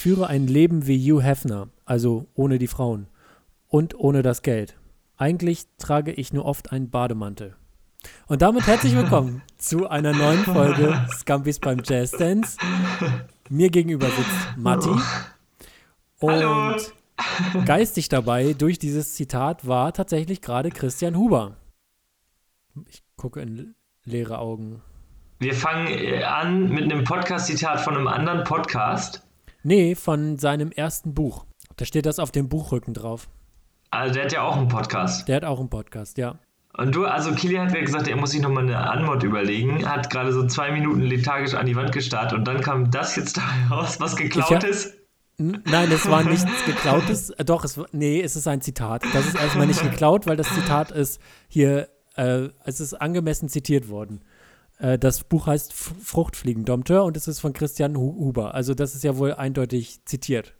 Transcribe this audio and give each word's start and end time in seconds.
Ich 0.00 0.04
führe 0.04 0.28
ein 0.28 0.46
Leben 0.46 0.86
wie 0.86 0.96
Hugh 0.98 1.22
Hefner, 1.22 1.68
also 1.84 2.26
ohne 2.32 2.58
die 2.58 2.68
Frauen 2.68 3.06
und 3.68 3.94
ohne 3.94 4.22
das 4.22 4.40
Geld. 4.40 4.78
Eigentlich 5.18 5.66
trage 5.76 6.10
ich 6.10 6.32
nur 6.32 6.46
oft 6.46 6.72
einen 6.72 6.88
Bademantel. 6.88 7.54
Und 8.26 8.40
damit 8.40 8.66
herzlich 8.66 8.96
willkommen 8.96 9.42
zu 9.58 9.90
einer 9.90 10.14
neuen 10.14 10.42
Folge 10.44 11.06
Scampis 11.18 11.58
beim 11.58 11.82
Jazz 11.84 12.12
Dance. 12.12 12.56
Mir 13.50 13.68
gegenüber 13.68 14.06
sitzt 14.06 14.56
Matti. 14.56 14.88
Und 16.18 16.32
Hallo. 16.32 16.76
geistig 17.66 18.08
dabei 18.08 18.54
durch 18.54 18.78
dieses 18.78 19.14
Zitat 19.14 19.68
war 19.68 19.92
tatsächlich 19.92 20.40
gerade 20.40 20.70
Christian 20.70 21.14
Huber. 21.14 21.58
Ich 22.88 23.02
gucke 23.18 23.42
in 23.42 23.74
leere 24.04 24.38
Augen. 24.38 24.80
Wir 25.40 25.52
fangen 25.52 25.88
äh, 25.88 26.22
an 26.22 26.70
mit 26.70 26.84
einem 26.84 27.04
Podcast-Zitat 27.04 27.82
von 27.82 27.98
einem 27.98 28.08
anderen 28.08 28.44
Podcast. 28.44 29.26
Nee, 29.62 29.94
von 29.94 30.38
seinem 30.38 30.70
ersten 30.72 31.14
Buch. 31.14 31.44
Da 31.76 31.84
steht 31.84 32.06
das 32.06 32.18
auf 32.18 32.30
dem 32.30 32.48
Buchrücken 32.48 32.94
drauf. 32.94 33.28
Also 33.90 34.14
der 34.14 34.24
hat 34.24 34.32
ja 34.32 34.42
auch 34.42 34.56
einen 34.56 34.68
Podcast. 34.68 35.28
Der 35.28 35.36
hat 35.36 35.44
auch 35.44 35.58
einen 35.60 35.68
Podcast, 35.70 36.18
ja. 36.18 36.38
Und 36.76 36.94
du, 36.94 37.04
also 37.04 37.32
Kilian 37.34 37.66
hat 37.66 37.72
mir 37.72 37.82
gesagt, 37.82 38.06
er 38.06 38.16
muss 38.16 38.30
sich 38.30 38.40
nochmal 38.40 38.62
eine 38.62 38.78
Anmod 38.78 39.22
überlegen. 39.24 39.86
Hat 39.88 40.08
gerade 40.08 40.32
so 40.32 40.46
zwei 40.46 40.70
Minuten 40.70 41.00
lethargisch 41.00 41.54
an 41.54 41.66
die 41.66 41.74
Wand 41.74 41.92
gestarrt 41.92 42.32
und 42.32 42.44
dann 42.46 42.60
kam 42.60 42.90
das 42.90 43.16
jetzt 43.16 43.36
da 43.38 43.42
raus, 43.70 43.98
was 44.00 44.14
geklaut 44.16 44.62
ist. 44.64 44.94
N- 45.38 45.62
Nein, 45.64 45.90
es 45.90 46.08
war 46.08 46.22
nichts 46.22 46.46
geklautes. 46.66 47.30
Äh, 47.30 47.44
doch, 47.44 47.64
es 47.64 47.76
war, 47.76 47.86
nee, 47.92 48.20
es 48.22 48.36
ist 48.36 48.46
ein 48.46 48.60
Zitat. 48.60 49.02
Das 49.12 49.26
ist 49.26 49.34
erstmal 49.34 49.66
nicht 49.66 49.82
geklaut, 49.82 50.26
weil 50.26 50.36
das 50.36 50.48
Zitat 50.54 50.92
ist 50.92 51.20
hier, 51.48 51.88
äh, 52.14 52.48
es 52.64 52.78
ist 52.80 52.94
angemessen 52.94 53.48
zitiert 53.48 53.88
worden. 53.88 54.20
Äh, 54.80 54.98
das 54.98 55.24
Buch 55.24 55.46
heißt 55.46 55.72
Fruchtfliegen 55.72 56.64
Dompteur 56.64 57.04
und 57.04 57.16
es 57.16 57.28
ist 57.28 57.40
von 57.40 57.52
Christian 57.52 57.96
Hu 57.96 58.14
Huber. 58.16 58.54
Also 58.54 58.74
das 58.74 58.94
ist 58.94 59.04
ja 59.04 59.16
wohl 59.16 59.34
eindeutig 59.34 60.04
zitiert. 60.04 60.54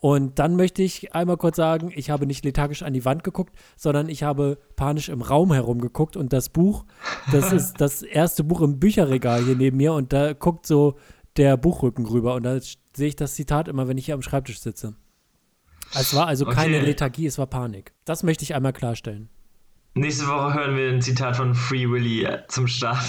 Und 0.00 0.40
dann 0.40 0.56
möchte 0.56 0.82
ich 0.82 1.14
einmal 1.14 1.36
kurz 1.36 1.56
sagen, 1.56 1.92
ich 1.94 2.10
habe 2.10 2.26
nicht 2.26 2.44
lethargisch 2.44 2.82
an 2.82 2.92
die 2.92 3.04
Wand 3.04 3.22
geguckt, 3.22 3.54
sondern 3.76 4.08
ich 4.08 4.24
habe 4.24 4.58
panisch 4.74 5.08
im 5.08 5.22
Raum 5.22 5.52
herumgeguckt 5.52 6.16
und 6.16 6.32
das 6.32 6.48
Buch, 6.48 6.84
das 7.30 7.52
ist 7.52 7.74
das 7.80 8.02
erste 8.02 8.42
Buch 8.42 8.62
im 8.62 8.80
Bücherregal 8.80 9.44
hier 9.44 9.54
neben 9.54 9.76
mir 9.76 9.92
und 9.92 10.12
da 10.12 10.32
guckt 10.32 10.66
so 10.66 10.96
der 11.36 11.56
Buchrücken 11.56 12.04
rüber 12.04 12.34
und 12.34 12.42
da 12.42 12.58
sehe 12.60 13.08
ich 13.08 13.16
das 13.16 13.36
Zitat 13.36 13.68
immer, 13.68 13.86
wenn 13.86 13.96
ich 13.96 14.06
hier 14.06 14.14
am 14.14 14.22
Schreibtisch 14.22 14.60
sitze. 14.60 14.96
Es 15.94 16.14
war 16.16 16.26
also 16.26 16.46
keine 16.46 16.78
Okay. 16.78 16.86
Lethargie, 16.86 17.26
es 17.26 17.38
war 17.38 17.46
Panik. 17.46 17.92
Das 18.04 18.24
möchte 18.24 18.42
ich 18.42 18.56
einmal 18.56 18.72
klarstellen. 18.72 19.28
Nächste 19.94 20.26
Woche 20.26 20.54
hören 20.54 20.76
wir 20.76 20.90
ein 20.90 21.02
Zitat 21.02 21.36
von 21.36 21.54
Free 21.54 21.88
Willy 21.88 22.24
äh, 22.24 22.40
zum 22.48 22.66
Start 22.66 23.04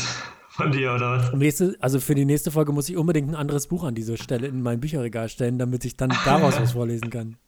von 0.55 0.71
dir, 0.71 0.93
oder 0.93 1.17
was? 1.17 1.33
Nächste, 1.33 1.75
also 1.79 1.99
für 1.99 2.15
die 2.15 2.25
nächste 2.25 2.51
Folge 2.51 2.71
muss 2.71 2.87
ich 2.89 2.95
unbedingt 2.97 3.29
ein 3.29 3.35
anderes 3.35 3.67
Buch 3.67 3.83
an 3.83 3.95
dieser 3.95 4.17
Stelle 4.17 4.47
in 4.47 4.61
mein 4.61 4.79
Bücherregal 4.79 5.27
stellen, 5.29 5.57
damit 5.57 5.83
ich 5.85 5.97
dann 5.97 6.13
daraus 6.25 6.59
was 6.59 6.71
vorlesen 6.73 7.09
kann. 7.09 7.37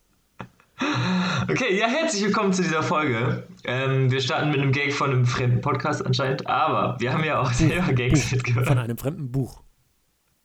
Okay, 1.47 1.77
ja, 1.77 1.85
herzlich 1.87 2.23
willkommen 2.25 2.51
zu 2.51 2.63
dieser 2.63 2.81
Folge. 2.81 3.43
Ähm, 3.65 4.09
wir 4.11 4.19
starten 4.19 4.49
mit 4.49 4.59
einem 4.59 4.71
Gag 4.71 4.91
von 4.93 5.11
einem 5.11 5.25
fremden 5.25 5.61
Podcast 5.61 6.03
anscheinend, 6.05 6.47
aber 6.47 6.99
wir 6.99 7.13
haben 7.13 7.23
ja 7.23 7.39
auch 7.39 7.51
selber 7.53 7.93
Gags 7.93 8.23
Von 8.29 8.37
mitgebracht. 8.37 8.77
einem 8.77 8.97
fremden 8.97 9.31
Buch. 9.31 9.61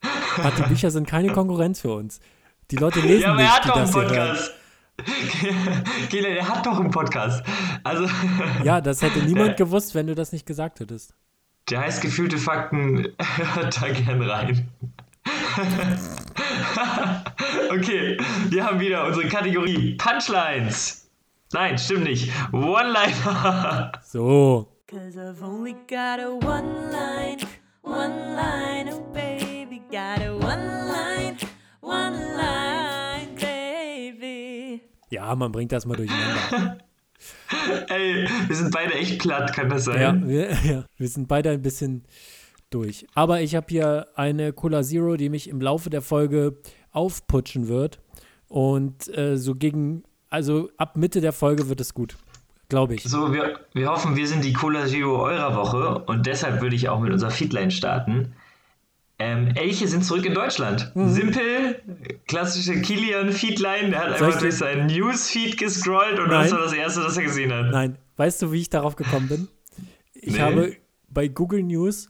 Ach, 0.02 0.54
die 0.56 0.62
Bücher 0.68 0.90
sind 0.90 1.08
keine 1.08 1.32
Konkurrenz 1.32 1.80
für 1.80 1.94
uns. 1.94 2.20
Die 2.70 2.76
Leute 2.76 3.00
lesen 3.00 3.22
Ja, 3.22 3.32
aber 3.32 3.40
er 3.40 3.46
nicht, 3.46 3.54
hat 3.56 3.64
die 3.64 3.68
doch 3.68 3.76
einen. 3.76 3.90
Podcast. 3.92 4.52
Kilian, 6.10 6.32
er 6.36 6.48
hat 6.48 6.66
doch 6.66 6.78
einen 6.78 6.90
Podcast. 6.90 7.42
Also, 7.82 8.06
Ja, 8.62 8.80
das 8.80 9.00
hätte 9.00 9.18
niemand 9.24 9.56
gewusst, 9.56 9.94
wenn 9.94 10.06
du 10.06 10.14
das 10.14 10.32
nicht 10.32 10.44
gesagt 10.46 10.80
hättest. 10.80 11.14
Der 11.70 11.80
heißt 11.80 12.02
gefühlte 12.02 12.38
Fakten, 12.38 13.08
hört 13.54 13.80
da 13.80 13.88
gern 13.88 14.22
rein. 14.22 14.68
okay, 17.70 18.18
wir 18.48 18.64
haben 18.64 18.80
wieder 18.80 19.06
unsere 19.06 19.28
Kategorie 19.28 19.96
Punchlines. 19.96 21.08
Nein, 21.52 21.78
stimmt 21.78 22.04
nicht. 22.04 22.32
One-Liner. 22.52 23.92
So. 24.02 24.66
Cause 24.88 25.16
I've 25.16 25.40
only 25.40 25.76
got 25.86 26.18
a 26.18 26.32
one 26.32 26.90
line, 26.90 27.38
one 27.82 28.34
line, 28.34 28.92
oh 28.92 29.00
baby, 29.12 29.80
got 29.88 30.20
a 30.20 30.32
one 30.32 30.88
line, 30.88 31.36
one 31.80 32.36
line, 32.36 33.36
baby. 33.36 34.82
Ja, 35.10 35.32
man 35.36 35.52
bringt 35.52 35.70
das 35.70 35.86
mal 35.86 35.96
durcheinander. 35.96 36.78
Ey, 37.88 38.28
wir 38.46 38.56
sind 38.56 38.72
beide 38.72 38.94
echt 38.94 39.20
platt, 39.20 39.52
kann 39.52 39.68
das 39.68 39.84
sein? 39.84 40.00
Ja, 40.00 40.28
wir, 40.28 40.50
ja, 40.64 40.84
wir 40.96 41.08
sind 41.08 41.28
beide 41.28 41.50
ein 41.50 41.62
bisschen 41.62 42.04
durch. 42.70 43.06
Aber 43.14 43.40
ich 43.40 43.54
habe 43.54 43.66
hier 43.68 44.06
eine 44.14 44.52
Cola 44.52 44.82
Zero, 44.82 45.16
die 45.16 45.28
mich 45.28 45.48
im 45.48 45.60
Laufe 45.60 45.90
der 45.90 46.02
Folge 46.02 46.58
aufputschen 46.92 47.68
wird. 47.68 48.00
Und 48.48 49.16
äh, 49.16 49.36
so 49.36 49.54
gegen, 49.54 50.04
also 50.28 50.70
ab 50.76 50.96
Mitte 50.96 51.20
der 51.20 51.32
Folge 51.32 51.68
wird 51.68 51.80
es 51.80 51.94
gut. 51.94 52.16
Glaube 52.68 52.94
ich. 52.94 53.02
So, 53.02 53.32
wir, 53.32 53.58
wir 53.72 53.90
hoffen, 53.90 54.14
wir 54.14 54.28
sind 54.28 54.44
die 54.44 54.52
Cola 54.52 54.86
Zero 54.86 55.24
eurer 55.24 55.56
Woche 55.56 56.04
und 56.06 56.26
deshalb 56.26 56.60
würde 56.62 56.76
ich 56.76 56.88
auch 56.88 57.00
mit 57.00 57.12
unserer 57.12 57.32
Feedline 57.32 57.72
starten. 57.72 58.32
Ähm, 59.20 59.48
Elche 59.54 59.86
sind 59.86 60.04
zurück 60.04 60.24
in 60.24 60.34
Deutschland. 60.34 60.90
Simpel, 60.94 61.80
klassische 62.26 62.80
Kilian 62.80 63.32
Feedline. 63.32 63.90
Der 63.90 64.00
hat 64.00 64.10
Mhm. 64.12 64.16
Soll 64.16 64.26
einfach 64.28 64.40
durch 64.40 64.54
seinen 64.54 64.86
Newsfeed 64.86 65.58
gescrollt 65.58 66.18
und 66.18 66.30
das 66.30 66.50
Nein. 66.50 66.52
war 66.58 66.64
das 66.64 66.72
Erste, 66.72 67.04
was 67.04 67.16
er 67.16 67.22
gesehen 67.24 67.52
hat. 67.52 67.70
Nein, 67.70 67.98
weißt 68.16 68.42
du, 68.42 68.52
wie 68.52 68.60
ich 68.60 68.70
darauf 68.70 68.96
gekommen 68.96 69.28
bin? 69.28 69.48
Ich 70.14 70.32
Nee. 70.34 70.40
habe 70.40 70.76
bei 71.10 71.28
Google 71.28 71.62
News 71.62 72.08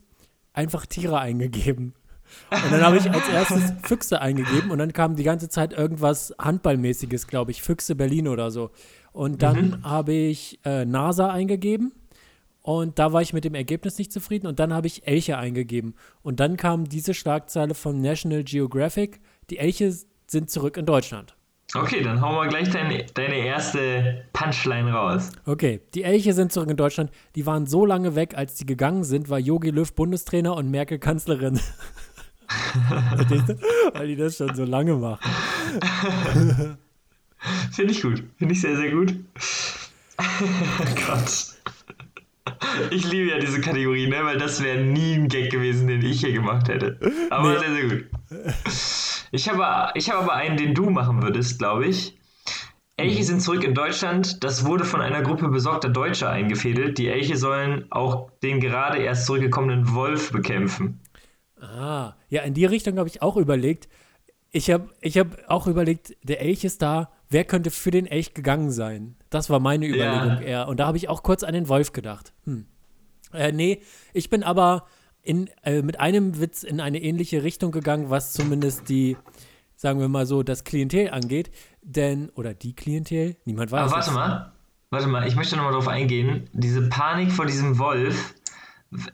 einfach 0.53 0.85
Tiere 0.85 1.19
eingegeben. 1.19 1.93
Und 2.49 2.71
dann 2.71 2.81
habe 2.81 2.95
ich 2.95 3.11
als 3.11 3.27
erstes 3.27 3.73
Füchse 3.83 4.21
eingegeben 4.21 4.71
und 4.71 4.77
dann 4.79 4.93
kam 4.93 5.17
die 5.17 5.23
ganze 5.23 5.49
Zeit 5.49 5.73
irgendwas 5.73 6.33
Handballmäßiges, 6.39 7.27
glaube 7.27 7.51
ich, 7.51 7.61
Füchse 7.61 7.93
Berlin 7.95 8.29
oder 8.29 8.51
so. 8.51 8.71
Und 9.11 9.41
dann 9.41 9.83
habe 9.83 10.13
ich 10.13 10.59
äh, 10.63 10.85
NASA 10.85 11.29
eingegeben 11.29 11.91
und 12.61 12.99
da 12.99 13.13
war 13.13 13.21
ich 13.21 13.33
mit 13.33 13.43
dem 13.43 13.55
Ergebnis 13.55 13.97
nicht 13.97 14.11
zufrieden 14.11 14.47
und 14.47 14.59
dann 14.59 14.73
habe 14.73 14.87
ich 14.87 15.07
Elche 15.07 15.37
eingegeben. 15.37 15.95
Und 16.21 16.39
dann 16.39 16.57
kam 16.57 16.87
diese 16.87 17.13
Schlagzeile 17.13 17.73
von 17.73 18.01
National 18.01 18.43
Geographic, 18.43 19.19
die 19.49 19.57
Elche 19.57 19.93
sind 20.27 20.49
zurück 20.49 20.77
in 20.77 20.85
Deutschland. 20.85 21.35
Okay, 21.73 22.03
dann 22.03 22.19
hauen 22.19 22.35
wir 22.35 22.49
gleich 22.49 22.69
deine, 22.69 23.05
deine 23.13 23.37
erste 23.37 24.25
Punchline 24.33 24.91
raus. 24.91 25.31
Okay, 25.45 25.79
die 25.93 26.03
Elche 26.03 26.33
sind 26.33 26.51
zurück 26.51 26.69
in 26.69 26.75
Deutschland. 26.75 27.11
Die 27.35 27.45
waren 27.45 27.65
so 27.65 27.85
lange 27.85 28.15
weg, 28.15 28.33
als 28.35 28.55
die 28.55 28.65
gegangen 28.65 29.05
sind, 29.05 29.29
war 29.29 29.39
Jogi 29.39 29.69
Löw 29.69 29.91
Bundestrainer 29.93 30.55
und 30.55 30.69
Merkel 30.69 30.99
Kanzlerin. 30.99 31.59
Weil 33.93 34.07
die 34.07 34.17
das 34.17 34.37
schon 34.37 34.53
so 34.53 34.65
lange 34.65 34.95
machen. 34.95 35.21
Finde 37.71 37.93
ich 37.93 38.01
gut. 38.01 38.23
Finde 38.37 38.53
ich 38.53 38.61
sehr, 38.61 38.75
sehr 38.75 38.91
gut. 38.91 39.15
Gott. 41.07 41.50
Ich 42.91 43.09
liebe 43.09 43.31
ja 43.31 43.39
diese 43.39 43.59
Kategorie, 43.61 44.07
ne? 44.07 44.23
weil 44.23 44.37
das 44.37 44.63
wäre 44.63 44.79
nie 44.79 45.15
ein 45.15 45.27
Gag 45.27 45.51
gewesen, 45.51 45.87
den 45.87 46.03
ich 46.03 46.19
hier 46.21 46.33
gemacht 46.33 46.67
hätte. 46.67 46.99
Aber 47.29 47.53
Nee. 47.53 47.59
sehr, 47.59 47.73
sehr 47.73 47.89
gut. 47.89 48.05
Ich 49.31 49.49
habe, 49.49 49.91
ich 49.95 50.09
habe 50.09 50.19
aber 50.23 50.33
einen, 50.33 50.57
den 50.57 50.73
du 50.73 50.89
machen 50.89 51.21
würdest, 51.23 51.59
glaube 51.59 51.87
ich. 51.87 52.17
Elche 52.97 53.23
sind 53.23 53.41
zurück 53.41 53.63
in 53.63 53.73
Deutschland. 53.73 54.43
Das 54.43 54.65
wurde 54.65 54.85
von 54.85 55.01
einer 55.01 55.21
Gruppe 55.23 55.47
besorgter 55.47 55.89
Deutscher 55.89 56.29
eingefädelt. 56.29 56.97
Die 56.97 57.07
Elche 57.07 57.35
sollen 57.35 57.85
auch 57.89 58.29
den 58.43 58.59
gerade 58.59 58.99
erst 58.99 59.25
zurückgekommenen 59.25 59.93
Wolf 59.95 60.31
bekämpfen. 60.31 60.99
Ah, 61.59 62.13
ja, 62.29 62.41
in 62.41 62.53
die 62.53 62.65
Richtung 62.65 62.97
habe 62.99 63.09
ich 63.09 63.21
auch 63.21 63.37
überlegt. 63.37 63.87
Ich 64.51 64.69
habe 64.69 64.89
ich 65.01 65.17
hab 65.17 65.49
auch 65.49 65.67
überlegt, 65.67 66.15
der 66.23 66.41
Elch 66.41 66.63
ist 66.63 66.81
da. 66.81 67.11
Wer 67.29 67.45
könnte 67.45 67.71
für 67.71 67.91
den 67.91 68.05
Elch 68.05 68.33
gegangen 68.33 68.69
sein? 68.71 69.15
Das 69.31 69.49
war 69.49 69.59
meine 69.59 69.87
Überlegung 69.87 70.37
Ja. 70.37 70.41
eher. 70.41 70.67
Und 70.67 70.79
da 70.79 70.85
habe 70.85 70.97
ich 70.97 71.09
auch 71.09 71.23
kurz 71.23 71.41
an 71.41 71.53
den 71.53 71.67
Wolf 71.67 71.93
gedacht. 71.93 72.33
Hm. 72.45 72.65
Äh, 73.33 73.51
nee, 73.51 73.81
ich 74.13 74.29
bin 74.29 74.43
aber 74.43 74.85
in, 75.23 75.49
äh, 75.63 75.81
mit 75.81 75.99
einem 75.99 76.39
Witz 76.39 76.63
in 76.63 76.79
eine 76.81 77.01
ähnliche 77.01 77.41
Richtung 77.41 77.71
gegangen, 77.71 78.09
was 78.09 78.33
zumindest 78.33 78.89
die, 78.89 79.17
sagen 79.75 79.99
wir 79.99 80.09
mal 80.09 80.25
so, 80.25 80.43
das 80.43 80.63
Klientel 80.65 81.09
angeht. 81.11 81.49
Denn, 81.81 82.29
oder 82.35 82.53
die 82.53 82.75
Klientel, 82.75 83.37
niemand 83.45 83.71
weiß. 83.71 83.81
Aber 83.83 83.91
warte 83.91 84.11
mal, 84.11 84.51
warte 84.89 85.07
mal, 85.07 85.27
ich 85.27 85.35
möchte 85.35 85.55
nochmal 85.55 85.73
drauf 85.73 85.87
eingehen. 85.87 86.49
Diese 86.53 86.89
Panik 86.89 87.31
vor 87.31 87.45
diesem 87.45 87.79
Wolf. 87.79 88.35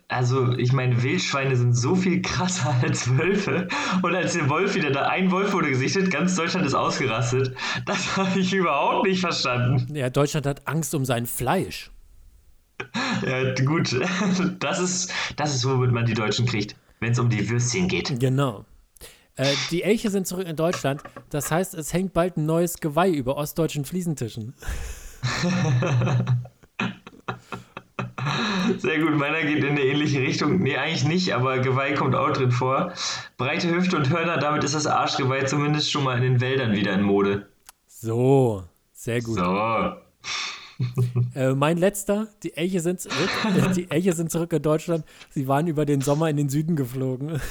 Also, 0.07 0.53
ich 0.53 0.73
meine, 0.73 1.03
Wildschweine 1.03 1.55
sind 1.55 1.73
so 1.73 1.95
viel 1.95 2.21
krasser 2.21 2.75
als 2.81 3.15
Wölfe. 3.17 3.67
Und 4.01 4.15
als 4.15 4.33
der 4.33 4.49
Wolf 4.49 4.75
wieder 4.75 4.91
da, 4.91 5.07
ein 5.07 5.29
Wolf 5.31 5.53
wurde 5.53 5.69
gesichtet, 5.69 6.09
ganz 6.09 6.35
Deutschland 6.35 6.65
ist 6.65 6.73
ausgerastet. 6.73 7.55
Das 7.85 8.17
habe 8.17 8.39
ich 8.39 8.53
überhaupt 8.53 9.07
nicht 9.07 9.21
verstanden. 9.21 9.93
Ja, 9.95 10.09
Deutschland 10.09 10.45
hat 10.45 10.67
Angst 10.67 10.95
um 10.95 11.05
sein 11.05 11.25
Fleisch. 11.25 11.91
Ja, 13.25 13.53
gut. 13.63 13.95
Das 14.59 14.79
ist, 14.79 15.13
das 15.35 15.55
ist, 15.55 15.65
womit 15.65 15.91
man 15.91 16.05
die 16.05 16.13
Deutschen 16.13 16.45
kriegt, 16.45 16.75
wenn 16.99 17.11
es 17.11 17.19
um 17.19 17.29
die 17.29 17.47
Würstchen 17.49 17.87
geht. 17.87 18.19
Genau. 18.19 18.65
Äh, 19.35 19.53
die 19.69 19.83
Elche 19.83 20.09
sind 20.09 20.25
zurück 20.25 20.47
in 20.47 20.55
Deutschland. 20.55 21.01
Das 21.29 21.51
heißt, 21.51 21.75
es 21.75 21.93
hängt 21.93 22.13
bald 22.13 22.37
ein 22.37 22.45
neues 22.45 22.79
Geweih 22.79 23.11
über 23.11 23.37
ostdeutschen 23.37 23.85
Fliesentischen. 23.85 24.53
Sehr 28.77 28.99
gut, 28.99 29.15
meiner 29.15 29.41
geht 29.41 29.63
in 29.63 29.71
eine 29.71 29.81
ähnliche 29.81 30.19
Richtung. 30.21 30.59
Nee, 30.59 30.77
eigentlich 30.77 31.05
nicht, 31.05 31.33
aber 31.33 31.59
Geweih 31.59 31.93
kommt 31.93 32.15
auch 32.15 32.31
drin 32.31 32.51
vor. 32.51 32.93
Breite 33.37 33.69
Hüfte 33.69 33.97
und 33.97 34.09
Hörner, 34.09 34.37
damit 34.37 34.63
ist 34.63 34.75
das 34.75 34.87
Arschgeweih 34.87 35.45
zumindest 35.45 35.91
schon 35.91 36.03
mal 36.03 36.17
in 36.17 36.23
den 36.23 36.41
Wäldern 36.41 36.73
wieder 36.73 36.93
in 36.93 37.01
Mode. 37.01 37.47
So, 37.87 38.63
sehr 38.93 39.21
gut. 39.21 39.37
So. 39.37 39.97
Äh, 41.33 41.55
mein 41.55 41.77
letzter, 41.77 42.27
die 42.43 42.55
Elche 42.55 42.81
sind 42.81 43.01
zurück. 43.01 43.29
Die 43.75 43.89
Elche 43.89 44.13
sind 44.13 44.31
zurück 44.31 44.53
in 44.53 44.61
Deutschland. 44.61 45.05
Sie 45.31 45.47
waren 45.47 45.65
über 45.67 45.85
den 45.85 46.01
Sommer 46.01 46.29
in 46.29 46.37
den 46.37 46.49
Süden 46.49 46.75
geflogen. 46.75 47.41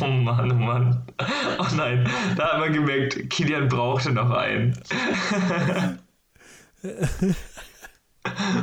Oh 0.00 0.06
Mann, 0.06 0.50
oh 0.50 0.54
Mann. 0.54 1.02
Oh 1.58 1.66
nein, 1.76 2.08
da 2.36 2.52
hat 2.52 2.60
man 2.60 2.72
gemerkt, 2.72 3.28
Kilian 3.30 3.68
brauchte 3.68 4.12
noch 4.12 4.30
einen. 4.30 4.78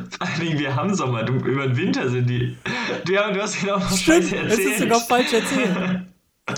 Vor 0.09 0.27
allen 0.27 0.39
Dingen, 0.39 0.59
wir 0.59 0.75
haben 0.75 0.93
Sommer, 0.93 1.23
du, 1.23 1.33
über 1.33 1.67
den 1.67 1.77
Winter 1.77 2.09
sind 2.09 2.29
die. 2.29 2.57
Du, 3.05 3.13
ja, 3.13 3.31
du 3.31 3.41
hast 3.41 3.59
genau 3.59 3.77
noch 3.77 3.97
Stimmt, 3.97 4.23
Scheiße 4.29 4.35
es 4.37 4.51
erzählt. 4.51 4.71
ist 4.71 4.79
sogar 4.79 4.99
falsch 5.01 5.33
erzählt. 5.33 6.01
Oh 6.47 6.53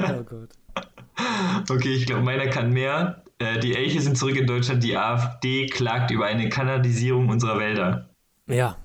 Gott, 0.00 0.16
oh 0.20 0.24
Gott. 0.24 1.68
Okay, 1.70 1.94
ich 1.94 2.06
glaube, 2.06 2.22
meiner 2.22 2.46
kann 2.46 2.72
mehr. 2.72 3.22
Äh, 3.38 3.58
die 3.60 3.74
Elche 3.76 4.00
sind 4.00 4.16
zurück 4.16 4.36
in 4.36 4.46
Deutschland. 4.46 4.82
Die 4.82 4.96
AfD 4.96 5.66
klagt 5.66 6.10
über 6.10 6.24
eine 6.26 6.48
Kanalisierung 6.48 7.28
unserer 7.28 7.58
Wälder. 7.58 8.08
Ja. 8.46 8.76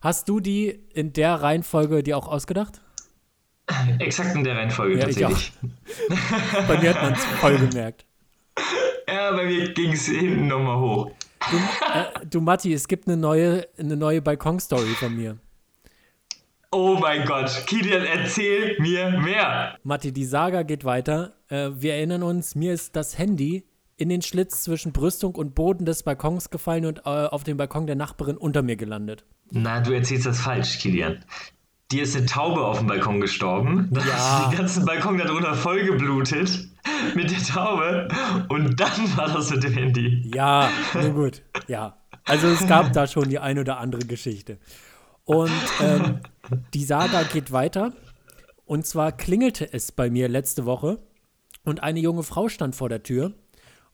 Hast 0.00 0.28
du 0.28 0.40
die 0.40 0.68
in 0.94 1.12
der 1.12 1.42
Reihenfolge 1.42 2.02
dir 2.02 2.16
auch 2.16 2.26
ausgedacht? 2.26 2.80
Exakt 3.98 4.34
in 4.34 4.44
der 4.44 4.56
Reihenfolge 4.56 4.98
Ja, 4.98 5.08
ich 5.08 5.16
tatsächlich. 5.16 5.52
Bei 6.66 6.78
mir 6.80 6.94
hat 6.94 7.02
man 7.02 7.12
es 7.12 7.24
voll 7.40 7.58
gemerkt. 7.58 8.06
Ja, 9.08 9.32
bei 9.32 9.44
mir 9.44 9.72
ging 9.74 9.92
es 9.92 10.06
hinten 10.06 10.46
nochmal 10.46 10.78
hoch. 10.78 11.10
Du, 11.50 11.56
äh, 11.56 12.26
du 12.26 12.40
Matti, 12.40 12.72
es 12.72 12.88
gibt 12.88 13.08
eine 13.08 13.16
neue, 13.16 13.66
eine 13.78 13.96
neue 13.96 14.22
Balkon-Story 14.22 14.94
von 14.98 15.16
mir. 15.16 15.38
Oh 16.70 16.96
mein 16.98 17.26
Gott, 17.26 17.64
Kilian, 17.66 18.04
erzähl 18.04 18.76
mir 18.80 19.10
mehr. 19.10 19.78
Matti, 19.82 20.12
die 20.12 20.24
Saga 20.24 20.62
geht 20.62 20.84
weiter. 20.84 21.34
Äh, 21.48 21.70
wir 21.74 21.94
erinnern 21.94 22.22
uns, 22.22 22.54
mir 22.54 22.72
ist 22.72 22.96
das 22.96 23.18
Handy 23.18 23.64
in 23.96 24.08
den 24.08 24.22
Schlitz 24.22 24.62
zwischen 24.62 24.92
Brüstung 24.92 25.34
und 25.34 25.54
Boden 25.54 25.84
des 25.84 26.02
Balkons 26.02 26.50
gefallen 26.50 26.86
und 26.86 27.00
äh, 27.00 27.10
auf 27.10 27.44
dem 27.44 27.58
Balkon 27.58 27.86
der 27.86 27.96
Nachbarin 27.96 28.38
unter 28.38 28.62
mir 28.62 28.76
gelandet. 28.76 29.24
Na, 29.50 29.80
du 29.80 29.92
erzählst 29.92 30.24
das 30.24 30.40
falsch, 30.40 30.78
Kilian. 30.78 31.24
Dir 31.92 32.02
ist 32.04 32.16
eine 32.16 32.24
Taube 32.26 32.64
auf 32.64 32.78
dem 32.78 32.86
Balkon 32.86 33.20
gestorben. 33.20 33.88
Dann 33.90 34.06
Ja. 34.08 34.44
du 34.44 34.50
den 34.50 34.58
ganzen 34.58 34.84
Balkon 34.86 35.18
darunter 35.18 35.54
vollgeblutet 35.54 36.68
mit 37.14 37.30
der 37.30 37.38
Taube. 37.42 38.08
Und 38.48 38.80
dann 38.80 38.90
war 39.16 39.28
das 39.28 39.50
mit 39.50 39.62
dem 39.62 39.74
Handy. 39.74 40.30
Ja, 40.34 40.70
nun 40.94 41.14
gut. 41.14 41.42
Ja. 41.68 41.98
Also 42.24 42.46
es 42.48 42.66
gab 42.66 42.92
da 42.92 43.06
schon 43.06 43.28
die 43.28 43.38
ein 43.38 43.58
oder 43.58 43.78
andere 43.78 44.04
Geschichte. 44.06 44.58
Und 45.24 45.50
ähm, 45.80 46.20
die 46.72 46.84
Saga 46.84 47.24
geht 47.24 47.52
weiter. 47.52 47.92
Und 48.64 48.86
zwar 48.86 49.12
klingelte 49.12 49.70
es 49.72 49.92
bei 49.92 50.08
mir 50.08 50.28
letzte 50.28 50.64
Woche 50.64 50.98
und 51.64 51.82
eine 51.82 52.00
junge 52.00 52.22
Frau 52.22 52.48
stand 52.48 52.74
vor 52.74 52.88
der 52.88 53.02
Tür 53.02 53.32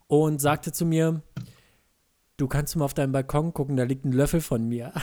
und 0.06 0.40
sagte 0.40 0.70
zu 0.72 0.86
mir, 0.86 1.22
du 2.38 2.46
kannst 2.46 2.76
mal 2.76 2.87
auf 2.87 2.94
deinen 2.94 3.12
Balkon 3.12 3.52
gucken, 3.52 3.76
da 3.76 3.82
liegt 3.82 4.06
ein 4.06 4.12
Löffel 4.12 4.40
von 4.40 4.67
mir. 4.67 4.93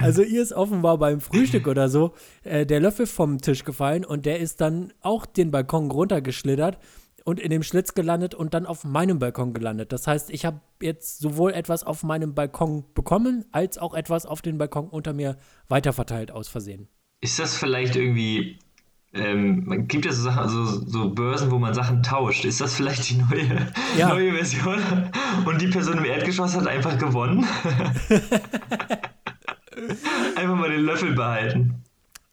Also 0.00 0.22
ihr 0.22 0.42
ist 0.42 0.52
offenbar 0.52 0.98
beim 0.98 1.20
Frühstück 1.20 1.68
oder 1.68 1.88
so 1.88 2.14
äh, 2.42 2.64
der 2.64 2.80
Löffel 2.80 3.06
vom 3.06 3.40
Tisch 3.40 3.64
gefallen 3.64 4.04
und 4.04 4.24
der 4.26 4.40
ist 4.40 4.60
dann 4.60 4.92
auch 5.00 5.26
den 5.26 5.50
Balkon 5.50 5.90
runtergeschlittert 5.90 6.78
und 7.24 7.38
in 7.38 7.50
dem 7.50 7.62
Schlitz 7.62 7.94
gelandet 7.94 8.34
und 8.34 8.54
dann 8.54 8.66
auf 8.66 8.84
meinem 8.84 9.18
Balkon 9.18 9.52
gelandet. 9.52 9.92
Das 9.92 10.06
heißt, 10.06 10.30
ich 10.30 10.44
habe 10.44 10.60
jetzt 10.80 11.18
sowohl 11.20 11.52
etwas 11.52 11.84
auf 11.84 12.02
meinem 12.02 12.34
Balkon 12.34 12.84
bekommen, 12.94 13.44
als 13.52 13.78
auch 13.78 13.94
etwas 13.94 14.24
auf 14.26 14.40
den 14.42 14.58
Balkon 14.58 14.88
unter 14.88 15.12
mir 15.12 15.36
weiterverteilt 15.68 16.30
aus 16.30 16.48
Versehen. 16.48 16.88
Ist 17.20 17.38
das 17.38 17.54
vielleicht 17.56 17.96
irgendwie. 17.96 18.58
Ähm, 19.12 19.64
man 19.66 19.88
gibt 19.88 20.04
ja 20.04 20.12
so, 20.12 20.30
so, 20.30 20.64
so 20.64 21.10
Börsen, 21.10 21.50
wo 21.50 21.58
man 21.58 21.74
Sachen 21.74 22.02
tauscht. 22.02 22.44
Ist 22.44 22.60
das 22.60 22.74
vielleicht 22.74 23.10
die 23.10 23.16
neue, 23.16 23.66
Ja. 23.98 24.10
neue 24.10 24.32
Version? 24.32 24.78
Und 25.44 25.60
die 25.60 25.66
Person 25.66 25.98
im 25.98 26.04
Erdgeschoss 26.04 26.54
hat 26.56 26.68
einfach 26.68 26.96
gewonnen? 26.96 27.44
einfach 30.36 30.56
mal 30.56 30.70
den 30.70 30.82
Löffel 30.82 31.12
behalten. 31.14 31.82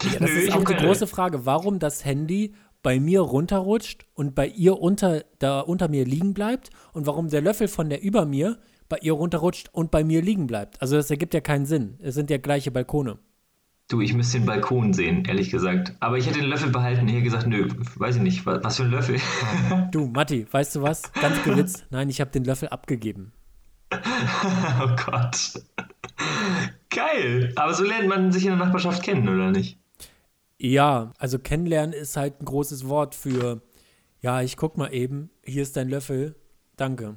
Ja, 0.03 0.19
das 0.19 0.19
Nö, 0.19 0.27
ist 0.27 0.47
ich 0.49 0.53
auch 0.53 0.63
die 0.63 0.75
große 0.75 1.07
Frage, 1.07 1.47
warum 1.47 1.79
das 1.79 2.05
Handy 2.05 2.53
bei 2.83 2.99
mir 2.99 3.21
runterrutscht 3.21 4.05
und 4.13 4.35
bei 4.35 4.47
ihr 4.47 4.79
unter, 4.79 5.23
da 5.39 5.61
unter 5.61 5.87
mir 5.87 6.05
liegen 6.05 6.35
bleibt 6.35 6.69
und 6.93 7.07
warum 7.07 7.29
der 7.29 7.41
Löffel 7.41 7.67
von 7.67 7.89
der 7.89 8.03
über 8.03 8.25
mir 8.25 8.59
bei 8.87 8.97
ihr 9.01 9.13
runterrutscht 9.13 9.69
und 9.73 9.89
bei 9.89 10.03
mir 10.03 10.21
liegen 10.21 10.45
bleibt. 10.47 10.81
Also 10.81 10.95
das 10.95 11.09
ergibt 11.09 11.33
ja 11.33 11.41
keinen 11.41 11.65
Sinn. 11.65 11.97
Es 11.99 12.13
sind 12.15 12.29
ja 12.29 12.37
gleiche 12.37 12.69
Balkone. 12.71 13.17
Du, 13.89 14.01
ich 14.01 14.13
müsste 14.13 14.39
den 14.39 14.45
Balkon 14.45 14.91
sehen, 14.91 15.23
ehrlich 15.23 15.49
gesagt. 15.49 15.93
Aber 16.01 16.17
ich 16.17 16.27
hätte 16.27 16.39
den 16.39 16.49
Löffel 16.49 16.69
behalten. 16.71 17.07
Ich 17.07 17.13
hätte 17.13 17.23
gesagt, 17.23 17.47
nö, 17.47 17.69
weiß 17.95 18.17
ich 18.17 18.21
nicht. 18.21 18.45
Was, 18.45 18.75
für 18.75 18.83
ein 18.83 18.91
Löffel? 18.91 19.17
Du, 19.91 20.07
Matti, 20.07 20.45
weißt 20.51 20.75
du 20.75 20.81
was? 20.81 21.13
Ganz 21.13 21.41
gewitzt. 21.43 21.85
Nein, 21.89 22.09
ich 22.09 22.19
habe 22.19 22.29
den 22.29 22.43
Löffel 22.43 22.67
abgegeben. 22.67 23.31
oh 23.93 24.89
Gott. 25.05 25.63
Geil. 26.89 27.53
Aber 27.55 27.73
so 27.73 27.85
lernt 27.85 28.09
man 28.09 28.33
sich 28.33 28.43
in 28.43 28.49
der 28.49 28.57
Nachbarschaft 28.57 29.03
kennen, 29.03 29.29
oder 29.29 29.51
nicht? 29.51 29.79
Ja, 30.57 31.13
also 31.17 31.39
kennenlernen 31.39 31.93
ist 31.93 32.17
halt 32.17 32.41
ein 32.41 32.45
großes 32.45 32.89
Wort 32.89 33.15
für, 33.15 33.61
ja, 34.19 34.41
ich 34.41 34.57
guck 34.57 34.77
mal 34.77 34.93
eben, 34.93 35.29
hier 35.45 35.63
ist 35.63 35.77
dein 35.77 35.87
Löffel, 35.87 36.35
danke. 36.75 37.15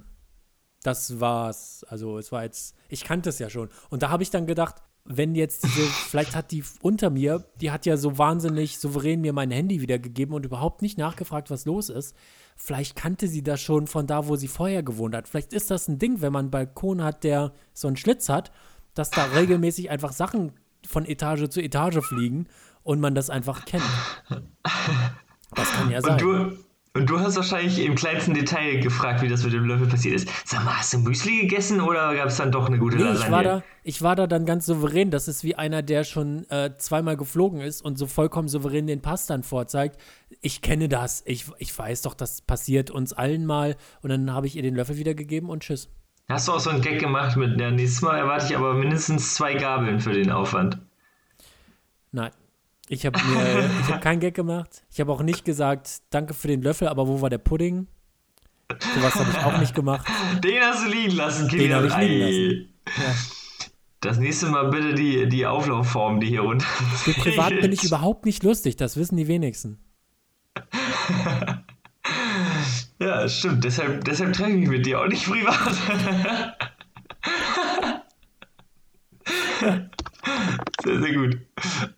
Das 0.84 1.18
war's. 1.18 1.84
Also 1.88 2.16
es 2.18 2.30
war 2.30 2.44
jetzt, 2.44 2.76
ich 2.88 3.02
kannte 3.02 3.30
es 3.30 3.40
ja 3.40 3.50
schon. 3.50 3.70
Und 3.88 4.04
da 4.04 4.10
habe 4.10 4.22
ich 4.22 4.30
dann 4.30 4.46
gedacht, 4.46 4.76
wenn 5.12 5.34
jetzt 5.34 5.64
diese, 5.64 5.82
vielleicht 5.82 6.36
hat 6.36 6.52
die 6.52 6.62
unter 6.82 7.10
mir, 7.10 7.44
die 7.60 7.70
hat 7.70 7.84
ja 7.84 7.96
so 7.96 8.16
wahnsinnig 8.16 8.78
souverän 8.78 9.20
mir 9.20 9.32
mein 9.32 9.50
Handy 9.50 9.80
wiedergegeben 9.80 10.34
und 10.34 10.46
überhaupt 10.46 10.82
nicht 10.82 10.98
nachgefragt, 10.98 11.50
was 11.50 11.64
los 11.64 11.88
ist. 11.88 12.14
Vielleicht 12.56 12.94
kannte 12.94 13.26
sie 13.26 13.42
das 13.42 13.60
schon 13.60 13.88
von 13.88 14.06
da, 14.06 14.28
wo 14.28 14.36
sie 14.36 14.46
vorher 14.46 14.82
gewohnt 14.82 15.16
hat. 15.16 15.26
Vielleicht 15.26 15.52
ist 15.52 15.70
das 15.70 15.88
ein 15.88 15.98
Ding, 15.98 16.20
wenn 16.20 16.32
man 16.32 16.44
einen 16.44 16.50
Balkon 16.50 17.02
hat, 17.02 17.24
der 17.24 17.52
so 17.72 17.88
einen 17.88 17.96
Schlitz 17.96 18.28
hat, 18.28 18.52
dass 18.94 19.10
da 19.10 19.24
regelmäßig 19.24 19.90
einfach 19.90 20.12
Sachen 20.12 20.52
von 20.86 21.04
Etage 21.04 21.48
zu 21.48 21.60
Etage 21.60 22.00
fliegen 22.04 22.46
und 22.82 23.00
man 23.00 23.14
das 23.14 23.30
einfach 23.30 23.64
kennt. 23.64 23.84
Das 25.54 25.70
kann 25.72 25.90
ja 25.90 26.00
sein. 26.00 26.12
Und 26.12 26.20
du, 26.20 26.56
und 26.92 27.08
du 27.08 27.20
hast 27.20 27.36
wahrscheinlich 27.36 27.78
im 27.84 27.94
kleinsten 27.94 28.34
Detail 28.34 28.80
gefragt, 28.80 29.22
wie 29.22 29.28
das 29.28 29.44
mit 29.44 29.52
dem 29.52 29.64
Löffel 29.64 29.86
passiert 29.86 30.16
ist. 30.16 30.28
Sag 30.44 30.64
mal, 30.64 30.76
hast 30.78 30.92
du 30.92 30.98
Müsli 30.98 31.42
gegessen 31.42 31.80
oder 31.80 32.14
gab 32.16 32.26
es 32.26 32.36
dann 32.36 32.50
doch 32.50 32.66
eine 32.66 32.78
gute 32.78 32.96
Nee, 32.96 33.04
Lasagne? 33.04 33.24
ich 33.26 33.30
war, 33.30 33.42
da, 33.44 33.62
ich 33.84 34.02
war 34.02 34.16
da 34.16 34.26
dann 34.26 34.44
ganz 34.44 34.66
souverän. 34.66 35.12
Das 35.12 35.28
ist 35.28 35.44
wie 35.44 35.54
einer, 35.54 35.82
der 35.82 36.02
schon 36.02 36.50
äh, 36.50 36.76
zweimal 36.78 37.16
geflogen 37.16 37.60
ist 37.60 37.80
und 37.80 37.96
so 37.96 38.06
vollkommen 38.08 38.48
souverän 38.48 38.88
den 38.88 39.02
Pass 39.02 39.26
dann 39.26 39.44
vorzeigt. 39.44 40.00
Ich 40.40 40.62
kenne 40.62 40.88
das. 40.88 41.22
Ich, 41.26 41.46
ich 41.58 41.78
weiß 41.78 42.02
doch, 42.02 42.14
das 42.14 42.42
passiert 42.42 42.90
uns 42.90 43.12
allen 43.12 43.46
mal. 43.46 43.76
Und 44.02 44.10
dann 44.10 44.32
habe 44.34 44.48
ich 44.48 44.56
ihr 44.56 44.62
den 44.62 44.74
Löffel 44.74 44.96
wiedergegeben 44.96 45.48
und 45.48 45.62
tschüss. 45.62 45.88
Hast 46.28 46.48
du 46.48 46.52
auch 46.52 46.60
so 46.60 46.70
einen 46.70 46.80
Gag 46.80 46.98
gemacht 46.98 47.36
mit, 47.36 47.60
ja, 47.60 47.70
nächstes 47.70 48.02
Mal 48.02 48.18
erwarte 48.18 48.46
ich 48.46 48.56
aber 48.56 48.74
mindestens 48.74 49.34
zwei 49.34 49.54
Gabeln 49.54 50.00
für 50.00 50.12
den 50.12 50.30
Aufwand. 50.32 50.78
Nein. 52.12 52.30
Ich 52.92 53.06
habe 53.06 53.20
habe 53.20 54.00
keinen 54.00 54.18
Gag 54.18 54.34
gemacht. 54.34 54.82
Ich 54.90 54.98
habe 54.98 55.12
auch 55.12 55.22
nicht 55.22 55.44
gesagt, 55.44 56.02
danke 56.10 56.34
für 56.34 56.48
den 56.48 56.60
Löffel, 56.60 56.88
aber 56.88 57.06
wo 57.06 57.20
war 57.20 57.30
der 57.30 57.38
Pudding? 57.38 57.86
Sowas 58.96 59.14
habe 59.14 59.30
ich 59.30 59.38
auch 59.38 59.58
nicht 59.60 59.76
gemacht. 59.76 60.08
Den 60.42 60.60
hast 60.60 60.84
du 60.84 60.90
liegen 60.90 61.14
lassen, 61.14 61.46
Den 61.48 61.58
Kilian. 61.60 61.76
habe 61.76 61.86
ich 61.86 61.96
liegen 62.08 62.24
Ei. 62.24 63.00
Ja. 63.00 63.14
Das 64.00 64.18
nächste 64.18 64.46
Mal 64.46 64.70
bitte 64.70 64.94
die, 64.94 65.28
die 65.28 65.46
Auflaufform, 65.46 66.18
die 66.18 66.26
hier 66.26 66.40
runter. 66.40 66.66
Für 66.66 67.12
privat 67.20 67.50
bin 67.60 67.70
ich 67.70 67.84
überhaupt 67.84 68.26
nicht 68.26 68.42
lustig, 68.42 68.74
das 68.74 68.96
wissen 68.96 69.16
die 69.16 69.28
wenigsten. 69.28 69.78
Ja, 73.02 73.26
stimmt. 73.30 73.64
Deshalb, 73.64 74.04
deshalb 74.04 74.34
treffe 74.34 74.50
ich 74.50 74.56
mich 74.58 74.68
mit 74.68 74.84
dir 74.84 75.00
auch 75.00 75.06
nicht 75.06 75.24
privat. 75.24 75.74
Sehr, 80.84 81.00
sehr 81.00 81.14
gut. 81.14 81.38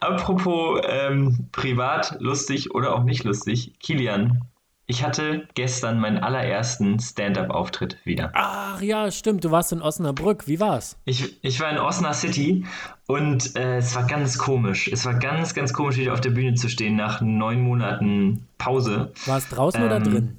Apropos 0.01 0.81
ähm, 0.89 1.49
privat, 1.53 2.17
lustig 2.21 2.75
oder 2.75 2.95
auch 2.95 3.05
nicht 3.05 3.25
lustig. 3.25 3.73
Kilian, 3.81 4.43
ich 4.87 5.05
hatte 5.05 5.47
gestern 5.55 6.01
meinen 6.01 6.19
allerersten 6.19 6.99
Stand-up-Auftritt 6.99 7.97
wieder. 8.05 8.31
Ach 8.35 8.81
ja, 8.83 9.11
stimmt, 9.11 9.45
du 9.45 9.51
warst 9.51 9.73
in 9.73 9.81
Osnabrück. 9.81 10.47
Wie 10.49 10.59
war's? 10.61 10.99
Ich, 11.05 11.43
ich 11.43 11.61
war 11.61 11.71
in 11.71 11.79
Osnabrück 11.79 12.15
City 12.15 12.65
und 13.07 13.57
äh, 13.57 13.77
es 13.79 13.95
war 13.95 14.07
ganz 14.07 14.37
komisch. 14.39 14.89
Es 14.89 15.05
war 15.07 15.15
ganz, 15.15 15.55
ganz 15.55 15.73
komisch, 15.73 15.97
wieder 15.97 16.13
auf 16.13 16.21
der 16.21 16.31
Bühne 16.31 16.55
zu 16.55 16.69
stehen 16.69 16.97
nach 16.97 17.21
neun 17.21 17.61
Monaten 17.61 18.47
Pause. 18.59 19.13
War 19.27 19.39
es 19.39 19.49
draußen 19.49 19.83
oder 19.83 19.97
Ähm, 19.97 20.05
drin? 20.05 20.39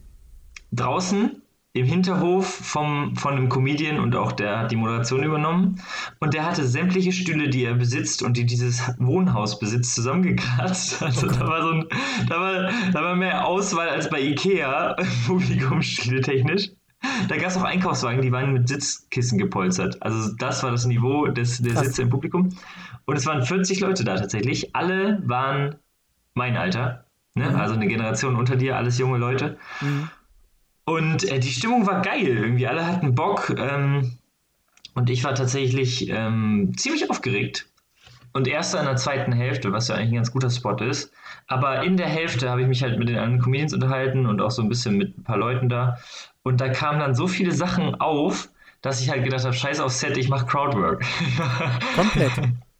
draußen 0.74 1.42
im 1.76 1.88
Hinterhof 1.88 2.48
vom, 2.48 3.16
von 3.16 3.34
einem 3.34 3.50
Comedian 3.50 4.00
und 4.00 4.16
auch 4.16 4.32
der 4.32 4.60
hat 4.60 4.72
die 4.72 4.76
Moderation 4.76 5.24
übernommen. 5.24 5.82
Und 6.20 6.36
der 6.36 6.46
hatte 6.46 6.66
sämtliche 6.68 7.12
Stühle, 7.12 7.50
die 7.50 7.66
er 7.66 7.74
besitzt 7.74 8.22
und 8.22 8.38
die 8.38 8.46
dieses 8.46 8.94
Wohnhaus 9.00 9.60
besitzt, 9.60 9.96
zusammengekratzt. 9.96 11.02
Also 11.14 11.28
da 11.28 11.48
war 11.48 11.64
so 11.64 11.70
ein, 11.72 11.86
da 12.30 12.40
war, 12.40 12.72
da 12.92 13.04
war 13.04 13.16
mehr 13.16 13.46
Auswahl 13.46 13.90
als 13.90 14.10
bei 14.10 14.22
Ikea, 14.22 14.96
Publikumsstühle 15.28 16.22
technisch. 16.22 16.70
da 17.28 17.38
gab 17.38 17.48
es 17.48 17.58
auch 17.58 17.64
Einkaufswagen, 17.64 18.22
die 18.22 18.32
waren 18.32 18.54
mit 18.54 18.70
Sitzkissen 18.70 19.38
gepolstert. 19.38 20.02
Also 20.02 20.32
das 20.38 20.64
war 20.64 20.72
das 20.72 20.86
Niveau 20.86 21.28
des, 21.28 21.62
der 21.62 21.74
Krass. 21.74 21.88
Sitze 21.88 22.04
im 22.04 22.10
Publikum. 22.10 22.50
Und 23.06 23.16
es 23.18 23.26
waren 23.26 23.44
40 23.44 23.80
Leute 23.80 24.04
da 24.04 24.16
tatsächlich. 24.16 24.76
Alle 24.76 25.22
waren 25.26 25.76
mein 26.36 26.56
Alter. 26.56 27.06
Ne? 27.36 27.50
Mhm. 27.50 27.56
Also 27.56 27.74
eine 27.74 27.88
Generation 27.88 28.36
unter 28.36 28.56
dir, 28.56 28.78
alles 28.78 29.00
junge 29.00 29.18
Leute. 29.18 29.58
Mhm. 29.82 30.10
Und 30.86 31.30
äh, 31.30 31.40
die 31.40 31.52
Stimmung 31.52 31.88
war 31.88 32.02
geil. 32.02 32.28
Irgendwie 32.28 32.68
alle 32.68 32.86
hatten 32.86 33.16
Bock. 33.16 33.54
Ähm, 33.58 34.18
und 34.96 35.10
ich 35.10 35.24
war 35.24 35.36
tatsächlich 35.36 36.10
ähm, 36.10 36.74
ziemlich 36.78 37.10
aufgeregt. 37.10 37.68
Und 38.34 38.48
erst 38.48 38.74
in 38.74 38.86
der 38.86 38.96
zweiten 38.96 39.32
Hälfte, 39.32 39.72
was 39.72 39.88
ja 39.88 39.96
eigentlich 39.96 40.10
ein 40.10 40.16
ganz 40.16 40.32
guter 40.32 40.50
Spot 40.50 40.76
ist. 40.78 41.12
Aber 41.48 41.84
in 41.84 41.98
der 41.98 42.08
Hälfte 42.08 42.50
habe 42.50 42.62
ich 42.62 42.68
mich 42.68 42.82
halt 42.82 42.98
mit 42.98 43.08
den 43.08 43.18
anderen 43.18 43.42
Comedians 43.42 43.74
unterhalten 43.74 44.26
und 44.26 44.42
auch 44.42 44.52
so 44.52 44.62
ein 44.62 44.70
bisschen 44.70 44.98
mit 44.98 45.18
ein 45.18 45.24
paar 45.24 45.38
Leuten 45.38 45.70
da. 45.70 45.98
Und 46.42 46.60
da 46.60 46.70
kamen 46.70 47.00
dann 47.00 47.16
so 47.16 47.28
viele 47.28 47.52
Sachen 47.52 47.96
auf, 47.96 48.50
dass 48.82 49.02
ich 49.02 49.10
halt 49.10 49.24
gedacht 49.24 49.46
habe, 49.46 49.54
scheiß 49.54 49.80
auf 49.80 49.92
Set, 49.94 50.18
ich 50.18 50.30
mache 50.30 50.46
Crowdwork. 50.46 51.06
Komplett. 51.96 52.32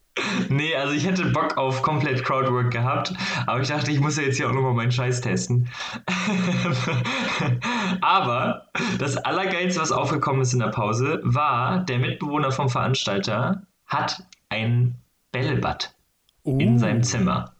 Nee, 0.48 0.76
also 0.76 0.94
ich 0.94 1.06
hätte 1.06 1.26
Bock 1.26 1.56
auf 1.58 1.82
komplett 1.82 2.24
Crowdwork 2.24 2.70
gehabt, 2.70 3.12
aber 3.46 3.60
ich 3.60 3.68
dachte, 3.68 3.90
ich 3.90 3.98
muss 3.98 4.16
ja 4.16 4.22
jetzt 4.22 4.36
hier 4.36 4.48
auch 4.48 4.52
nochmal 4.52 4.74
meinen 4.74 4.92
Scheiß 4.92 5.20
testen. 5.20 5.68
aber 8.00 8.68
das 8.98 9.16
Allergeilste, 9.16 9.80
was 9.80 9.90
aufgekommen 9.90 10.42
ist 10.42 10.52
in 10.52 10.60
der 10.60 10.68
Pause, 10.68 11.20
war, 11.24 11.80
der 11.80 11.98
Mitbewohner 11.98 12.52
vom 12.52 12.68
Veranstalter 12.68 13.66
hat 13.86 14.24
ein 14.50 14.94
Bällebad 15.32 15.94
Oh. 16.44 16.58
in 16.58 16.78
seinem 16.78 17.02
Zimmer. 17.02 17.54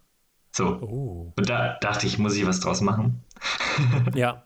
So. 0.53 0.79
Oh. 0.83 1.33
Und 1.37 1.49
da 1.49 1.79
dachte 1.81 2.07
ich, 2.07 2.19
muss 2.19 2.37
ich 2.37 2.47
was 2.47 2.61
draus 2.61 2.81
machen. 2.81 3.23
Ja. 4.15 4.45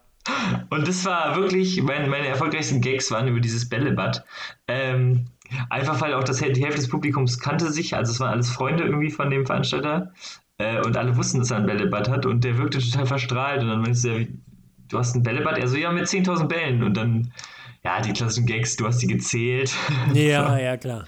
Und 0.70 0.86
das 0.88 1.04
war 1.04 1.36
wirklich, 1.36 1.82
meine, 1.82 2.06
meine 2.06 2.26
erfolgreichsten 2.26 2.80
Gags 2.80 3.10
waren 3.10 3.28
über 3.28 3.40
dieses 3.40 3.68
Bällebad. 3.68 4.24
Ähm, 4.66 5.26
einfach 5.70 6.00
weil 6.00 6.14
auch 6.14 6.24
das, 6.24 6.38
die 6.38 6.44
Hälfte 6.62 6.80
des 6.80 6.88
Publikums 6.88 7.38
kannte 7.38 7.70
sich, 7.72 7.94
also 7.96 8.12
es 8.12 8.20
waren 8.20 8.30
alles 8.30 8.50
Freunde 8.50 8.84
irgendwie 8.84 9.10
von 9.10 9.30
dem 9.30 9.46
Veranstalter. 9.46 10.12
Äh, 10.58 10.80
und 10.84 10.96
alle 10.96 11.16
wussten, 11.16 11.38
dass 11.38 11.50
er 11.52 11.58
ein 11.58 11.66
Bällebad 11.66 12.08
hat 12.10 12.26
und 12.26 12.42
der 12.44 12.58
wirkte 12.58 12.78
total 12.80 13.06
verstrahlt. 13.06 13.62
Und 13.62 13.68
dann 13.68 13.80
meinst 13.80 14.04
du, 14.04 14.08
ja, 14.08 14.18
wie- 14.18 14.38
du 14.88 14.98
hast 14.98 15.14
ein 15.14 15.22
Bällebad? 15.22 15.56
Er 15.58 15.68
so, 15.68 15.76
ja, 15.76 15.92
mit 15.92 16.06
10.000 16.08 16.48
Bällen. 16.48 16.82
Und 16.82 16.96
dann, 16.96 17.32
ja, 17.84 18.00
die 18.00 18.12
klassischen 18.12 18.46
Gags, 18.46 18.74
du 18.76 18.86
hast 18.86 18.98
die 18.98 19.06
gezählt. 19.06 19.72
Ja, 20.14 20.58
ja, 20.58 20.76
klar. 20.76 21.04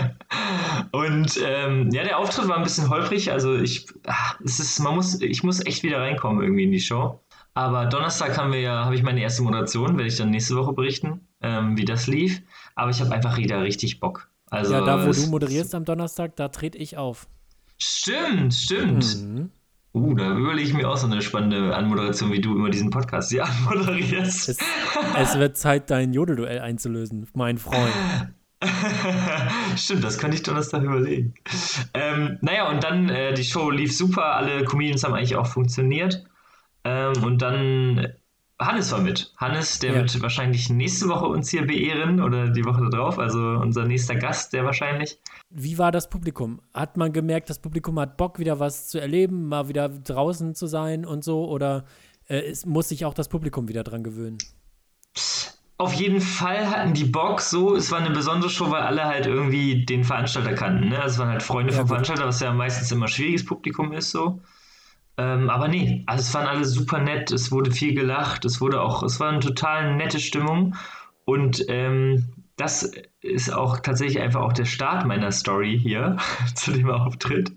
Und 0.91 1.39
ähm, 1.43 1.89
ja, 1.91 2.03
der 2.03 2.17
Auftritt 2.19 2.47
war 2.47 2.57
ein 2.57 2.63
bisschen 2.63 2.89
holprig. 2.89 3.31
Also 3.31 3.55
ich, 3.55 3.87
ah, 4.05 4.33
es 4.43 4.59
ist, 4.59 4.79
man 4.79 4.95
muss, 4.95 5.19
ich 5.21 5.43
muss 5.43 5.65
echt 5.65 5.83
wieder 5.83 5.99
reinkommen 5.99 6.43
irgendwie 6.43 6.63
in 6.63 6.71
die 6.71 6.79
Show. 6.79 7.19
Aber 7.55 7.85
Donnerstag 7.85 8.37
haben 8.37 8.51
wir 8.51 8.61
ja, 8.61 8.85
habe 8.85 8.95
ich 8.95 9.03
meine 9.03 9.21
erste 9.21 9.43
Moderation, 9.43 9.97
werde 9.97 10.07
ich 10.07 10.17
dann 10.17 10.31
nächste 10.31 10.55
Woche 10.55 10.73
berichten, 10.73 11.27
ähm, 11.43 11.77
wie 11.77 11.85
das 11.85 12.07
lief. 12.07 12.41
Aber 12.75 12.89
ich 12.89 12.99
habe 12.99 13.11
einfach 13.11 13.37
wieder 13.37 13.61
richtig 13.61 13.99
Bock. 13.99 14.29
Also 14.49 14.73
ja, 14.73 14.81
da, 14.81 15.05
wo 15.05 15.11
du 15.11 15.27
moderierst 15.27 15.75
am 15.75 15.85
Donnerstag, 15.85 16.35
da 16.35 16.47
trete 16.47 16.77
ich 16.77 16.97
auf. 16.97 17.27
Stimmt, 17.77 18.53
stimmt. 18.53 19.21
Mhm. 19.21 19.49
Uh, 19.95 20.15
da 20.15 20.35
überlege 20.35 20.67
ich 20.67 20.73
mir 20.73 20.89
auch 20.89 20.97
so 20.97 21.05
eine 21.05 21.21
spannende 21.21 21.75
Anmoderation, 21.75 22.31
wie 22.31 22.41
du 22.41 22.55
immer 22.55 22.71
diesen 22.71 22.89
Podcast 22.89 23.29
hier 23.29 23.45
anmoderierst. 23.67 24.49
Es, 24.49 24.57
es 25.19 25.37
wird 25.37 25.57
Zeit, 25.57 25.91
dein 25.91 26.13
Jodelduell 26.13 26.59
einzulösen, 26.59 27.27
mein 27.35 27.59
Freund. 27.59 27.93
Stimmt, 29.75 30.03
das 30.03 30.17
könnte 30.17 30.37
ich 30.37 30.43
Donnerstag 30.43 30.83
überlegen. 30.83 31.33
Ähm, 31.93 32.39
naja, 32.41 32.69
und 32.69 32.83
dann, 32.83 33.09
äh, 33.09 33.33
die 33.33 33.43
Show 33.43 33.69
lief 33.69 33.95
super, 33.95 34.35
alle 34.35 34.63
Comedians 34.63 35.03
haben 35.03 35.13
eigentlich 35.13 35.35
auch 35.35 35.47
funktioniert. 35.47 36.23
Ähm, 36.83 37.23
und 37.23 37.41
dann, 37.41 38.07
Hannes 38.65 38.91
war 38.91 38.99
mit. 39.01 39.33
Hannes, 39.37 39.79
der 39.79 39.91
Ja. 39.93 39.95
wird 39.99 40.21
wahrscheinlich 40.21 40.69
nächste 40.69 41.07
Woche 41.09 41.25
uns 41.25 41.49
hier 41.49 41.65
beehren 41.65 42.21
oder 42.21 42.49
die 42.49 42.65
Woche 42.65 42.87
darauf, 42.89 43.19
also 43.19 43.39
unser 43.39 43.85
nächster 43.85 44.15
Gast, 44.15 44.53
der 44.53 44.65
wahrscheinlich. 44.65 45.19
Wie 45.49 45.77
war 45.77 45.91
das 45.91 46.09
Publikum? 46.09 46.61
Hat 46.73 46.97
man 46.97 47.13
gemerkt, 47.13 47.49
das 47.49 47.59
Publikum 47.59 47.99
hat 47.99 48.17
Bock, 48.17 48.39
wieder 48.39 48.59
was 48.59 48.87
zu 48.87 48.99
erleben, 48.99 49.47
mal 49.47 49.67
wieder 49.69 49.89
draußen 49.89 50.55
zu 50.55 50.67
sein 50.67 51.05
und 51.05 51.23
so? 51.23 51.45
Oder 51.47 51.85
äh, 52.27 52.39
es 52.39 52.65
muss 52.65 52.89
sich 52.89 53.05
auch 53.05 53.13
das 53.13 53.29
Publikum 53.29 53.67
wieder 53.67 53.83
dran 53.83 54.03
gewöhnen? 54.03 54.37
Auf 55.77 55.93
jeden 55.93 56.21
Fall 56.21 56.69
hatten 56.69 56.93
die 56.93 57.03
Bock 57.03 57.41
so. 57.41 57.75
Es 57.75 57.91
war 57.91 57.99
eine 57.99 58.11
besondere 58.11 58.49
Show, 58.49 58.69
weil 58.71 58.83
alle 58.83 59.03
halt 59.05 59.25
irgendwie 59.25 59.85
den 59.85 60.03
Veranstalter 60.03 60.53
kannten. 60.53 60.89
Ne? 60.89 61.01
Also 61.01 61.13
es 61.15 61.19
waren 61.19 61.29
halt 61.29 61.43
Freunde 61.43 61.73
Ja, 61.73 61.79
vom. 61.79 61.87
Veranstalter, 61.87 62.25
was 62.25 62.39
ja 62.39 62.53
meistens 62.53 62.91
immer 62.91 63.07
schwieriges 63.07 63.45
Publikum 63.45 63.91
ist 63.91 64.11
so. 64.11 64.39
Ähm, 65.17 65.49
aber 65.49 65.67
nee, 65.67 66.03
also 66.07 66.21
es 66.21 66.33
waren 66.33 66.47
alle 66.47 66.65
super 66.65 66.99
nett, 66.99 67.31
es 67.31 67.51
wurde 67.51 67.71
viel 67.71 67.93
gelacht, 67.93 68.45
es 68.45 68.59
wurde 68.61 68.81
auch, 68.81 69.03
es 69.03 69.19
war 69.19 69.29
eine 69.29 69.39
total 69.39 69.95
nette 69.95 70.19
Stimmung. 70.19 70.75
Und 71.25 71.63
ähm, 71.69 72.25
das 72.57 72.91
ist 73.21 73.53
auch 73.53 73.79
tatsächlich 73.79 74.21
einfach 74.21 74.41
auch 74.41 74.53
der 74.53 74.65
Start 74.65 75.05
meiner 75.05 75.31
Story 75.31 75.79
hier 75.81 76.17
zu 76.55 76.71
dem 76.71 76.89
Auftritt. 76.89 77.51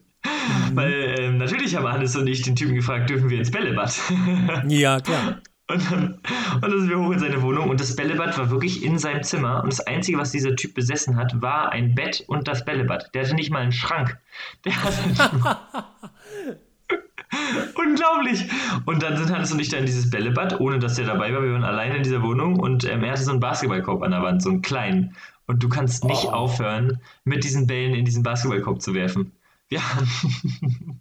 Weil 0.73 1.17
ähm, 1.19 1.39
natürlich 1.39 1.77
haben 1.77 1.87
Hannes 1.87 2.17
und 2.17 2.27
ich 2.27 2.43
den 2.43 2.57
Typen 2.57 2.75
gefragt, 2.75 3.09
dürfen 3.09 3.31
wir 3.31 3.39
ins 3.39 3.51
Bällebad? 3.51 3.99
Ja, 4.69 5.01
klar. 5.01 5.41
Und 5.69 5.91
dann, 5.91 6.21
und 6.55 6.63
dann 6.63 6.79
sind 6.79 6.91
wir 6.91 6.99
hoch 6.99 7.11
in 7.11 7.19
seine 7.19 7.43
Wohnung 7.43 7.71
und 7.71 7.81
das 7.81 7.97
Bällebad 7.97 8.39
war 8.39 8.51
wirklich 8.51 8.85
in 8.85 8.99
seinem 8.99 9.25
Zimmer. 9.25 9.63
Und 9.65 9.73
das 9.73 9.81
Einzige, 9.81 10.19
was 10.19 10.31
dieser 10.31 10.55
Typ 10.55 10.75
besessen 10.75 11.17
hat, 11.17 11.43
war 11.43 11.73
ein 11.73 11.95
Bett 11.95 12.23
und 12.29 12.47
das 12.47 12.65
Bällebad. 12.65 13.13
Der 13.15 13.25
hatte 13.25 13.35
nicht 13.35 13.51
mal 13.51 13.63
einen 13.63 13.73
Schrank. 13.73 14.17
Der 14.65 14.81
hatte 14.83 15.09
nicht 15.09 15.33
mal 15.43 15.59
Unglaublich! 17.75 18.49
Und 18.87 19.03
dann 19.03 19.17
sind 19.17 19.31
Hannes 19.31 19.53
und 19.53 19.61
ich 19.61 19.69
da 19.69 19.79
in 19.79 19.87
dieses 19.87 20.11
Bällebad, 20.11 20.61
ohne 20.61 20.79
dass 20.79 20.95
der 20.95 21.07
dabei 21.07 21.33
war. 21.35 21.43
Wir 21.43 21.53
waren 21.53 21.65
alleine 21.65 21.97
in 21.97 22.03
dieser 22.03 22.23
Wohnung 22.23 22.59
und 22.59 22.85
ähm, 22.85 23.03
er 23.05 23.13
hatte 23.13 23.23
so 23.23 23.31
einen 23.31 23.41
Basketballkorb 23.41 24.03
an 24.03 24.11
der 24.13 24.23
Wand, 24.23 24.43
so 24.43 24.51
einen 24.51 24.63
kleinen. 24.63 25.15
Und 25.47 25.63
du 25.63 25.69
kannst 25.69 26.05
nicht 26.05 26.25
Oh. 26.25 26.31
aufhören, 26.31 26.99
mit 27.25 27.45
diesen 27.45 27.67
Bällen 27.67 27.95
in 27.95 28.05
diesen 28.05 28.23
Basketballkorb 28.23 28.81
zu 28.83 28.95
werfen. 28.95 29.33
Wir 29.69 29.81
haben, 29.83 30.09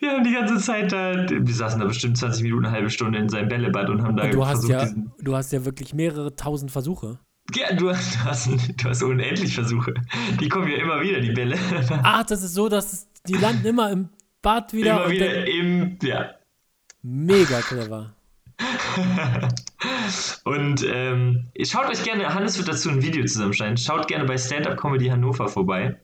wir 0.00 0.10
haben 0.12 0.24
die 0.24 0.32
ganze 0.32 0.58
Zeit 0.58 0.92
da, 0.92 1.26
wir 1.28 1.54
saßen 1.54 1.80
da 1.80 1.86
bestimmt 1.86 2.16
20 2.18 2.42
Minuten, 2.42 2.64
eine 2.66 2.74
halbe 2.74 2.90
Stunde 2.90 3.18
in 3.18 3.28
seinem 3.28 3.48
Bällebad 3.48 3.88
und 3.90 4.02
haben 4.02 4.16
da 4.16 4.24
Und 4.24 4.34
du 4.34 4.44
hast 4.46 4.52
versucht, 4.66 4.70
ja, 4.72 4.84
diesen. 4.84 5.12
du 5.20 5.36
hast 5.36 5.52
ja 5.52 5.64
wirklich 5.64 5.94
mehrere 5.94 6.34
tausend 6.36 6.70
Versuche. 6.70 7.18
Ja, 7.54 7.72
du, 7.74 7.90
hast- 7.90 8.16
du, 8.16 8.24
hast, 8.24 8.48
du 8.48 8.88
hast 8.88 9.02
unendlich 9.04 9.54
Versuche. 9.54 9.94
Die 10.40 10.48
kommen 10.48 10.68
ja 10.68 10.78
immer 10.78 11.00
wieder, 11.00 11.20
die 11.20 11.30
Bälle. 11.32 11.56
Ach, 12.02 12.24
das 12.24 12.42
ist 12.42 12.54
so, 12.54 12.68
dass 12.68 12.92
es, 12.92 13.08
die 13.28 13.34
landen 13.34 13.66
immer 13.66 13.90
im 13.92 14.08
Bad 14.46 14.72
wieder. 14.72 15.02
immer 15.02 15.10
wieder 15.10 15.26
dann- 15.28 15.46
im, 15.48 15.98
ja, 16.02 16.30
Mega 17.02 17.60
clever. 17.62 18.14
Und 20.44 20.86
ähm, 20.88 21.46
schaut 21.64 21.88
euch 21.88 22.04
gerne, 22.04 22.32
Hannes 22.32 22.56
wird 22.56 22.68
dazu 22.68 22.90
ein 22.90 23.02
Video 23.02 23.24
zusammenschneiden. 23.24 23.76
Schaut 23.76 24.06
gerne 24.06 24.24
bei 24.24 24.38
Stand 24.38 24.68
Up 24.68 24.76
Comedy 24.76 25.08
Hannover 25.08 25.48
vorbei, 25.48 25.96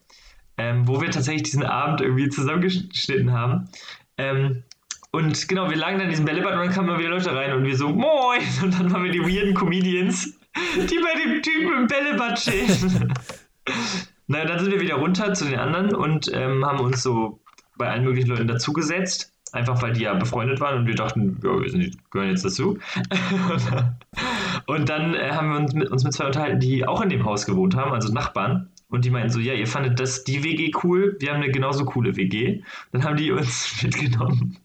ähm, 0.57 0.85
wo 0.85 0.99
wir 0.99 1.09
tatsächlich 1.09 1.43
diesen 1.43 1.63
Abend 1.63 2.01
irgendwie 2.01 2.27
zusammengeschnitten 2.27 3.31
haben. 3.31 3.69
Ähm, 4.17 4.63
und 5.11 5.47
genau, 5.47 5.69
wir 5.69 5.77
lagen 5.77 5.99
dann 5.99 6.07
in 6.07 6.11
diesem 6.11 6.25
Bällebad 6.25 6.51
und 6.51 6.65
dann 6.65 6.73
kamen 6.73 6.89
immer 6.89 6.99
wieder 6.99 7.11
Leute 7.11 7.33
rein 7.33 7.53
und 7.53 7.63
wir 7.63 7.77
so, 7.77 7.87
moin! 7.87 8.41
Und 8.61 8.77
dann 8.77 8.91
waren 8.91 9.05
wir 9.05 9.11
die 9.11 9.21
weirden 9.21 9.53
Comedians, 9.53 10.37
die 10.75 10.99
bei 10.99 11.17
dem 11.23 11.41
Typen 11.41 11.77
im 11.77 11.87
Bällebad 11.87 12.37
stehen. 12.37 13.13
naja, 14.27 14.43
dann 14.43 14.59
sind 14.59 14.73
wir 14.73 14.81
wieder 14.81 14.95
runter 14.95 15.33
zu 15.33 15.45
den 15.45 15.59
anderen 15.59 15.95
und 15.95 16.29
ähm, 16.33 16.65
haben 16.65 16.81
uns 16.81 17.03
so 17.03 17.39
bei 17.77 17.89
allen 17.89 18.03
möglichen 18.03 18.29
Leuten 18.29 18.47
dazugesetzt. 18.47 19.31
Einfach 19.51 19.81
weil 19.83 19.93
die 19.93 20.01
ja 20.01 20.15
befreundet 20.15 20.59
waren 20.61 20.79
und 20.79 20.87
wir 20.87 20.95
dachten, 20.95 21.39
ja, 21.43 21.61
wir 21.61 21.91
gehören 22.09 22.29
jetzt 22.29 22.43
dazu. 22.43 22.79
und 24.65 24.89
dann 24.89 25.13
äh, 25.13 25.31
haben 25.31 25.51
wir 25.51 25.59
uns 25.59 25.73
mit, 25.73 25.91
uns 25.91 26.03
mit 26.03 26.13
zwei 26.13 26.25
unterhalten, 26.25 26.59
die 26.59 26.87
auch 26.87 27.01
in 27.01 27.09
dem 27.09 27.23
Haus 27.23 27.45
gewohnt 27.45 27.75
haben, 27.75 27.91
also 27.91 28.11
Nachbarn. 28.11 28.69
Und 28.89 29.05
die 29.05 29.11
meinten 29.11 29.29
so, 29.29 29.39
ja, 29.39 29.53
ihr 29.53 29.67
fandet 29.67 29.99
das 29.99 30.23
die 30.23 30.43
WG 30.43 30.71
cool, 30.83 31.17
wir 31.19 31.29
haben 31.29 31.41
eine 31.41 31.51
genauso 31.51 31.85
coole 31.85 32.15
WG. 32.15 32.61
Dann 32.91 33.03
haben 33.03 33.15
die 33.15 33.31
uns 33.31 33.79
mitgenommen 33.83 34.57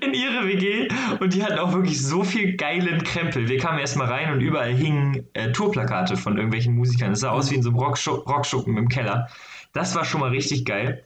in 0.00 0.14
ihre 0.14 0.46
WG 0.46 0.88
und 1.20 1.34
die 1.34 1.42
hatten 1.42 1.58
auch 1.58 1.72
wirklich 1.72 2.00
so 2.00 2.22
viel 2.22 2.56
geilen 2.56 3.02
Krempel. 3.02 3.48
Wir 3.48 3.58
kamen 3.58 3.78
erstmal 3.78 4.06
rein 4.06 4.32
und 4.32 4.40
überall 4.40 4.72
hingen 4.72 5.26
äh, 5.32 5.50
Tourplakate 5.50 6.16
von 6.16 6.36
irgendwelchen 6.36 6.76
Musikern. 6.76 7.12
Es 7.12 7.20
sah 7.20 7.30
aus 7.30 7.50
wie 7.50 7.56
in 7.56 7.62
so 7.62 7.70
einem 7.70 7.78
Rockschu 7.78 8.12
Rockschuppen 8.12 8.76
im 8.76 8.88
Keller. 8.88 9.28
Das 9.72 9.94
war 9.94 10.04
schon 10.04 10.20
mal 10.20 10.30
richtig 10.30 10.64
geil. 10.64 11.04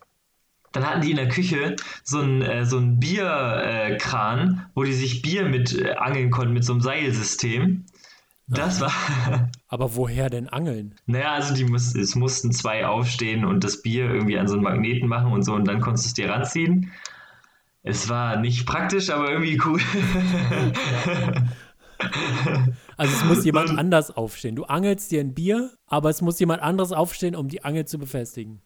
Dann 0.72 0.86
hatten 0.86 1.02
die 1.02 1.10
in 1.10 1.16
der 1.16 1.28
Küche 1.28 1.76
so 2.02 2.20
einen, 2.20 2.42
äh, 2.42 2.64
so 2.64 2.78
einen 2.78 2.98
Bierkran, 2.98 4.48
äh, 4.48 4.70
wo 4.74 4.84
die 4.84 4.92
sich 4.92 5.22
Bier 5.22 5.44
mit 5.44 5.78
äh, 5.78 5.92
angeln 5.92 6.30
konnten 6.30 6.54
mit 6.54 6.64
so 6.64 6.72
einem 6.72 6.80
Seilsystem. 6.80 7.84
Das 8.48 8.80
war, 8.80 8.92
Aber 9.68 9.96
woher 9.96 10.28
denn 10.28 10.48
angeln? 10.48 10.94
naja, 11.06 11.32
also 11.32 11.54
die 11.54 11.64
muss, 11.64 11.94
es 11.94 12.14
mussten 12.14 12.52
zwei 12.52 12.86
aufstehen 12.86 13.44
und 13.44 13.64
das 13.64 13.82
Bier 13.82 14.10
irgendwie 14.10 14.38
an 14.38 14.48
so 14.48 14.54
einen 14.54 14.64
Magneten 14.64 15.08
machen 15.08 15.32
und 15.32 15.42
so 15.42 15.54
und 15.54 15.66
dann 15.66 15.80
konntest 15.80 16.06
du 16.06 16.08
es 16.08 16.14
dir 16.14 16.30
ranziehen. 16.30 16.90
Es 17.82 18.08
war 18.08 18.36
nicht 18.36 18.66
praktisch, 18.66 19.10
aber 19.10 19.30
irgendwie 19.30 19.60
cool. 19.64 19.80
Also 22.96 23.14
es 23.14 23.24
muss 23.24 23.44
jemand 23.44 23.78
anders 23.78 24.10
aufstehen. 24.10 24.56
Du 24.56 24.64
angelst 24.64 25.10
dir 25.12 25.20
ein 25.20 25.34
Bier, 25.34 25.70
aber 25.86 26.10
es 26.10 26.20
muss 26.20 26.38
jemand 26.40 26.62
anderes 26.62 26.92
aufstehen, 26.92 27.36
um 27.36 27.48
die 27.48 27.64
Angel 27.64 27.84
zu 27.84 27.98
befestigen. 27.98 28.60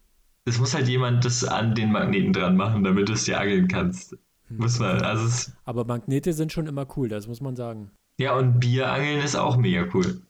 Es 0.47 0.59
muss 0.59 0.75
halt 0.75 0.89
jemand 0.89 1.25
das 1.25 1.45
an 1.45 1.75
den 1.75 1.93
Magneten 1.93 2.33
dran 2.33 2.57
machen, 2.57 2.83
damit 2.85 3.09
du 3.09 3.13
es 3.13 3.25
dir 3.25 3.39
angeln 3.39 3.69
kannst. 3.69 4.17
Muss 4.49 4.79
man, 4.79 5.03
also 5.03 5.27
es, 5.27 5.53
Aber 5.65 5.85
Magnete 5.85 6.33
sind 6.33 6.53
schon 6.53 6.67
immer 6.69 6.87
cool, 6.97 7.09
das 7.09 7.27
muss 7.27 7.41
man 7.41 7.57
sagen. 7.57 7.91
Ja, 8.19 8.35
und 8.37 8.61
Bierangeln 8.61 9.21
ist 9.21 9.35
auch 9.37 9.57
mega 9.57 9.85
cool. 9.93 10.23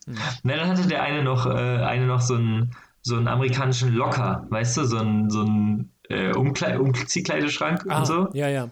Na, 0.42 0.56
dann 0.56 0.68
hatte 0.68 0.88
der 0.88 1.02
eine 1.02 1.22
noch, 1.22 1.46
äh, 1.46 1.50
eine 1.50 2.06
noch 2.06 2.20
so 2.22 2.34
einen, 2.34 2.74
so 3.02 3.16
einen 3.16 3.28
amerikanischen 3.28 3.92
Locker, 3.94 4.46
weißt 4.50 4.78
du, 4.78 4.84
so 4.84 4.96
einen, 4.98 5.30
so 5.30 5.42
einen 5.42 5.92
äh, 6.08 6.32
Umkle 6.34 6.80
Umziehkleideschrank 6.80 7.84
Ah, 7.88 7.98
und 8.00 8.06
so. 8.06 8.28
ja, 8.32 8.48
ja. 8.48 8.70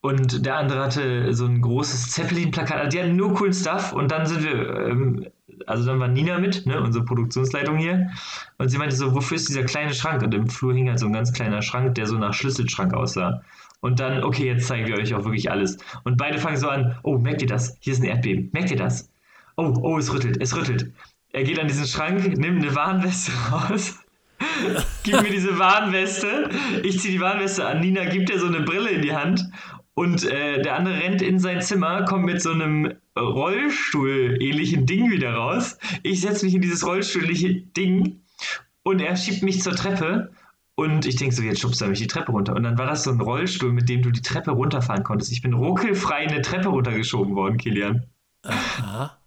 Und 0.00 0.46
der 0.46 0.56
andere 0.56 0.84
hatte 0.84 1.34
so 1.34 1.46
ein 1.46 1.60
großes 1.60 2.12
Zeppelin-Plakat. 2.12 2.76
Also 2.78 2.90
die 2.96 3.02
hatten 3.02 3.16
nur 3.16 3.34
coolen 3.34 3.52
Stuff. 3.52 3.92
Und 3.92 4.12
dann 4.12 4.26
sind 4.26 4.44
wir, 4.44 4.86
ähm, 4.86 5.26
also 5.66 5.84
dann 5.84 6.00
war 6.00 6.08
Nina 6.08 6.38
mit, 6.38 6.66
ne, 6.66 6.80
unsere 6.80 7.04
Produktionsleitung 7.04 7.76
hier. 7.76 8.10
Und 8.58 8.68
sie 8.68 8.78
meinte 8.78 8.96
so, 8.96 9.14
wofür 9.14 9.36
ist 9.36 9.48
dieser 9.48 9.64
kleine 9.64 9.94
Schrank? 9.94 10.22
Und 10.22 10.34
im 10.34 10.48
Flur 10.48 10.74
hing 10.74 10.88
halt 10.88 10.98
so 10.98 11.06
ein 11.06 11.12
ganz 11.12 11.32
kleiner 11.32 11.62
Schrank, 11.62 11.94
der 11.94 12.06
so 12.06 12.16
nach 12.16 12.34
Schlüsselschrank 12.34 12.94
aussah. 12.94 13.42
Und 13.80 14.00
dann, 14.00 14.24
okay, 14.24 14.46
jetzt 14.46 14.66
zeigen 14.66 14.86
wir 14.86 14.96
euch 14.96 15.14
auch 15.14 15.24
wirklich 15.24 15.50
alles. 15.50 15.78
Und 16.04 16.16
beide 16.16 16.38
fangen 16.38 16.56
so 16.56 16.68
an, 16.68 16.96
oh, 17.02 17.18
merkt 17.18 17.42
ihr 17.42 17.48
das? 17.48 17.76
Hier 17.80 17.92
ist 17.92 18.00
ein 18.00 18.06
Erdbeben. 18.06 18.50
Merkt 18.52 18.70
ihr 18.70 18.76
das? 18.76 19.10
Oh, 19.56 19.74
oh, 19.82 19.98
es 19.98 20.12
rüttelt, 20.12 20.38
es 20.40 20.56
rüttelt. 20.56 20.92
Er 21.32 21.44
geht 21.44 21.58
an 21.58 21.68
diesen 21.68 21.86
Schrank, 21.86 22.36
nimmt 22.38 22.62
eine 22.62 22.74
Warnweste 22.74 23.32
raus. 23.52 23.98
Gib 25.02 25.20
mir 25.22 25.30
diese 25.30 25.58
Warnweste. 25.58 26.48
Ich 26.82 27.00
ziehe 27.00 27.14
die 27.14 27.20
Warnweste 27.20 27.66
an. 27.66 27.80
Nina 27.80 28.04
gibt 28.04 28.30
ihr 28.30 28.38
so 28.38 28.46
eine 28.46 28.60
Brille 28.60 28.90
in 28.90 29.02
die 29.02 29.14
Hand. 29.14 29.44
Und 29.94 30.24
äh, 30.24 30.62
der 30.62 30.76
andere 30.76 31.00
rennt 31.00 31.22
in 31.22 31.40
sein 31.40 31.60
Zimmer, 31.60 32.04
kommt 32.04 32.24
mit 32.24 32.40
so 32.40 32.52
einem 32.52 32.92
Rollstuhl-ähnlichen 33.20 34.86
Ding 34.86 35.10
wieder 35.10 35.34
raus. 35.34 35.78
Ich 36.02 36.20
setze 36.20 36.44
mich 36.44 36.54
in 36.54 36.62
dieses 36.62 36.86
Rollstuhl-ähnliche 36.86 37.54
Ding 37.54 38.20
und 38.82 39.00
er 39.00 39.16
schiebt 39.16 39.42
mich 39.42 39.62
zur 39.62 39.74
Treppe. 39.74 40.30
Und 40.74 41.06
ich 41.06 41.16
denke 41.16 41.34
so, 41.34 41.42
jetzt 41.42 41.60
schubst 41.60 41.82
er 41.82 41.88
mich 41.88 41.98
die 41.98 42.06
Treppe 42.06 42.30
runter. 42.30 42.54
Und 42.54 42.62
dann 42.62 42.78
war 42.78 42.86
das 42.86 43.02
so 43.02 43.10
ein 43.10 43.20
Rollstuhl, 43.20 43.72
mit 43.72 43.88
dem 43.88 44.02
du 44.02 44.12
die 44.12 44.22
Treppe 44.22 44.52
runterfahren 44.52 45.02
konntest. 45.02 45.32
Ich 45.32 45.42
bin 45.42 45.52
ruckelfrei 45.52 46.28
eine 46.28 46.40
Treppe 46.40 46.68
runtergeschoben 46.68 47.34
worden, 47.34 47.56
Kilian. 47.56 48.06
Aha. 48.44 49.18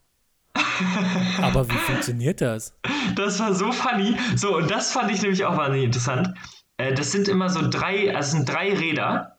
Aber 1.42 1.70
wie 1.70 1.78
funktioniert 1.78 2.42
das? 2.42 2.74
Das 3.16 3.40
war 3.40 3.54
so 3.54 3.72
funny. 3.72 4.16
So, 4.36 4.58
und 4.58 4.72
das 4.72 4.94
fand 4.94 5.12
ich 5.12 5.22
nämlich 5.22 5.44
auch 5.46 5.58
wahnsinnig 5.58 5.86
interessant. 5.86 6.34
Äh, 6.78 6.94
das 6.94 7.12
sind 7.12 7.28
immer 7.28 7.50
so 7.50 7.68
drei, 7.70 8.16
also 8.16 8.38
sind 8.38 8.50
drei 8.50 8.74
Räder, 8.74 9.38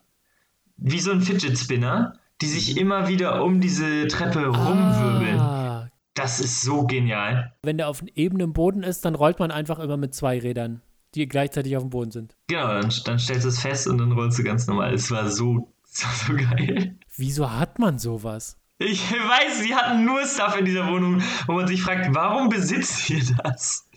wie 0.77 0.99
so 0.99 1.11
ein 1.11 1.21
Fidget 1.21 1.57
Spinner, 1.57 2.19
die 2.41 2.47
sich 2.47 2.77
immer 2.77 3.07
wieder 3.07 3.43
um 3.43 3.61
diese 3.61 4.07
Treppe 4.07 4.45
rumwirbeln. 4.47 5.39
Ah, 5.39 5.89
Das 6.15 6.39
ist 6.39 6.61
so 6.61 6.85
genial. 6.85 7.53
wenn 7.63 7.77
der 7.77 7.87
auf 7.89 8.03
ebenem 8.15 8.53
Boden 8.53 8.83
ist, 8.83 9.05
dann 9.05 9.15
rollt 9.15 9.39
man 9.39 9.51
einfach 9.51 9.79
immer 9.79 9.97
mit 9.97 10.13
zwei 10.13 10.39
Rädern, 10.39 10.81
die 11.15 11.27
gleichzeitig 11.27 11.75
auf 11.77 11.83
dem 11.83 11.89
Boden 11.89 12.11
sind. 12.11 12.35
Genau, 12.47 12.67
dann, 12.67 12.91
dann 13.05 13.19
stellst 13.19 13.45
du 13.45 13.49
es 13.49 13.59
fest 13.59 13.87
und 13.87 13.97
dann 13.97 14.11
rollst 14.11 14.37
du 14.39 14.43
ganz 14.43 14.67
normal. 14.67 14.93
Es 14.93 15.09
war 15.11 15.29
so, 15.29 15.71
es 15.91 16.03
war 16.03 16.11
so 16.13 16.33
geil. 16.49 16.97
Wieso 17.15 17.51
hat 17.51 17.79
man 17.79 17.97
sowas? 17.99 18.57
Ich 18.79 19.11
weiß, 19.11 19.59
sie 19.61 19.73
hatten 19.75 20.03
nur 20.03 20.25
Stuff 20.25 20.57
in 20.59 20.65
dieser 20.65 20.87
Wohnung, 20.91 21.21
wo 21.47 21.53
man 21.53 21.67
sich 21.67 21.81
fragt, 21.81 22.13
warum 22.13 22.49
besitzt 22.49 23.09
ihr 23.09 23.23
das? 23.43 23.87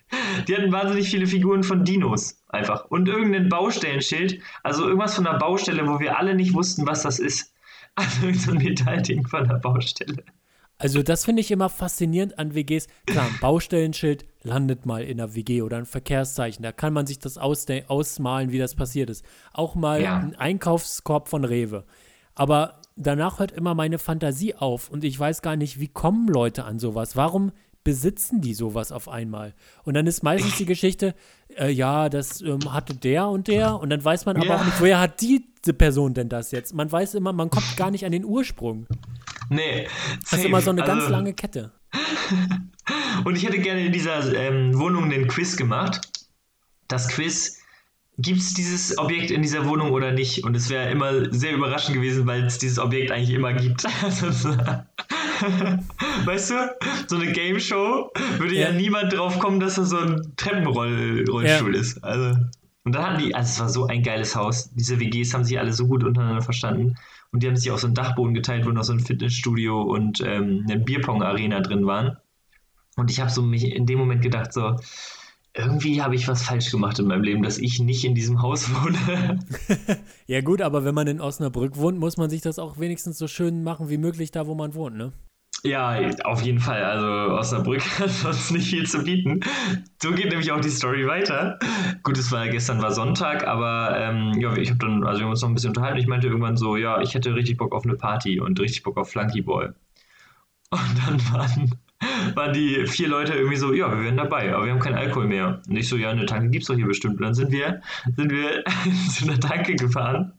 Die 0.47 0.55
hatten 0.55 0.71
wahnsinnig 0.71 1.09
viele 1.11 1.27
Figuren 1.27 1.65
von 1.65 1.85
Dinos 1.85 2.41
einfach 2.49 2.85
und 2.91 3.09
irgendein 3.09 3.49
Baustellenschild, 3.49 4.41
also 4.63 4.85
irgendwas 4.87 5.17
von 5.17 5.27
einer 5.27 5.39
Baustelle, 5.39 5.89
wo 5.89 5.99
wir 5.99 6.17
alle 6.17 6.37
nicht 6.37 6.55
wussten, 6.55 6.87
was 6.87 7.03
das 7.03 7.19
ist. 7.19 7.53
Also 7.97 8.33
so 8.33 8.53
ein 8.53 8.59
Metallding 8.59 9.27
von 9.27 9.49
der 9.49 9.55
Baustelle. 9.57 10.23
Also 10.79 11.03
das 11.03 11.25
finde 11.25 11.41
ich 11.41 11.51
immer 11.51 11.71
faszinierend 11.71 12.39
an 12.39 12.55
WGs. 12.55 12.87
Klar, 13.07 13.27
ein 13.27 13.39
Baustellenschild 13.41 14.27
landet 14.43 14.85
mal 14.85 15.03
in 15.03 15.19
einer 15.19 15.35
WG 15.35 15.63
oder 15.63 15.79
ein 15.79 15.87
Verkehrszeichen. 15.87 16.63
Da 16.63 16.73
kann 16.73 16.93
man 16.93 17.07
sich 17.07 17.19
das 17.19 17.39
ausmalen, 17.39 18.53
wie 18.53 18.59
das 18.59 18.75
passiert 18.75 19.09
ist. 19.09 19.25
Auch 19.55 19.75
mal 19.75 20.03
Ja. 20.03 20.19
ein 20.19 20.35
Einkaufskorb 20.37 21.29
von 21.29 21.45
Rewe. 21.47 21.85
Aber 22.35 22.83
danach 22.97 23.39
hört 23.39 23.53
immer 23.53 23.75
meine 23.75 23.99
Fantasie 23.99 24.55
auf 24.55 24.91
und 24.91 25.03
ich 25.05 25.19
weiß 25.19 25.41
gar 25.41 25.57
nicht, 25.57 25.81
wie 25.81 25.89
kommen 25.89 26.29
Leute 26.29 26.65
an 26.67 26.79
sowas? 26.79 27.17
Warum 27.17 27.53
besitzen 27.87 28.41
die 28.41 28.53
sowas 28.53 28.91
auf 28.93 29.09
einmal? 29.09 29.55
Und 29.85 29.95
dann 29.95 30.07
ist 30.09 30.23
meistens 30.25 30.57
die 30.57 30.67
Geschichte, 30.67 31.15
äh, 31.57 31.71
ja, 31.71 32.09
das 32.09 32.43
ähm, 32.43 32.73
hatte 32.73 32.95
der 32.95 33.29
und 33.29 33.47
der 33.47 33.79
und 33.79 33.91
dann 33.91 34.05
weiß 34.05 34.27
man 34.27 34.37
aber 34.37 34.47
Ja. 34.47 34.57
auch 34.61 34.65
nicht, 34.65 34.81
woher 34.81 34.99
hat 34.99 35.21
diese 35.21 35.73
Person 35.73 36.13
denn 36.13 36.29
das 36.29 36.51
jetzt? 36.51 36.75
Man 36.75 36.91
weiß 36.91 37.15
immer, 37.15 37.33
man 37.33 37.49
kommt 37.49 37.77
gar 37.77 37.93
nicht 37.93 38.05
an 38.05 38.11
den 38.13 38.25
Ursprung. 38.25 38.87
Nee, 39.49 39.87
Das 40.29 40.41
ist 40.41 40.45
immer 40.45 40.61
so 40.61 40.71
eine 40.71 40.83
ganz 40.83 41.03
Also- 41.05 41.13
lange 41.13 41.33
Kette. 41.33 41.71
Und 43.25 43.37
ich 43.37 43.45
hätte 43.47 43.59
gerne 43.59 43.87
in 43.87 43.93
dieser 43.93 44.35
ähm, 44.35 44.77
Wohnung 44.79 45.09
den 45.09 45.29
Quiz 45.29 45.57
gemacht. 45.57 46.01
Das 46.89 47.09
Quiz, 47.09 47.59
gibt 48.19 48.41
es 48.41 48.55
dieses 48.55 48.99
Objekt 48.99 49.31
in 49.31 49.43
dieser 49.43 49.67
Wohnung 49.67 49.93
oder 49.93 50.11
nicht? 50.13 50.45
Und 50.45 50.57
es 50.57 50.69
wäre 50.71 50.91
immer 50.91 51.33
sehr 51.33 51.53
überraschend 51.55 51.95
gewesen, 51.97 52.27
weil 52.27 52.45
es 52.45 52.59
dieses 52.59 52.79
Objekt 52.79 53.11
eigentlich 53.13 53.31
immer 53.31 53.53
gibt. 53.55 53.85
Weißt 56.25 56.51
du, 56.51 56.55
so 57.09 57.17
eine 57.17 57.33
Game 57.33 57.59
Show 57.61 58.11
würde 58.39 58.55
ja. 58.55 58.71
Ja. 58.71 58.73
niemand 58.73 59.13
drauf 59.13 59.39
kommen, 59.39 59.61
dass 59.61 59.75
das 59.77 59.91
so 59.91 59.99
ein 59.99 60.33
Treppenrollstuhl 60.37 61.45
Ja. 61.75 61.81
ist. 61.81 62.03
Also, 62.05 62.39
und 62.85 62.95
dann 62.95 63.05
hatten 63.05 63.23
die, 63.23 63.35
also 63.35 63.51
es 63.51 63.61
war 63.61 63.69
so 63.69 63.87
ein 63.87 64.03
geiles 64.03 64.37
Haus. 64.37 64.71
Diese 64.75 65.01
WGs 65.01 65.35
haben 65.35 65.45
sich 65.45 65.59
alle 65.59 65.73
so 65.73 65.87
gut 65.87 66.05
untereinander 66.05 66.43
verstanden. 66.43 66.95
Und 67.33 67.43
die 67.43 67.49
haben 67.49 67.57
sich 67.57 67.71
auch 67.73 67.79
so 67.79 67.87
einen 67.89 67.95
Dachboden 67.95 68.35
geteilt, 68.35 68.65
wo 68.65 68.71
noch 68.71 68.85
so 68.85 68.93
ein 68.93 69.01
Fitnessstudio 69.01 69.83
und 69.83 70.21
ähm, 70.25 70.65
eine 70.69 70.79
Bierpong-Arena 70.79 71.61
drin 71.61 71.85
waren. 71.87 72.17
Und 72.97 73.11
ich 73.11 73.21
habe 73.21 73.31
so 73.31 73.43
mich 73.43 73.65
in 73.65 73.85
dem 73.87 73.99
Moment 73.99 74.23
gedacht, 74.23 74.53
so, 74.53 74.77
irgendwie 75.55 76.01
habe 76.03 76.15
ich 76.15 76.29
was 76.29 76.43
falsch 76.43 76.71
gemacht 76.71 76.99
in 76.99 77.07
meinem 77.07 77.23
Leben, 77.25 77.43
dass 77.43 77.59
ich 77.59 77.81
nicht 77.81 78.05
in 78.05 78.15
diesem 78.15 78.41
Haus 78.43 78.71
wohne. 78.75 79.41
Ja 80.29 80.41
gut, 80.41 80.61
aber 80.61 80.85
wenn 80.85 80.95
man 80.95 81.07
in 81.07 81.21
Osnabrück 81.21 81.77
wohnt, 81.77 81.99
muss 81.99 82.17
man 82.17 82.29
sich 82.31 82.41
das 82.41 82.59
auch 82.59 82.79
wenigstens 82.81 83.17
so 83.19 83.29
schön 83.29 83.63
machen 83.63 83.89
wie 83.91 83.97
möglich 83.99 84.33
da, 84.33 84.47
wo 84.49 84.55
man 84.57 84.75
wohnt, 84.75 84.97
ne? 84.97 85.13
Ja, 85.63 86.11
auf 86.25 86.43
jeden 86.43 86.61
Fall. 86.61 86.83
Also 86.83 87.07
Osnabrück 87.07 87.83
hat 87.99 88.11
sonst 88.11 88.51
nicht 88.53 88.69
viel 88.69 88.87
zu 88.87 89.03
bieten. 89.03 89.41
So 90.03 90.13
geht 90.13 90.31
nämlich 90.31 90.53
auch 90.53 90.61
die 90.61 90.69
Story 90.69 91.07
weiter. 91.07 91.59
Gut, 92.03 92.19
es 92.19 92.31
war 92.31 92.49
gestern 92.49 92.83
war 92.83 92.93
Sonntag, 92.93 93.47
aber 93.47 93.97
ähm, 93.99 94.41
ja, 94.41 94.57
ich 94.57 94.71
habe 94.71 94.79
dann, 94.79 95.05
also 95.05 95.21
wir 95.21 95.25
haben 95.25 95.31
uns 95.31 95.43
noch 95.43 95.49
ein 95.49 95.55
bisschen 95.55 95.71
unterhalten. 95.71 95.99
Ich 95.99 96.07
meinte 96.07 96.29
irgendwann 96.29 96.57
so, 96.57 96.77
ja, 96.77 97.01
ich 97.01 97.15
hätte 97.15 97.35
richtig 97.35 97.57
Bock 97.57 97.75
auf 97.75 97.85
eine 97.85 97.97
Party 97.97 98.41
und 98.41 98.61
richtig 98.61 98.83
Bock 98.83 98.97
auf 98.97 99.11
Flunkyball. 99.11 99.75
Und 100.71 100.99
dann 101.07 101.21
waren, 101.33 101.81
waren 102.35 102.53
die 102.53 102.87
vier 102.87 103.07
Leute 103.07 103.35
irgendwie 103.35 103.57
so, 103.57 103.73
ja, 103.73 103.89
wir 103.91 104.03
wären 104.03 104.17
dabei, 104.17 104.53
aber 104.53 104.65
wir 104.65 104.73
haben 104.73 104.81
keinen 104.81 104.97
Alkohol 104.97 105.29
mehr. 105.29 105.63
Und 105.69 105.77
ich 105.77 105.89
so, 105.89 105.97
ja, 105.97 106.11
eine 106.11 106.27
Tanke 106.27 106.51
gibt's 106.51 106.67
doch 106.67 106.75
hier 106.75 106.87
bestimmt. 106.87 107.19
Und 107.19 107.23
dann 107.23 107.35
sind 107.35 107.53
wir, 107.53 107.81
sind 108.17 108.33
wir 108.33 108.65
zu 109.15 109.29
einer 109.29 109.39
Tanke 109.39 109.77
gefahren, 109.77 110.33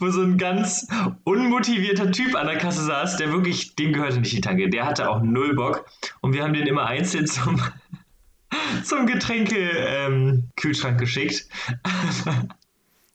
wo 0.00 0.10
so 0.10 0.22
ein 0.22 0.38
ganz 0.38 0.88
unmotivierter 1.24 2.10
Typ 2.10 2.34
an 2.34 2.46
der 2.46 2.56
Kasse 2.56 2.82
saß, 2.84 3.18
der 3.18 3.32
wirklich, 3.32 3.76
dem 3.76 3.92
gehörte 3.92 4.20
nicht 4.20 4.32
die 4.32 4.40
Tanke. 4.40 4.70
Der 4.70 4.86
hatte 4.86 5.10
auch 5.10 5.22
null 5.22 5.54
Bock. 5.54 5.86
Und 6.20 6.32
wir 6.32 6.42
haben 6.42 6.54
den 6.54 6.66
immer 6.66 6.86
einzeln 6.86 7.26
zum, 7.26 7.60
zum 8.84 9.06
Getränke-Kühlschrank 9.06 10.98
geschickt. 10.98 11.46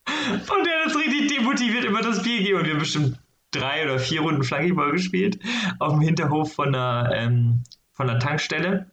Und 0.08 0.66
der 0.66 0.80
hat 0.80 0.86
uns 0.86 0.96
richtig 0.96 1.36
demotiviert 1.36 1.86
über 1.86 2.02
das 2.02 2.22
Bier 2.22 2.38
gegeben. 2.38 2.60
Und 2.60 2.66
wir 2.66 2.74
haben 2.74 2.80
bestimmt 2.80 3.20
drei 3.52 3.84
oder 3.84 4.00
vier 4.00 4.22
Runden 4.22 4.44
Flankyball 4.44 4.92
gespielt 4.92 5.40
auf 5.80 5.94
dem 5.94 6.02
Hinterhof 6.02 6.54
von 6.54 6.76
einer, 6.76 7.12
ähm, 7.14 7.64
von 7.94 8.10
einer 8.10 8.20
Tankstelle. 8.20 8.92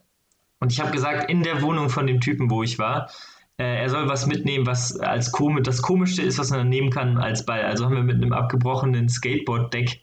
Und 0.59 0.71
ich 0.71 0.79
habe 0.79 0.91
gesagt, 0.91 1.29
in 1.29 1.43
der 1.43 1.61
Wohnung 1.61 1.89
von 1.89 2.07
dem 2.07 2.21
Typen, 2.21 2.49
wo 2.49 2.63
ich 2.63 2.79
war, 2.79 3.11
er 3.57 3.89
soll 3.89 4.07
was 4.07 4.25
mitnehmen, 4.25 4.65
was 4.65 4.99
als 4.99 5.31
komisch, 5.31 5.63
das 5.63 5.81
Komischste 5.81 6.23
ist, 6.23 6.39
was 6.39 6.49
man 6.49 6.69
nehmen 6.69 6.89
kann 6.89 7.17
als 7.17 7.45
Ball. 7.45 7.61
Also 7.63 7.85
haben 7.85 7.95
wir 7.95 8.03
mit 8.03 8.15
einem 8.15 8.33
abgebrochenen 8.33 9.09
Skateboard-Deck 9.09 10.01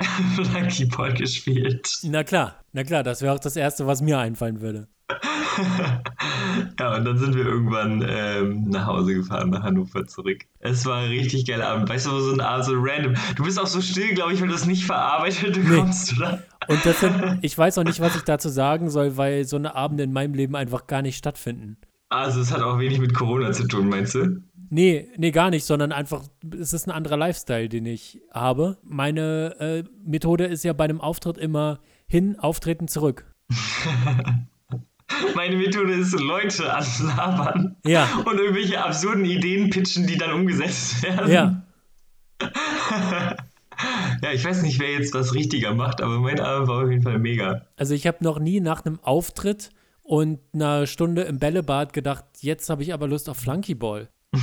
Flankyball 0.34 1.12
gespielt. 1.14 1.88
Na 2.04 2.24
klar, 2.24 2.64
na 2.72 2.84
klar, 2.84 3.02
das 3.02 3.22
wäre 3.22 3.34
auch 3.34 3.40
das 3.40 3.56
Erste, 3.56 3.86
was 3.86 4.02
mir 4.02 4.18
einfallen 4.18 4.60
würde. 4.60 4.88
Ja, 6.78 6.96
und 6.96 7.04
dann 7.04 7.18
sind 7.18 7.34
wir 7.34 7.44
irgendwann 7.44 8.04
ähm, 8.08 8.64
nach 8.68 8.86
Hause 8.86 9.14
gefahren, 9.14 9.50
nach 9.50 9.62
Hannover 9.62 10.06
zurück. 10.06 10.44
Es 10.60 10.84
war 10.84 10.98
ein 11.00 11.08
richtig 11.08 11.46
geiler 11.46 11.68
Abend. 11.68 11.88
Weißt 11.88 12.06
du, 12.06 12.18
so 12.20 12.32
ein 12.32 12.40
Abend, 12.40 12.64
so 12.64 12.72
random. 12.76 13.14
Du 13.36 13.44
bist 13.44 13.58
auch 13.58 13.66
so 13.66 13.80
still, 13.80 14.14
glaube 14.14 14.32
ich, 14.32 14.40
weil 14.40 14.48
du 14.48 14.54
es 14.54 14.66
nicht 14.66 14.84
verarbeitet 14.84 15.54
bekommst, 15.54 16.16
oder? 16.16 16.42
Und 16.68 16.84
das 16.84 17.00
sind, 17.00 17.38
ich 17.42 17.56
weiß 17.56 17.78
auch 17.78 17.84
nicht, 17.84 18.00
was 18.00 18.16
ich 18.16 18.22
dazu 18.22 18.48
sagen 18.48 18.90
soll, 18.90 19.16
weil 19.16 19.44
so 19.44 19.56
eine 19.56 19.74
Abende 19.74 20.04
in 20.04 20.12
meinem 20.12 20.34
Leben 20.34 20.56
einfach 20.56 20.86
gar 20.86 21.02
nicht 21.02 21.16
stattfinden. 21.16 21.78
Also, 22.08 22.40
es 22.40 22.52
hat 22.52 22.62
auch 22.62 22.78
wenig 22.78 22.98
mit 22.98 23.14
Corona 23.14 23.52
zu 23.52 23.66
tun, 23.66 23.88
meinst 23.88 24.14
du? 24.14 24.42
Nee, 24.68 25.08
nee, 25.16 25.30
gar 25.30 25.50
nicht, 25.50 25.64
sondern 25.64 25.92
einfach, 25.92 26.24
es 26.58 26.72
ist 26.72 26.86
ein 26.86 26.90
anderer 26.90 27.16
Lifestyle, 27.16 27.68
den 27.68 27.86
ich 27.86 28.20
habe. 28.32 28.78
Meine 28.82 29.54
äh, 29.60 29.84
Methode 30.04 30.46
ist 30.46 30.64
ja 30.64 30.72
bei 30.72 30.84
einem 30.84 31.00
Auftritt 31.00 31.38
immer 31.38 31.80
hin, 32.06 32.38
auftreten, 32.38 32.88
zurück. 32.88 33.26
Meine 35.36 35.56
Methode 35.56 35.92
ist, 35.94 36.18
Leute 36.18 36.74
anlabern 36.74 37.76
Ja, 37.86 38.08
und 38.24 38.38
irgendwelche 38.38 38.84
absurden 38.84 39.24
Ideen 39.24 39.70
pitchen, 39.70 40.06
die 40.06 40.18
dann 40.18 40.32
umgesetzt 40.32 41.02
werden. 41.02 41.30
ja. 41.30 41.62
Ja, 44.22 44.32
ich 44.32 44.42
weiß 44.42 44.62
nicht, 44.62 44.80
wer 44.80 44.90
jetzt 44.90 45.12
was 45.12 45.34
richtiger 45.34 45.74
macht, 45.74 46.00
aber 46.00 46.18
mein 46.18 46.40
Abend 46.40 46.68
war 46.68 46.84
auf 46.84 46.90
jeden 46.90 47.02
Fall 47.02 47.18
mega. 47.18 47.66
Also 47.76 47.92
ich 47.92 48.06
habe 48.06 48.24
noch 48.24 48.38
nie 48.38 48.60
nach 48.60 48.86
einem 48.86 48.98
Auftritt 49.02 49.68
und 50.06 50.38
einer 50.54 50.86
Stunde 50.86 51.22
im 51.22 51.38
Bällebad 51.38 51.92
gedacht, 51.92 52.24
jetzt 52.40 52.70
habe 52.70 52.82
ich 52.82 52.94
aber 52.94 53.08
Lust 53.08 53.28
auf 53.28 53.38
Flunkyball. 53.38 54.08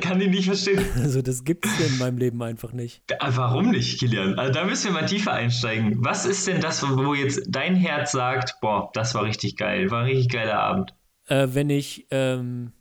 Kann 0.00 0.20
die 0.20 0.28
nicht 0.28 0.46
verstehen. 0.46 0.84
Also 0.96 1.20
das 1.20 1.44
gibt 1.44 1.66
es 1.66 1.80
in 1.80 1.98
meinem 1.98 2.18
Leben 2.18 2.40
einfach 2.42 2.72
nicht. 2.72 3.02
Warum 3.20 3.70
nicht, 3.70 3.98
Kilian? 3.98 4.38
Also 4.38 4.52
da 4.52 4.64
müssen 4.64 4.94
wir 4.94 5.00
mal 5.00 5.06
tiefer 5.06 5.32
einsteigen. 5.32 5.96
Was 6.04 6.26
ist 6.26 6.46
denn 6.46 6.60
das, 6.60 6.82
wo 6.82 6.96
wo 7.04 7.14
jetzt 7.14 7.42
dein 7.48 7.74
Herz 7.74 8.12
sagt, 8.12 8.60
boah, 8.60 8.90
das 8.94 9.14
war 9.14 9.24
richtig 9.24 9.56
geil, 9.56 9.90
war 9.90 10.02
ein 10.02 10.06
richtig 10.06 10.30
geiler 10.30 10.60
Abend. 10.60 10.94
Äh, 11.26 11.48
wenn 11.52 11.70
ich 11.70 12.06
ähm, 12.10 12.72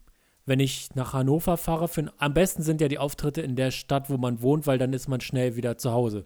wenn 0.46 0.60
ich 0.60 0.94
nach 0.94 1.14
Hannover 1.14 1.58
fahre, 1.58 1.88
für, 1.88 2.12
am 2.18 2.34
besten 2.34 2.62
sind 2.64 2.82
ja 2.82 2.90
die 2.90 3.00
Auftritte 3.00 3.42
in 3.42 3.56
der 3.56 3.72
Stadt, 3.72 4.10
wo 4.10 4.18
man 4.18 4.42
wohnt, 4.42 4.68
weil 4.68 4.78
dann 4.78 4.94
ist 4.94 5.08
man 5.08 5.22
schnell 5.22 5.56
wieder 5.56 5.78
zu 5.78 5.92
Hause. 5.92 6.26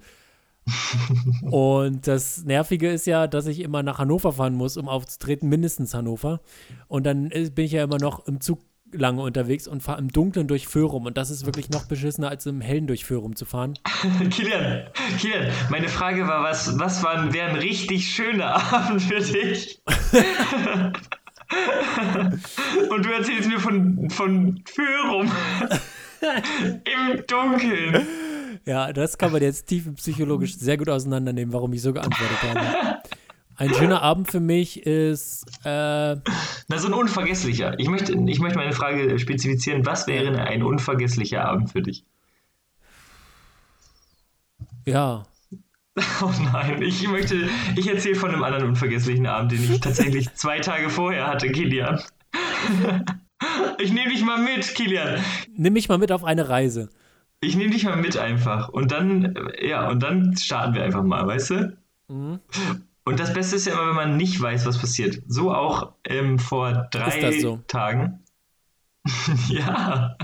Und 1.42 2.08
das 2.08 2.44
Nervige 2.44 2.92
ist 2.92 3.08
ja, 3.08 3.28
dass 3.28 3.48
ich 3.48 3.62
immer 3.62 3.84
nach 3.84 4.00
Hannover 4.00 4.34
fahren 4.34 4.56
muss, 4.56 4.78
um 4.78 4.88
aufzutreten, 4.88 5.50
mindestens 5.50 5.94
Hannover. 5.94 6.42
Und 6.88 7.06
dann 7.06 7.32
äh, 7.32 7.50
bin 7.54 7.66
ich 7.66 7.72
ja 7.74 7.84
immer 7.84 8.00
noch 8.00 8.26
im 8.28 8.42
Zug 8.42 8.60
lange 8.92 9.22
unterwegs 9.22 9.68
und 9.68 9.84
fahre 9.84 10.00
im 10.00 10.10
Dunkeln 10.10 10.48
durch 10.48 10.68
Föhrum. 10.68 11.06
Und 11.06 11.18
das 11.18 11.30
ist 11.30 11.46
wirklich 11.46 11.70
noch 11.70 11.86
beschissener, 11.86 12.30
als 12.30 12.46
im 12.46 12.62
Hellen 12.62 12.88
durch 12.88 13.06
Föhrum 13.06 13.36
zu 13.36 13.46
fahren. 13.46 13.78
Kilian, 14.30 14.88
Kilian, 15.20 15.52
meine 15.70 15.90
Frage 15.90 16.28
war, 16.28 16.44
was, 16.44 16.80
was 16.80 17.04
war, 17.04 17.34
wäre 17.34 17.50
ein 17.50 17.58
richtig 17.58 18.10
schöner 18.10 18.56
Abend 18.74 19.02
für 19.02 19.20
dich? 19.20 19.82
Und 22.90 23.06
du 23.06 23.10
erzählst 23.10 23.50
mir 23.50 23.60
von, 23.60 24.10
von 24.10 24.64
Führung 24.66 25.32
im 26.22 27.26
Dunkeln. 27.28 28.08
Ja, 28.68 28.92
das 28.92 29.18
kann 29.18 29.32
man 29.32 29.42
jetzt 29.42 29.68
tiefenpsychologisch 29.68 30.56
sehr 30.58 30.78
gut 30.78 30.90
auseinandernehmen, 30.90 31.54
warum 31.54 31.72
ich 31.72 31.82
so 31.82 31.94
geantwortet 31.94 32.38
habe. 32.44 33.02
Ein 33.56 33.74
schöner 33.74 34.04
Abend 34.04 34.30
für 34.30 34.42
mich 34.42 34.86
ist, 34.86 35.46
äh, 35.64 36.16
Na, 36.16 36.78
so 36.78 36.88
ein 36.88 36.94
unvergesslicher. 36.94 37.80
Ich 37.80 37.88
möchte, 37.88 38.14
ich 38.14 38.40
möchte 38.40 38.60
meine 38.60 38.74
Frage 38.74 39.18
spezifizieren. 39.18 39.86
Was 39.86 40.06
wäre 40.06 40.38
ein 40.44 40.62
unvergesslicher 40.62 41.44
Abend 41.46 41.72
für 41.72 41.82
dich? 41.82 42.06
ja, 44.86 45.26
Oh 46.22 46.32
nein, 46.54 46.82
ich 46.82 47.08
möchte, 47.08 47.50
ich 47.76 47.88
erzähle 47.88 48.16
von 48.16 48.32
einem 48.32 48.44
anderen 48.44 48.66
unvergesslichen 48.66 49.26
Abend, 49.26 49.54
den 49.54 49.64
ich 49.74 49.80
tatsächlich 49.80 50.32
zwei 50.36 50.60
Tage 50.60 50.90
vorher 50.90 51.26
hatte, 51.28 51.50
Kilian. 51.50 52.00
Ich 53.80 53.92
nehme 53.92 54.12
dich 54.12 54.24
mal 54.24 54.38
mit, 54.38 54.76
Kilian. 54.76 55.20
nimm 55.56 55.74
mich 55.74 55.90
mal 55.90 55.98
mit 55.98 56.12
auf 56.12 56.24
eine 56.24 56.50
Reise. 56.50 56.90
Ich 57.40 57.56
nehme 57.56 57.72
dich 57.72 57.84
mal 57.84 57.98
mit 57.98 58.18
einfach. 58.18 58.70
Und 58.70 58.92
dann, 58.92 59.36
äh, 59.36 59.68
ja, 59.68 59.90
und 59.90 60.02
dann 60.02 60.36
starten 60.38 60.74
wir 60.74 60.84
einfach 60.84 61.04
mal, 61.04 61.26
weißt 61.28 61.50
du? 61.52 61.78
Mhm. 62.08 62.40
Und 63.06 63.20
das 63.20 63.34
Beste 63.34 63.56
ist 63.56 63.68
ja 63.68 63.74
immer, 63.74 63.88
wenn 63.88 63.96
man 63.96 64.18
nicht 64.18 64.42
weiß, 64.42 64.66
was 64.66 64.80
passiert. 64.80 65.22
So 65.28 65.54
auch 65.54 65.94
ähm, 66.04 66.40
vor 66.40 66.88
drei 66.92 67.08
Ist 67.08 67.24
das 67.24 67.42
so? 67.42 67.64
Tagen. 67.68 68.24
ja. 69.48 70.18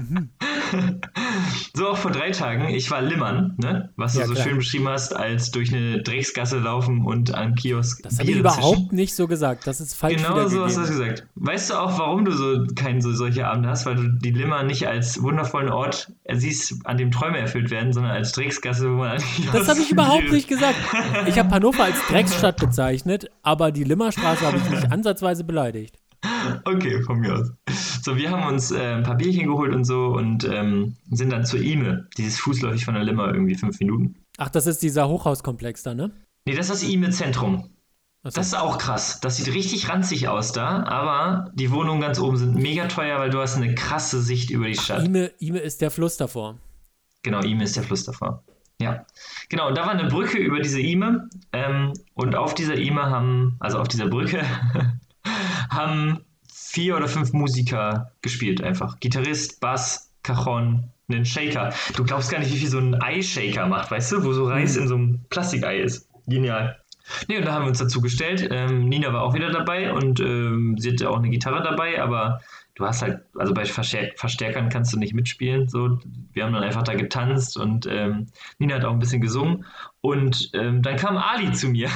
so 1.73 1.87
auch 1.89 1.97
vor 1.97 2.11
drei 2.11 2.31
Tagen. 2.31 2.69
Ich 2.69 2.89
war 2.91 3.01
Limmern, 3.01 3.55
ne? 3.57 3.89
Was 3.95 4.13
du 4.13 4.19
Ja, 4.19 4.27
so 4.27 4.33
klar. 4.33 4.45
schön 4.45 4.57
beschrieben 4.57 4.87
hast, 4.87 5.15
als 5.15 5.51
durch 5.51 5.73
eine 5.73 6.01
Drecksgasse 6.01 6.59
laufen 6.59 7.05
und 7.05 7.33
an 7.33 7.55
Kiosk. 7.55 8.03
Das 8.03 8.19
habe 8.19 8.29
ich 8.29 8.37
überhaupt 8.37 8.77
zischen. 8.77 8.95
nicht 8.95 9.15
so 9.15 9.27
gesagt. 9.27 9.67
Das 9.67 9.81
ist 9.81 9.93
falsch 9.93 10.17
Genau 10.17 10.47
so 10.47 10.63
hast 10.65 10.77
du 10.77 10.81
das 10.81 10.89
gesagt. 10.89 11.27
Weißt 11.35 11.69
du 11.69 11.75
auch, 11.75 11.97
warum 11.99 12.25
du 12.25 12.31
so 12.31 12.65
keinen 12.75 13.01
so 13.01 13.13
solche 13.13 13.47
Abende 13.47 13.69
hast? 13.69 13.85
Weil 13.85 13.95
du 13.95 14.09
die 14.09 14.31
Limmer 14.31 14.63
nicht 14.63 14.87
als 14.87 15.21
wundervollen 15.21 15.69
Ort 15.69 16.11
siehst, 16.31 16.85
an 16.85 16.97
dem 16.97 17.11
Träume 17.11 17.37
erfüllt 17.37 17.71
werden, 17.71 17.93
sondern 17.93 18.11
als 18.13 18.31
Drecksgasse, 18.33 18.89
wo 18.89 18.95
man 18.97 19.17
an 19.17 19.23
Das 19.51 19.67
habe 19.67 19.79
ich 19.79 19.91
überhaupt 19.91 20.31
nicht 20.31 20.47
gesagt. 20.47 20.75
Ich 21.27 21.37
habe 21.39 21.49
Hannover 21.51 21.83
als 21.83 21.97
Drecksstadt 22.09 22.57
bezeichnet, 22.57 23.29
aber 23.41 23.71
die 23.71 23.83
Limmerstraße 23.83 24.45
habe 24.45 24.57
ich 24.57 24.69
nicht 24.69 24.91
ansatzweise 24.91 25.43
beleidigt. 25.43 25.97
Okay, 26.65 27.01
von 27.03 27.19
mir 27.19 27.35
aus. 27.35 27.51
So, 28.01 28.15
wir 28.17 28.31
haben 28.31 28.45
uns 28.47 28.71
äh, 28.71 28.95
ein 28.95 29.03
paar 29.03 29.15
Bierchen 29.15 29.47
geholt 29.47 29.73
und 29.73 29.85
so 29.85 30.07
und 30.07 30.43
ähm, 30.45 30.95
sind 31.11 31.31
dann 31.31 31.45
zur 31.45 31.59
Ime. 31.59 32.07
Dieses 32.17 32.39
fußläufig 32.39 32.85
von 32.85 32.93
der 32.93 33.03
Limmer 33.03 33.33
irgendwie 33.33 33.55
fünf 33.55 33.79
Minuten. 33.79 34.15
Ach, 34.37 34.49
das 34.49 34.67
ist 34.67 34.81
dieser 34.81 35.07
Hochhauskomplex 35.07 35.83
da, 35.83 35.93
ne? 35.93 36.11
Nee, 36.45 36.55
das 36.55 36.69
ist 36.69 36.83
das 36.83 36.89
Ime 36.89 37.09
Zentrum. 37.11 37.69
Achso. 38.23 38.35
Das 38.39 38.47
ist 38.47 38.53
auch 38.55 38.77
krass. 38.77 39.19
Das 39.19 39.37
sieht 39.37 39.53
richtig 39.53 39.89
ranzig 39.89 40.29
aus 40.29 40.53
da, 40.53 40.83
aber 40.83 41.51
die 41.55 41.71
Wohnungen 41.71 41.99
ganz 41.99 42.19
oben 42.19 42.37
sind 42.37 42.55
mega 42.55 42.87
teuer, 42.87 43.19
weil 43.19 43.29
du 43.29 43.39
hast 43.39 43.57
eine 43.57 43.75
krasse 43.75 44.21
Sicht 44.21 44.49
über 44.49 44.65
die 44.65 44.77
Stadt. 44.77 45.05
Ime, 45.05 45.31
Ime 45.39 45.59
ist 45.59 45.81
der 45.81 45.91
Fluss 45.91 46.15
davor. 46.15 46.57
Genau, 47.23 47.41
Ime 47.41 47.65
ist 47.65 47.75
der 47.75 47.83
Fluss 47.83 48.05
davor. 48.05 48.43
Ja, 48.81 49.05
genau. 49.49 49.67
Und 49.67 49.77
da 49.77 49.85
war 49.85 49.91
eine 49.91 50.09
Brücke 50.09 50.37
über 50.37 50.59
diese 50.59 50.79
Ime. 50.79 51.29
Ähm, 51.51 51.93
und 52.13 52.35
auf 52.35 52.55
dieser 52.55 52.77
Ime 52.77 53.03
haben, 53.03 53.57
also 53.59 53.79
auf 53.79 53.87
dieser 53.89 54.07
Brücke, 54.07 54.43
haben 55.69 56.21
vier 56.51 56.97
oder 56.97 57.07
fünf 57.07 57.33
Musiker 57.33 58.11
gespielt 58.21 58.61
einfach. 58.63 58.99
Gitarrist, 58.99 59.59
Bass, 59.59 60.11
Cajon, 60.23 60.89
einen 61.09 61.25
Shaker. 61.25 61.73
Du 61.95 62.03
glaubst 62.03 62.31
gar 62.31 62.39
nicht, 62.39 62.51
wie 62.51 62.57
viel 62.57 62.69
so 62.69 62.79
ein 62.79 62.95
Eishaker 63.01 63.67
macht, 63.67 63.91
weißt 63.91 64.13
du? 64.13 64.23
Wo 64.23 64.33
so 64.33 64.45
Reis 64.45 64.75
in 64.77 64.87
so 64.87 64.95
einem 64.95 65.19
Plastikei 65.29 65.79
ist. 65.79 66.07
Genial. 66.27 66.77
Nee, 67.27 67.37
und 67.37 67.45
da 67.45 67.53
haben 67.53 67.63
wir 67.63 67.69
uns 67.69 67.79
dazu 67.79 68.01
gestellt. 68.01 68.47
Ähm, 68.49 68.87
Nina 68.87 69.11
war 69.11 69.23
auch 69.23 69.33
wieder 69.33 69.51
dabei 69.51 69.91
und 69.91 70.19
ähm, 70.21 70.77
sie 70.77 70.91
hatte 70.91 71.09
auch 71.09 71.17
eine 71.17 71.29
Gitarre 71.29 71.61
dabei, 71.61 72.01
aber 72.01 72.39
du 72.75 72.85
hast 72.85 73.01
halt, 73.01 73.21
also 73.37 73.53
bei 73.53 73.65
Verstär 73.65 74.11
Verstärkern 74.15 74.69
kannst 74.69 74.93
du 74.93 74.99
nicht 74.99 75.13
mitspielen. 75.13 75.67
So, 75.67 75.99
wir 76.31 76.43
haben 76.43 76.53
dann 76.53 76.63
einfach 76.63 76.83
da 76.83 76.93
getanzt 76.93 77.57
und 77.57 77.85
ähm, 77.87 78.27
Nina 78.57 78.75
hat 78.75 78.85
auch 78.85 78.93
ein 78.93 78.99
bisschen 78.99 79.21
gesungen. 79.21 79.65
Und 80.01 80.49
ähm, 80.53 80.81
dann 80.81 80.97
kam 80.97 81.17
Ali 81.17 81.51
zu 81.51 81.69
mir. 81.69 81.89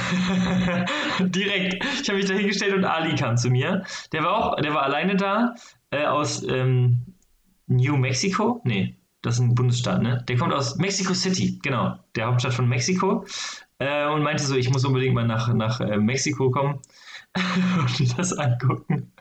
Direkt. 1.20 1.84
Ich 2.02 2.08
habe 2.08 2.18
mich 2.18 2.26
da 2.26 2.34
hingestellt 2.34 2.74
und 2.74 2.84
Ali 2.84 3.14
kam 3.16 3.36
zu 3.36 3.50
mir. 3.50 3.84
Der 4.12 4.22
war 4.22 4.36
auch, 4.36 4.56
der 4.60 4.72
war 4.74 4.82
alleine 4.82 5.16
da, 5.16 5.54
äh, 5.90 6.06
aus 6.06 6.42
ähm, 6.44 7.14
New 7.66 7.96
Mexico. 7.96 8.60
Nee, 8.64 8.96
das 9.22 9.34
ist 9.34 9.40
ein 9.40 9.54
Bundesstaat, 9.54 10.02
ne? 10.02 10.24
Der 10.28 10.36
kommt 10.36 10.54
aus 10.54 10.76
Mexico 10.76 11.12
City, 11.12 11.58
genau, 11.62 11.98
der 12.14 12.26
Hauptstadt 12.26 12.54
von 12.54 12.68
Mexiko. 12.68 13.26
Äh, 13.80 14.08
und 14.08 14.22
meinte 14.22 14.42
so, 14.42 14.56
ich 14.56 14.70
muss 14.70 14.84
unbedingt 14.84 15.14
mal 15.14 15.26
nach, 15.26 15.52
nach 15.54 15.80
äh, 15.80 15.98
Mexiko 15.98 16.50
kommen 16.50 16.80
und 17.98 18.18
das 18.18 18.32
angucken. 18.32 19.12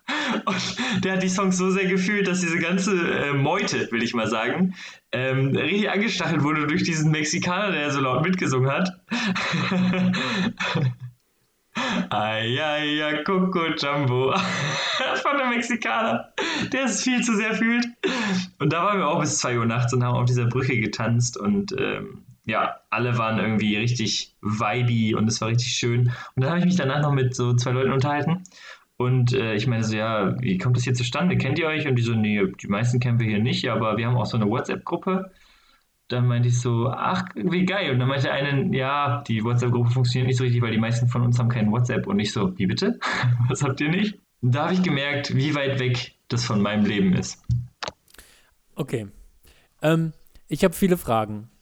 Und 0.45 1.03
der 1.03 1.13
hat 1.13 1.23
die 1.23 1.29
Songs 1.29 1.57
so 1.57 1.69
sehr 1.69 1.85
gefühlt, 1.85 2.27
dass 2.27 2.41
diese 2.41 2.59
ganze 2.59 2.93
äh, 2.93 3.33
Meute, 3.33 3.91
will 3.91 4.03
ich 4.03 4.13
mal 4.13 4.27
sagen, 4.27 4.73
ähm, 5.11 5.55
richtig 5.55 5.89
angestachelt 5.89 6.43
wurde 6.43 6.67
durch 6.67 6.83
diesen 6.83 7.11
Mexikaner, 7.11 7.71
der 7.71 7.91
so 7.91 7.99
laut 7.99 8.23
mitgesungen 8.23 8.71
hat. 8.71 8.89
Ay, 12.09 12.59
ay, 12.59 13.03
ay, 13.03 13.23
Coco 13.23 13.67
Jumbo. 13.75 14.33
Von 15.21 15.37
der 15.37 15.47
Mexikaner, 15.49 16.33
der 16.71 16.85
es 16.85 17.03
viel 17.03 17.21
zu 17.21 17.35
sehr 17.35 17.53
fühlt. 17.53 17.85
Und 18.59 18.73
da 18.73 18.83
waren 18.83 18.99
wir 18.99 19.07
auch 19.07 19.19
bis 19.19 19.37
2 19.39 19.59
Uhr 19.59 19.65
nachts 19.65 19.93
und 19.93 20.03
haben 20.03 20.15
auf 20.15 20.25
dieser 20.25 20.45
Brücke 20.45 20.79
getanzt 20.79 21.37
und 21.37 21.75
ähm, 21.77 22.23
ja, 22.45 22.77
alle 22.89 23.17
waren 23.17 23.39
irgendwie 23.39 23.75
richtig 23.75 24.33
vibey 24.41 25.13
und 25.15 25.27
es 25.27 25.41
war 25.41 25.49
richtig 25.49 25.73
schön. 25.73 26.11
Und 26.35 26.43
dann 26.43 26.49
habe 26.49 26.59
ich 26.59 26.65
mich 26.65 26.77
danach 26.77 27.01
noch 27.01 27.11
mit 27.11 27.35
so 27.35 27.53
zwei 27.53 27.71
Leuten 27.71 27.91
unterhalten. 27.91 28.43
Und 28.97 29.33
äh, 29.33 29.53
ich 29.53 29.67
meine 29.67 29.83
so, 29.83 29.95
ja, 29.95 30.35
wie 30.41 30.57
kommt 30.57 30.75
das 30.75 30.83
hier 30.83 30.95
zustande? 30.95 31.37
Kennt 31.37 31.59
ihr 31.59 31.67
euch? 31.67 31.87
Und 31.87 31.95
die 31.95 32.01
so, 32.01 32.13
nee, 32.13 32.41
die 32.61 32.67
meisten 32.67 32.99
kennen 32.99 33.19
wir 33.19 33.27
hier 33.27 33.39
nicht, 33.39 33.69
aber 33.69 33.95
wir 33.97 34.07
haben 34.07 34.17
auch 34.17 34.25
so 34.25 34.37
eine 34.37 34.49
WhatsApp-Gruppe. 34.49 35.31
Dann 36.07 36.25
meinte 36.25 36.47
ich 36.47 36.59
so, 36.59 36.89
ach, 36.89 37.25
wie 37.35 37.65
geil. 37.65 37.91
Und 37.91 37.99
dann 37.99 38.07
meinte 38.07 38.31
einer, 38.31 38.73
ja, 38.73 39.23
die 39.27 39.43
WhatsApp-Gruppe 39.43 39.91
funktioniert 39.91 40.27
nicht 40.27 40.37
so 40.37 40.43
richtig, 40.43 40.61
weil 40.61 40.71
die 40.71 40.79
meisten 40.79 41.07
von 41.07 41.21
uns 41.21 41.37
haben 41.37 41.49
kein 41.49 41.71
WhatsApp. 41.71 42.07
Und 42.07 42.19
ich 42.19 42.31
so, 42.33 42.57
wie 42.57 42.65
bitte? 42.65 42.99
Was 43.49 43.63
habt 43.63 43.79
ihr 43.81 43.89
nicht? 43.89 44.17
Und 44.41 44.55
da 44.55 44.63
habe 44.63 44.73
ich 44.73 44.81
gemerkt, 44.81 45.35
wie 45.35 45.53
weit 45.53 45.79
weg 45.79 46.15
das 46.27 46.43
von 46.43 46.61
meinem 46.61 46.85
Leben 46.85 47.13
ist. 47.13 47.43
Okay. 48.75 49.07
Ähm, 49.81 50.13
ich 50.47 50.63
habe 50.63 50.73
viele 50.73 50.97
Fragen. 50.97 51.49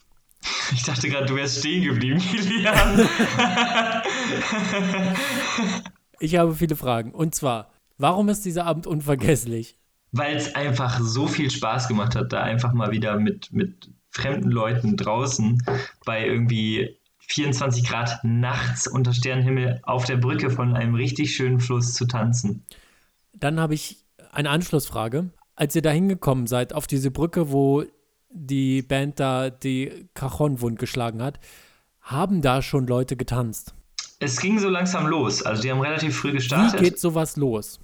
Ich 0.74 0.82
dachte 0.82 1.10
gerade, 1.10 1.28
du 1.28 1.36
wärst 1.36 1.60
stehen 1.60 1.84
geblieben, 1.84 2.19
Kilian. 2.32 3.08
Ich 6.19 6.36
habe 6.36 6.56
viele 6.56 6.75
Fragen. 6.75 7.12
Und 7.12 7.36
zwar, 7.36 7.71
warum 7.97 8.30
ist 8.30 8.45
dieser 8.45 8.65
Abend 8.65 8.88
unvergesslich? 8.88 9.78
Weil 10.12 10.36
es 10.36 10.56
einfach 10.56 10.99
so 10.99 11.28
viel 11.28 11.51
Spaß 11.51 11.88
gemacht 11.88 12.15
hat, 12.15 12.32
da 12.32 12.41
einfach 12.41 12.73
mal 12.73 12.91
wieder 12.91 13.19
mit, 13.19 13.51
mit 13.51 13.89
fremden 14.10 14.49
Leuten 14.49 14.95
draußen 14.95 15.62
bei 16.06 16.25
irgendwie 16.25 16.97
24 17.28 17.86
Grad 17.86 18.19
nachts 18.23 18.88
unter 18.88 19.13
Sternenhimmel 19.13 19.80
auf 19.84 20.06
der 20.06 20.17
Brücke 20.17 20.49
von 20.49 20.75
einem 20.75 20.95
richtig 20.95 21.36
schönen 21.36 21.60
Fluss 21.60 21.93
zu 21.93 22.06
tanzen. 22.06 22.65
Dann 23.34 23.60
habe 23.60 23.73
ich 23.73 24.06
eine 24.32 24.49
Anschlussfrage. 24.49 25.32
Als 25.56 25.75
ihr 25.75 25.82
da 25.82 25.89
hingekommen 25.89 26.47
seid, 26.47 26.73
auf 26.73 26.88
diese 26.88 27.12
Brücke, 27.12 27.51
wo 27.51 27.84
die 28.30 28.82
Band 28.82 29.19
da 29.19 29.49
die 29.49 30.10
Cajon 30.13 30.62
wund 30.62 30.80
geschlagen 30.80 31.21
hat, 31.21 31.39
haben 32.01 32.41
da 32.41 32.62
schon 32.62 32.86
Leute 32.88 33.15
getanzt. 33.15 33.73
Es 34.19 34.39
ging 34.39 34.60
so 34.60 34.69
langsam 34.69 35.08
los. 35.08 35.43
Also 35.43 35.62
die 35.62 35.71
haben 35.71 35.82
relativ 35.82 36.17
früh 36.17 36.30
Wie 36.30 36.36
gestartet. 36.36 36.80
geht 36.80 36.99
sowas 36.99 37.36
los? 37.36 37.80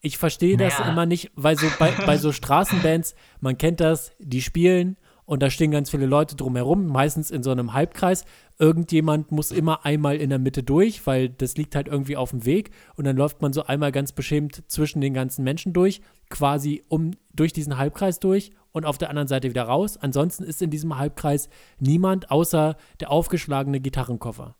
Ich 0.00 0.18
verstehe 0.18 0.56
das 0.58 0.78
Naja. 0.78 0.92
immer 0.92 1.06
nicht, 1.06 1.30
weil 1.34 1.56
so 1.56 1.66
bei, 1.78 1.90
bei 2.04 2.18
so 2.18 2.30
Straßenbands, 2.32 3.14
man 3.40 3.56
kennt 3.56 3.80
das, 3.80 4.12
die 4.18 4.42
spielen 4.42 4.98
und 5.24 5.42
da 5.42 5.48
stehen 5.48 5.70
ganz 5.70 5.88
viele 5.88 6.04
Leute 6.04 6.36
drumherum, 6.36 6.86
meistens 6.88 7.30
in 7.30 7.42
so 7.42 7.50
einem 7.50 7.72
Halbkreis. 7.72 8.26
Irgendjemand 8.58 9.32
muss 9.32 9.50
immer 9.50 9.86
einmal 9.86 10.16
in 10.16 10.28
der 10.28 10.38
Mitte 10.38 10.62
durch, 10.62 11.06
weil 11.06 11.30
das 11.30 11.56
liegt 11.56 11.74
halt 11.74 11.88
irgendwie 11.88 12.18
auf 12.18 12.30
dem 12.30 12.44
Weg 12.44 12.70
und 12.96 13.04
dann 13.06 13.16
läuft 13.16 13.40
man 13.40 13.54
so 13.54 13.64
einmal 13.64 13.90
ganz 13.92 14.12
beschämt 14.12 14.62
zwischen 14.70 15.00
den 15.00 15.14
ganzen 15.14 15.42
Menschen 15.42 15.72
durch, 15.72 16.02
quasi 16.28 16.84
um 16.88 17.12
durch 17.32 17.54
diesen 17.54 17.78
Halbkreis 17.78 18.20
durch 18.20 18.52
und 18.72 18.84
auf 18.84 18.98
der 18.98 19.08
anderen 19.08 19.28
Seite 19.28 19.48
wieder 19.48 19.62
raus. 19.64 19.96
Ansonsten 19.96 20.44
ist 20.44 20.60
in 20.60 20.68
diesem 20.70 20.98
Halbkreis 20.98 21.48
niemand 21.78 22.30
außer 22.30 22.76
der 23.00 23.10
aufgeschlagene 23.10 23.80
Gitarrenkoffer. 23.80 24.56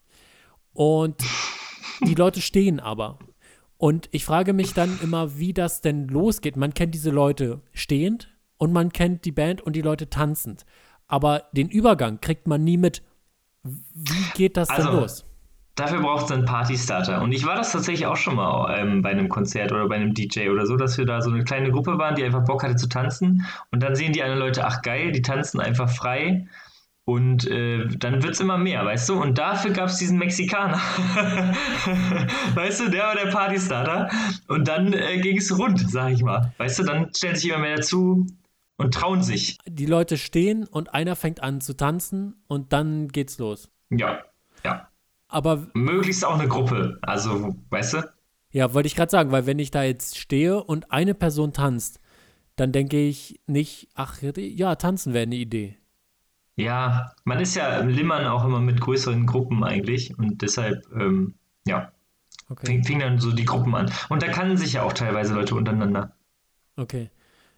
Und 0.75 1.23
die 2.05 2.15
Leute 2.15 2.41
stehen 2.41 2.79
aber. 2.79 3.17
Und 3.77 4.09
ich 4.11 4.25
frage 4.25 4.53
mich 4.53 4.73
dann 4.73 4.99
immer, 5.01 5.37
wie 5.37 5.53
das 5.53 5.81
denn 5.81 6.07
losgeht. 6.07 6.57
Man 6.57 6.73
kennt 6.73 6.93
diese 6.93 7.11
Leute 7.11 7.61
stehend 7.73 8.29
und 8.57 8.71
man 8.71 8.91
kennt 8.91 9.25
die 9.25 9.31
Band 9.31 9.61
und 9.61 9.75
die 9.75 9.81
Leute 9.81 10.09
tanzend. 10.09 10.65
Aber 11.07 11.43
den 11.53 11.69
Übergang 11.69 12.19
kriegt 12.21 12.47
man 12.47 12.63
nie 12.63 12.77
mit. 12.77 13.03
Wie 13.63 14.31
geht 14.35 14.57
das 14.57 14.69
Also, 14.69 14.89
denn 14.89 14.99
los? 14.99 15.25
Dafür 15.75 16.01
braucht 16.01 16.25
es 16.25 16.31
einen 16.31 16.45
Partystarter. 16.45 17.21
Und 17.21 17.31
ich 17.31 17.45
war 17.45 17.55
das 17.55 17.71
tatsächlich 17.73 18.05
auch 18.05 18.15
schon 18.15 18.35
mal 18.35 18.77
ähm, 18.77 19.01
bei 19.01 19.09
einem 19.09 19.27
Konzert 19.27 19.71
oder 19.71 19.87
bei 19.87 19.95
einem 19.95 20.13
DJ 20.13 20.49
oder 20.49 20.65
so, 20.65 20.77
dass 20.77 20.97
wir 20.97 21.05
da 21.05 21.21
so 21.21 21.29
eine 21.29 21.43
kleine 21.43 21.71
Gruppe 21.71 21.97
waren, 21.97 22.15
die 22.15 22.23
einfach 22.23 22.45
Bock 22.45 22.63
hatte 22.63 22.77
zu 22.77 22.87
tanzen. 22.87 23.45
Und 23.71 23.83
dann 23.83 23.95
sehen 23.95 24.13
die 24.13 24.23
anderen 24.23 24.39
Leute, 24.39 24.65
ach 24.65 24.81
geil, 24.81 25.11
die 25.11 25.21
tanzen 25.21 25.59
einfach 25.59 25.89
frei. 25.89 26.47
Und 27.05 27.47
äh, 27.47 27.87
dann 27.97 28.23
wird 28.23 28.33
es 28.33 28.39
immer 28.39 28.57
mehr, 28.57 28.83
weißt 28.83 29.09
du? 29.09 29.21
Und 29.21 29.37
dafür 29.37 29.71
gab 29.71 29.89
es 29.89 29.97
diesen 29.97 30.17
Mexikaner. 30.17 30.77
weißt 32.55 32.81
du, 32.81 32.89
der 32.89 33.03
war 33.03 33.15
der 33.15 33.29
Partystarter. 33.31 34.09
Und 34.47 34.67
dann 34.67 34.91
äh, 34.91 35.19
ging 35.19 35.37
es 35.37 35.55
rund, 35.57 35.79
sag 35.89 36.13
ich 36.13 36.23
mal. 36.23 36.53
Weißt 36.57 36.79
du, 36.79 36.83
dann 36.83 37.11
stellen 37.15 37.35
sich 37.35 37.49
immer 37.49 37.59
mehr 37.59 37.75
dazu 37.75 38.25
und 38.77 38.93
trauen 38.93 39.21
sich. 39.21 39.59
Die 39.67 39.85
Leute 39.85 40.17
stehen 40.17 40.65
und 40.65 40.95
einer 40.95 41.15
fängt 41.15 41.43
an 41.43 41.61
zu 41.61 41.77
tanzen 41.77 42.43
und 42.47 42.73
dann 42.73 43.07
geht's 43.09 43.37
los. 43.37 43.69
Ja, 43.91 44.23
ja. 44.63 44.89
Aber 45.27 45.67
Möglichst 45.73 46.25
auch 46.25 46.39
eine 46.39 46.47
Gruppe. 46.47 46.97
Also, 47.03 47.55
weißt 47.69 47.93
du? 47.93 48.03
ja, 48.55 48.73
wollte 48.73 48.87
ich 48.87 48.95
gerade 48.95 49.11
sagen, 49.11 49.31
weil 49.31 49.45
wenn 49.45 49.59
ich 49.59 49.69
da 49.69 49.83
jetzt 49.83 50.17
stehe 50.17 50.63
und 50.63 50.89
eine 50.89 51.13
Person 51.13 51.51
tanzt, 51.51 51.99
dann 52.55 52.71
denke 52.71 52.97
ich 52.97 53.41
nicht, 53.47 53.89
ach 53.95 54.21
ja, 54.21 54.75
tanzen 54.77 55.13
wäre 55.13 55.23
eine 55.23 55.35
Idee. 55.35 55.77
Ja, 56.57 57.11
man 57.25 57.39
ist 57.39 57.55
ja 57.55 57.79
im 57.79 57.89
Limmern 57.89 58.25
auch 58.27 58.45
immer 58.45 58.59
mit 58.61 58.79
größeren 58.79 59.25
Gruppen 59.25 59.63
eigentlich 59.63 60.17
und 60.17 60.41
deshalb, 60.41 60.85
ähm, 60.93 61.35
ja, 61.67 61.91
Okay. 62.47 62.65
fing, 62.67 62.83
fing 62.83 62.99
dann 62.99 63.19
so 63.19 63.31
die 63.31 63.43
Gruppen 63.45 63.73
an. 63.75 63.91
Und 64.09 64.21
da 64.21 64.27
kannten 64.27 64.55
sich 64.55 64.73
ja 64.73 64.83
auch 64.83 64.93
teilweise 64.93 65.33
Leute 65.33 65.55
untereinander. 65.55 66.15
Okay. 66.77 67.09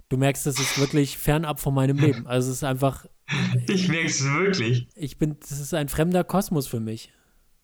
Du 0.09 0.15
merkst, 0.15 0.45
das 0.45 0.59
ist 0.59 0.79
wirklich 0.79 1.17
fernab 1.17 1.59
von 1.59 1.73
meinem 1.73 1.97
Leben. 1.97 2.25
Also 2.27 2.49
es 2.51 2.57
ist 2.57 2.63
einfach, 2.63 3.05
Ich 3.67 3.89
merke 3.89 4.07
es 4.07 4.23
wirklich. 4.23 4.87
ich 4.95 5.17
bin, 5.17 5.35
das 5.41 5.51
ist 5.59 5.73
ein 5.73 5.89
fremder 5.89 6.23
Kosmos 6.23 6.67
für 6.67 6.79
mich. 6.79 7.11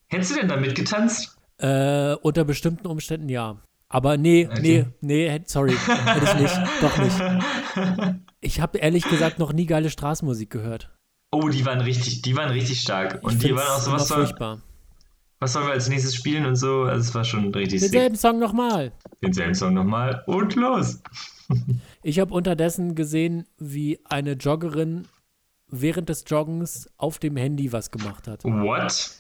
Hättest 0.08 0.32
du 0.32 0.36
denn 0.40 0.50
damit 0.50 0.76
getanzt? 0.76 1.38
Äh, 1.60 2.16
unter 2.16 2.44
bestimmten 2.44 2.88
Umständen 2.88 3.30
ja. 3.30 3.58
Aber 3.88 4.18
nee, 4.18 4.50
nee, 4.60 4.82
Okay. 4.82 4.86
nee, 5.02 5.30
hätt- 5.30 5.50
sorry, 5.50 5.72
hätte 5.74 6.26
ich 6.26 6.42
nicht, 6.42 6.60
doch 6.82 6.98
nicht. 6.98 8.20
Ich 8.42 8.60
habe 8.60 8.78
ehrlich 8.80 9.06
gesagt 9.06 9.40
noch 9.40 9.54
nie 9.54 9.66
geile 9.66 9.90
Straßenmusik 9.90 10.50
gehört. 10.50 10.90
Oh, 11.34 11.50
die 11.50 11.66
waren 11.66 11.82
richtig, 11.82 12.22
die 12.22 12.36
waren 12.36 12.52
richtig 12.52 12.80
stark. 12.82 13.16
Ich 13.16 13.24
Und 13.24 13.44
die 13.44 13.56
waren 13.56 13.68
auch 13.68 13.80
so, 13.80 13.92
was 13.92 14.08
soll, 14.08 14.26
furchtbar. 14.26 14.62
was 15.40 15.54
sollen 15.54 15.66
wir 15.66 15.74
als 15.74 15.90
nächstes 15.90 16.14
spielen 16.16 16.46
und 16.46 16.56
so? 16.56 16.84
Also 16.84 17.02
es 17.10 17.16
war 17.16 17.24
schon 17.24 17.54
richtig 17.54 17.80
sick. 17.82 17.92
Denselben 17.92 18.16
Song 18.16 18.40
nochmal. 18.40 18.92
Denselben 19.22 19.56
Song 19.56 19.74
nochmal 19.74 20.24
und 20.28 20.56
los. 20.56 21.02
Ich 22.04 22.20
habe 22.20 22.34
unterdessen 22.34 22.96
gesehen, 22.96 23.46
wie 23.60 24.00
eine 24.06 24.34
Joggerin 24.34 25.08
während 25.68 26.10
des 26.10 26.24
Joggens 26.28 26.90
auf 26.98 27.20
dem 27.20 27.36
Handy 27.36 27.72
was 27.74 27.92
gemacht 27.92 28.28
hat. 28.28 28.44
What? 28.46 29.12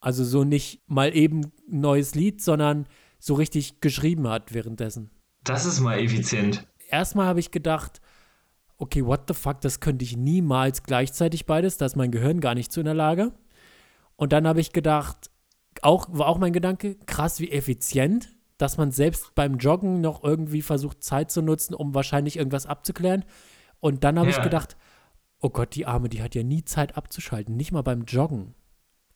Also 0.00 0.24
so 0.24 0.44
nicht 0.44 0.80
mal 0.86 1.14
eben 1.14 1.44
ein 1.44 1.80
neues 1.80 2.14
Lied, 2.14 2.40
sondern 2.40 2.86
so 3.18 3.34
richtig 3.34 3.80
geschrieben 3.80 4.28
hat 4.28 4.54
währenddessen. 4.54 5.10
Das 5.44 5.64
ist 5.66 5.80
mal 5.80 5.98
effizient. 5.98 6.66
Erstmal 6.88 7.26
habe 7.26 7.40
ich 7.40 7.50
gedacht, 7.50 8.00
okay, 8.82 9.06
what 9.06 9.22
the 9.28 9.34
fuck, 9.34 9.60
das 9.60 9.78
könnte 9.78 10.04
ich 10.04 10.16
niemals 10.16 10.82
gleichzeitig 10.82 11.46
beides, 11.46 11.76
da 11.76 11.86
ist 11.86 11.94
mein 11.96 12.10
Gehirn 12.10 12.40
gar 12.40 12.54
nicht 12.54 12.72
zu 12.72 12.80
in 12.80 12.86
der 12.86 12.94
Lage. 12.94 13.32
Und 14.16 14.32
dann 14.32 14.46
habe 14.46 14.60
ich 14.60 14.72
gedacht, 14.72 15.30
auch, 15.82 16.06
war 16.10 16.26
auch 16.26 16.38
mein 16.38 16.52
Gedanke, 16.52 16.96
krass, 17.06 17.38
wie 17.40 17.50
effizient, 17.52 18.34
dass 18.58 18.78
man 18.78 18.90
selbst 18.90 19.34
beim 19.34 19.56
Joggen 19.58 20.00
noch 20.00 20.22
irgendwie 20.24 20.62
versucht, 20.62 21.02
Zeit 21.02 21.30
zu 21.30 21.42
nutzen, 21.42 21.74
um 21.74 21.94
wahrscheinlich 21.94 22.36
irgendwas 22.36 22.66
abzuklären. 22.66 23.24
Und 23.80 24.04
dann 24.04 24.18
habe 24.18 24.30
ich 24.30 24.36
Ja. 24.36 24.42
gedacht, 24.44 24.76
oh 25.40 25.50
Gott, 25.50 25.74
die 25.76 25.86
Arme, 25.86 26.08
die 26.08 26.22
hat 26.22 26.34
ja 26.34 26.42
nie 26.42 26.64
Zeit 26.64 26.96
abzuschalten, 26.96 27.56
nicht 27.56 27.72
mal 27.72 27.82
beim 27.82 28.02
Joggen. 28.04 28.54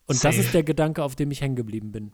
Und 0.06 0.22
das 0.24 0.36
Safe. 0.36 0.40
ist 0.40 0.54
der 0.54 0.62
Gedanke, 0.62 1.02
auf 1.02 1.16
dem 1.16 1.30
ich 1.32 1.40
hängen 1.40 1.56
geblieben 1.56 1.90
bin. 1.92 2.12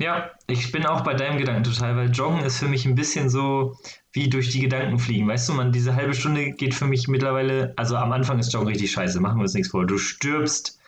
Ja, 0.00 0.30
ich 0.46 0.70
bin 0.70 0.86
auch 0.86 1.00
bei 1.00 1.14
deinem 1.14 1.38
Gedanken 1.38 1.64
total, 1.64 1.96
weil 1.96 2.10
Joggen 2.10 2.44
ist 2.44 2.58
für 2.58 2.68
mich 2.68 2.86
ein 2.86 2.94
bisschen 2.94 3.28
so 3.28 3.76
wie 4.12 4.28
durch 4.28 4.50
die 4.50 4.60
Gedanken 4.60 5.00
fliegen. 5.00 5.26
Weißt 5.26 5.48
du, 5.48 5.54
man, 5.54 5.72
diese 5.72 5.96
halbe 5.96 6.14
Stunde 6.14 6.52
geht 6.52 6.72
für 6.74 6.86
mich 6.86 7.08
mittlerweile, 7.08 7.74
also 7.76 7.96
am 7.96 8.12
Anfang 8.12 8.38
ist 8.38 8.52
Joggen 8.52 8.68
richtig 8.68 8.92
scheiße, 8.92 9.18
machen 9.18 9.38
wir 9.38 9.42
uns 9.42 9.54
nichts 9.54 9.70
vor. 9.70 9.86
Du 9.86 9.98
stirbst, 9.98 10.78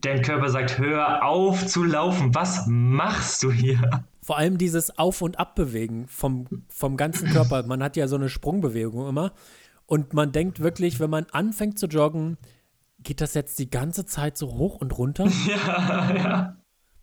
dein 0.00 0.20
Körper 0.20 0.48
sagt, 0.48 0.78
hör 0.78 1.24
auf 1.24 1.64
zu 1.64 1.84
laufen. 1.84 2.34
Was 2.34 2.64
machst 2.66 3.44
du 3.44 3.52
hier? 3.52 4.04
Vor 4.20 4.36
allem 4.36 4.58
dieses 4.58 4.98
Auf- 4.98 5.22
und 5.22 5.38
Abbewegen 5.38 6.08
vom, 6.08 6.64
vom 6.68 6.96
ganzen 6.96 7.30
Körper. 7.30 7.62
Man 7.64 7.84
hat 7.84 7.96
ja 7.96 8.08
so 8.08 8.16
eine 8.16 8.28
Sprungbewegung 8.28 9.08
immer. 9.08 9.32
Und 9.86 10.12
man 10.12 10.32
denkt 10.32 10.58
wirklich, 10.58 10.98
wenn 10.98 11.10
man 11.10 11.26
anfängt 11.30 11.78
zu 11.78 11.86
joggen, 11.86 12.36
geht 12.98 13.20
das 13.20 13.34
jetzt 13.34 13.60
die 13.60 13.70
ganze 13.70 14.06
Zeit 14.06 14.36
so 14.36 14.54
hoch 14.54 14.80
und 14.80 14.98
runter? 14.98 15.30
Ja, 15.46 16.12
ja. 16.12 16.56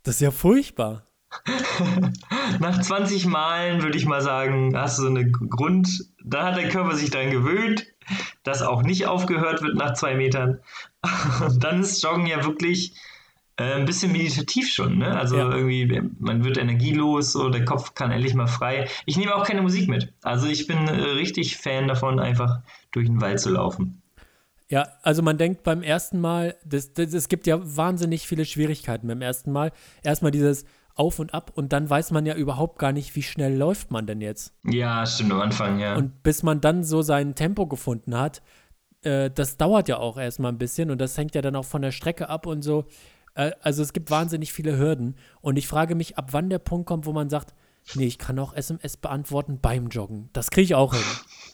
Das 0.03 0.15
ist 0.15 0.21
ja 0.21 0.31
furchtbar. 0.31 1.07
Nach 2.59 2.81
20 2.81 3.25
Malen 3.25 3.81
würde 3.81 3.97
ich 3.97 4.05
mal 4.05 4.21
sagen, 4.21 4.77
hast 4.77 4.97
du 4.99 5.03
so 5.03 5.09
eine 5.09 5.29
Grund, 5.29 6.05
da 6.23 6.45
hat 6.45 6.57
der 6.57 6.69
Körper 6.69 6.95
sich 6.95 7.09
dran 7.09 7.31
gewöhnt, 7.31 7.85
dass 8.43 8.61
auch 8.61 8.83
nicht 8.83 9.07
aufgehört 9.07 9.61
wird 9.61 9.75
nach 9.75 9.93
zwei 9.93 10.15
Metern. 10.15 10.59
Und 11.45 11.63
dann 11.63 11.81
ist 11.81 12.01
Joggen 12.03 12.27
ja 12.27 12.43
wirklich 12.43 12.95
äh, 13.57 13.73
ein 13.73 13.85
bisschen 13.85 14.11
meditativ 14.11 14.69
schon, 14.71 14.97
ne? 14.97 15.15
Also 15.15 15.37
Ja. 15.37 15.51
irgendwie, 15.51 16.01
man 16.19 16.43
wird 16.43 16.57
energielos, 16.57 17.33
so 17.33 17.49
der 17.49 17.65
Kopf 17.65 17.93
kann 17.93 18.11
endlich 18.11 18.33
mal 18.33 18.47
frei. 18.47 18.87
Ich 19.05 19.17
nehme 19.17 19.35
auch 19.35 19.45
keine 19.45 19.61
Musik 19.61 19.87
mit. 19.87 20.11
Also 20.23 20.47
ich 20.47 20.67
bin 20.67 20.87
äh, 20.87 20.91
richtig 20.91 21.57
Fan 21.57 21.87
davon, 21.87 22.19
einfach 22.19 22.61
durch 22.91 23.07
den 23.07 23.21
Wald 23.21 23.39
zu 23.39 23.51
laufen. 23.51 24.01
Ja, 24.69 24.87
also 25.03 25.21
man 25.21 25.37
denkt 25.37 25.61
beim 25.63 25.83
ersten 25.83 26.19
Mal, 26.19 26.55
das, 26.65 26.93
das, 26.93 27.13
es 27.13 27.29
gibt 27.29 27.45
ja 27.45 27.59
wahnsinnig 27.61 28.27
viele 28.27 28.43
Schwierigkeiten 28.43 29.07
beim 29.07 29.21
ersten 29.21 29.51
Mal. 29.51 29.71
Erstmal 30.01 30.31
dieses 30.31 30.65
Auf 30.95 31.19
und 31.19 31.33
Ab 31.33 31.51
und 31.55 31.73
dann 31.73 31.89
weiß 31.89 32.11
man 32.11 32.25
ja 32.25 32.35
überhaupt 32.35 32.79
gar 32.79 32.91
nicht, 32.91 33.15
wie 33.15 33.23
schnell 33.23 33.55
läuft 33.55 33.91
man 33.91 34.05
denn 34.05 34.21
jetzt. 34.21 34.53
Ja, 34.63 35.05
stimmt, 35.05 35.31
am 35.31 35.41
Anfang, 35.41 35.79
ja. 35.79 35.95
Und 35.95 36.23
bis 36.23 36.43
man 36.43 36.61
dann 36.61 36.83
so 36.83 37.01
sein 37.01 37.35
Tempo 37.35 37.67
gefunden 37.67 38.17
hat, 38.17 38.41
äh, 39.01 39.29
das 39.29 39.57
dauert 39.57 39.87
ja 39.87 39.97
auch 39.97 40.17
erstmal 40.17 40.51
ein 40.51 40.57
bisschen 40.57 40.91
und 40.91 40.99
das 40.99 41.17
hängt 41.17 41.35
ja 41.35 41.41
dann 41.41 41.55
auch 41.55 41.65
von 41.65 41.81
der 41.81 41.91
Strecke 41.91 42.29
ab 42.29 42.45
und 42.45 42.61
so. 42.61 42.85
Äh, 43.35 43.51
also 43.61 43.81
es 43.81 43.93
gibt 43.93 44.11
wahnsinnig 44.11 44.53
viele 44.53 44.77
Hürden 44.77 45.15
und 45.41 45.57
ich 45.57 45.67
frage 45.67 45.95
mich, 45.95 46.17
ab 46.17 46.29
wann 46.31 46.49
der 46.49 46.59
Punkt 46.59 46.87
kommt, 46.87 47.05
wo 47.05 47.13
man 47.13 47.29
sagt, 47.29 47.53
nee, 47.95 48.05
ich 48.05 48.17
kann 48.17 48.39
auch 48.39 48.53
SMS 48.53 48.97
beantworten 48.97 49.59
beim 49.61 49.87
Joggen. 49.87 50.29
Das 50.33 50.51
kriege 50.51 50.65
ich 50.65 50.75
auch 50.75 50.93
hin. 50.93 51.03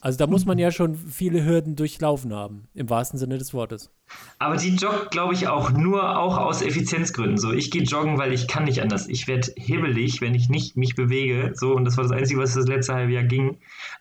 Also 0.01 0.17
da 0.17 0.27
muss 0.27 0.45
man 0.45 0.57
ja 0.57 0.71
schon 0.71 0.95
viele 0.95 1.45
Hürden 1.45 1.75
durchlaufen 1.75 2.33
haben, 2.33 2.69
im 2.73 2.89
wahrsten 2.89 3.19
Sinne 3.19 3.37
des 3.37 3.53
Wortes. 3.53 3.91
Aber 4.39 4.55
die 4.55 4.75
joggt, 4.75 5.11
glaube 5.11 5.33
ich, 5.33 5.47
auch 5.47 5.71
nur 5.71 6.17
auch 6.17 6.37
aus 6.37 6.61
Effizienzgründen. 6.61 7.37
So, 7.37 7.51
ich 7.51 7.69
gehe 7.69 7.83
joggen, 7.83 8.17
weil 8.17 8.31
ich 8.31 8.47
kann 8.47 8.63
nicht 8.63 8.81
anders. 8.81 9.07
Ich 9.09 9.27
werde 9.27 9.51
hibbelig, 9.57 10.21
wenn 10.21 10.35
ich 10.35 10.49
nicht 10.49 10.77
mich 10.77 10.95
bewege. 10.95 11.51
So, 11.53 11.75
und 11.75 11.83
das 11.83 11.97
war 11.97 12.05
das 12.05 12.13
Einzige, 12.13 12.39
was 12.39 12.53
das 12.53 12.67
letzte 12.67 12.93
halbe 12.93 13.13
Jahr 13.13 13.23
ging. 13.23 13.57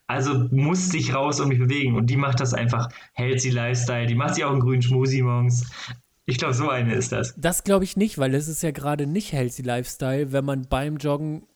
Also 0.06 0.46
musste 0.50 0.96
ich 0.96 1.14
raus 1.14 1.40
und 1.40 1.48
mich 1.48 1.58
bewegen. 1.58 1.96
Und 1.96 2.06
die 2.06 2.16
macht 2.16 2.38
das 2.40 2.54
einfach 2.54 2.88
healthy 3.12 3.50
Lifestyle. 3.50 4.06
Die 4.06 4.14
macht 4.14 4.36
sich 4.36 4.44
auch 4.44 4.52
einen 4.52 4.60
grünen 4.60 4.82
Schmusi 4.82 5.20
morgens. 5.22 5.68
Ich 6.26 6.38
glaube, 6.38 6.54
so 6.54 6.68
eine 6.68 6.94
ist 6.94 7.10
das. 7.10 7.34
Das 7.36 7.64
glaube 7.64 7.84
ich 7.84 7.96
nicht, 7.96 8.18
weil 8.18 8.34
es 8.34 8.48
ist 8.48 8.62
ja 8.62 8.70
gerade 8.70 9.06
nicht 9.06 9.32
healthy 9.32 9.62
Lifestyle, 9.62 10.30
wenn 10.30 10.44
man 10.44 10.68
beim 10.68 10.98
Joggen 10.98 11.46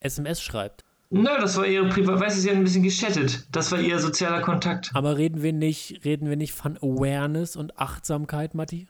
SMS 0.00 0.42
schreibt. 0.42 0.84
Na, 1.14 1.38
das 1.38 1.56
war 1.58 1.66
ihre 1.66 1.88
Privat, 1.90 2.20
weiß 2.20 2.36
ich, 2.36 2.42
sie 2.42 2.50
hat 2.50 2.56
ein 2.56 2.64
bisschen 2.64 2.82
geschattet. 2.82 3.46
Das 3.52 3.70
war 3.70 3.78
ihr 3.78 3.98
sozialer 3.98 4.40
Kontakt. 4.40 4.90
Aber 4.94 5.18
reden 5.18 5.42
wir 5.42 5.52
nicht, 5.52 6.00
reden 6.06 6.28
wir 6.28 6.36
nicht 6.36 6.52
von 6.54 6.78
Awareness 6.78 7.54
und 7.54 7.78
Achtsamkeit, 7.78 8.54
Matti? 8.54 8.88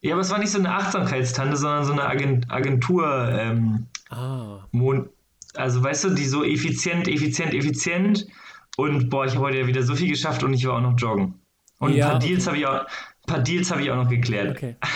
Ja, 0.00 0.12
aber 0.14 0.22
es 0.22 0.30
war 0.30 0.38
nicht 0.38 0.50
so 0.50 0.58
eine 0.58 0.72
Achtsamkeitstante, 0.72 1.58
sondern 1.58 1.84
so 1.84 1.92
eine 1.92 2.06
Agent, 2.06 2.50
Agentur, 2.50 3.28
ähm, 3.32 3.86
Ah, 4.08 4.60
Mon 4.72 5.10
also 5.54 5.82
weißt 5.82 6.04
du, 6.04 6.10
die 6.10 6.24
so 6.24 6.44
effizient, 6.44 7.08
effizient, 7.08 7.52
effizient 7.54 8.26
und 8.76 9.10
boah, 9.10 9.26
ich 9.26 9.34
habe 9.34 9.46
heute 9.46 9.58
ja 9.58 9.66
wieder 9.66 9.82
so 9.82 9.94
viel 9.94 10.08
geschafft 10.08 10.42
und 10.42 10.54
ich 10.54 10.64
war 10.66 10.76
auch 10.76 10.80
noch 10.80 10.96
joggen. 10.98 11.34
Und 11.78 11.92
Ja, 11.94 12.06
ein 12.06 12.10
paar 12.12 12.20
Deals 12.20 12.46
okay. 12.46 12.48
habe 12.48 12.58
ich 12.58 12.66
auch, 12.66 12.80
ein 12.86 13.26
paar 13.26 13.38
Deals 13.40 13.70
habe 13.70 13.82
ich 13.82 13.90
auch 13.90 13.96
noch 13.96 14.08
geklärt. 14.08 14.50
okay. 14.56 14.76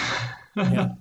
Ja. 0.57 0.96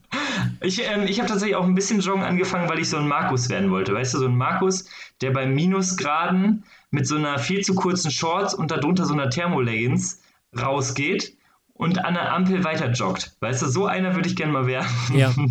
Ich, 0.61 0.81
ähm, 0.81 1.03
ich 1.03 1.19
habe 1.19 1.29
tatsächlich 1.29 1.55
auch 1.55 1.65
ein 1.65 1.75
bisschen 1.75 1.99
Joggen 1.99 2.23
angefangen, 2.23 2.69
weil 2.69 2.79
ich 2.79 2.89
so 2.89 2.97
ein 2.97 3.07
Markus 3.07 3.49
werden 3.49 3.71
wollte. 3.71 3.93
Weißt 3.93 4.13
du, 4.13 4.19
so 4.19 4.27
ein 4.27 4.35
Markus, 4.35 4.85
der 5.21 5.31
bei 5.31 5.45
Minusgraden 5.45 6.63
mit 6.91 7.07
so 7.07 7.15
einer 7.15 7.39
viel 7.39 7.61
zu 7.61 7.75
kurzen 7.75 8.11
Shorts 8.11 8.53
und 8.53 8.71
darunter 8.71 9.05
so 9.05 9.13
einer 9.13 9.29
Thermoleggings 9.29 10.21
rausgeht 10.59 11.35
und 11.73 12.03
an 12.05 12.13
der 12.13 12.31
Ampel 12.31 12.63
weiter 12.63 12.91
joggt. 12.91 13.35
Weißt 13.39 13.61
du, 13.61 13.67
so 13.67 13.85
einer 13.85 14.15
würde 14.15 14.29
ich 14.29 14.35
gerne 14.35 14.53
mal 14.53 14.67
werden. 14.67 14.87
Ja. 15.13 15.33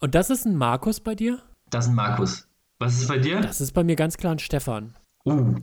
Und 0.00 0.14
das 0.14 0.28
ist 0.28 0.44
ein 0.44 0.56
Markus 0.56 1.00
bei 1.00 1.14
dir? 1.14 1.40
Das 1.70 1.86
ist 1.86 1.92
ein 1.92 1.94
Markus. 1.94 2.46
Was 2.78 3.00
ist 3.00 3.08
bei 3.08 3.16
dir? 3.16 3.40
Das 3.40 3.62
ist 3.62 3.72
bei 3.72 3.82
mir 3.82 3.96
ganz 3.96 4.18
klar 4.18 4.32
ein 4.32 4.38
Stefan. 4.38 4.94
Uh. 5.24 5.54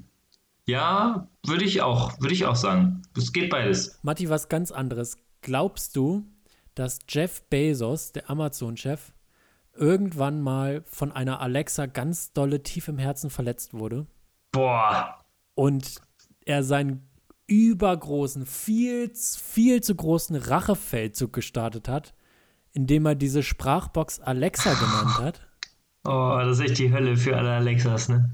Ja, 0.65 1.27
würde 1.45 1.63
ich 1.63 1.81
auch, 1.81 2.19
würde 2.19 2.33
ich 2.33 2.45
auch 2.47 2.55
sagen. 2.55 3.03
Es 3.15 3.33
geht 3.33 3.51
beides. 3.51 3.99
Matti, 4.01 4.29
was 4.29 4.49
ganz 4.49 4.71
anderes. 4.71 5.17
Glaubst 5.41 5.95
du, 5.95 6.25
dass 6.75 6.99
Jeff 7.07 7.43
Bezos, 7.49 8.11
der 8.11 8.29
Amazon-Chef, 8.29 9.13
irgendwann 9.73 10.41
mal 10.41 10.83
von 10.85 11.11
einer 11.11 11.39
Alexa 11.41 11.85
ganz 11.85 12.33
dolle 12.33 12.61
tief 12.63 12.87
im 12.87 12.97
Herzen 12.97 13.29
verletzt 13.29 13.73
wurde 13.73 14.05
Boah. 14.51 15.23
und 15.55 15.95
er 16.45 16.63
seinen 16.63 17.07
übergroßen, 17.47 18.45
viel, 18.45 19.11
viel 19.15 19.81
zu 19.81 19.95
großen 19.95 20.35
Rachefeldzug 20.35 21.33
gestartet 21.33 21.87
hat, 21.89 22.13
indem 22.73 23.05
er 23.05 23.15
diese 23.15 23.43
Sprachbox 23.43 24.19
Alexa 24.19 24.73
genannt 24.73 25.17
hat? 25.19 25.41
Oh, 26.03 26.37
das 26.39 26.59
ist 26.59 26.65
echt 26.69 26.79
die 26.79 26.91
Hölle 26.91 27.15
für 27.17 27.35
alle 27.37 27.51
Alexas, 27.51 28.09
ne? 28.09 28.31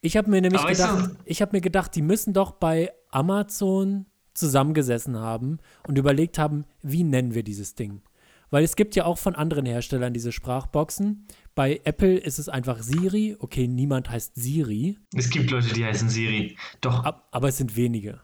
Ich 0.00 0.16
habe 0.18 0.30
mir 0.30 0.42
nämlich 0.42 0.60
Aber 0.60 0.70
gedacht, 0.70 1.06
du- 1.10 1.16
ich 1.24 1.40
habe 1.40 1.56
mir 1.56 1.60
gedacht, 1.62 1.94
die 1.96 2.02
müssen 2.02 2.34
doch 2.34 2.52
bei 2.52 2.92
Amazon 3.10 4.06
zusammengesessen 4.34 5.18
haben 5.18 5.58
und 5.86 5.98
überlegt 5.98 6.38
haben, 6.38 6.64
wie 6.82 7.04
nennen 7.04 7.34
wir 7.34 7.42
dieses 7.42 7.74
Ding? 7.74 8.02
Weil 8.50 8.62
es 8.62 8.76
gibt 8.76 8.94
ja 8.94 9.04
auch 9.04 9.18
von 9.18 9.34
anderen 9.34 9.66
Herstellern 9.66 10.12
diese 10.12 10.30
Sprachboxen. 10.30 11.26
Bei 11.54 11.80
Apple 11.84 12.16
ist 12.18 12.38
es 12.38 12.48
einfach 12.48 12.82
Siri. 12.82 13.36
Okay, 13.40 13.66
niemand 13.66 14.10
heißt 14.10 14.34
Siri, 14.36 14.98
Es 15.14 15.30
gibt 15.30 15.50
Leute, 15.50 15.74
die 15.74 15.84
heißen 15.84 16.08
Siri. 16.08 16.56
Doch, 16.80 17.04
ab, 17.04 17.26
aber 17.32 17.48
es 17.48 17.56
sind 17.56 17.74
wenige. 17.76 18.20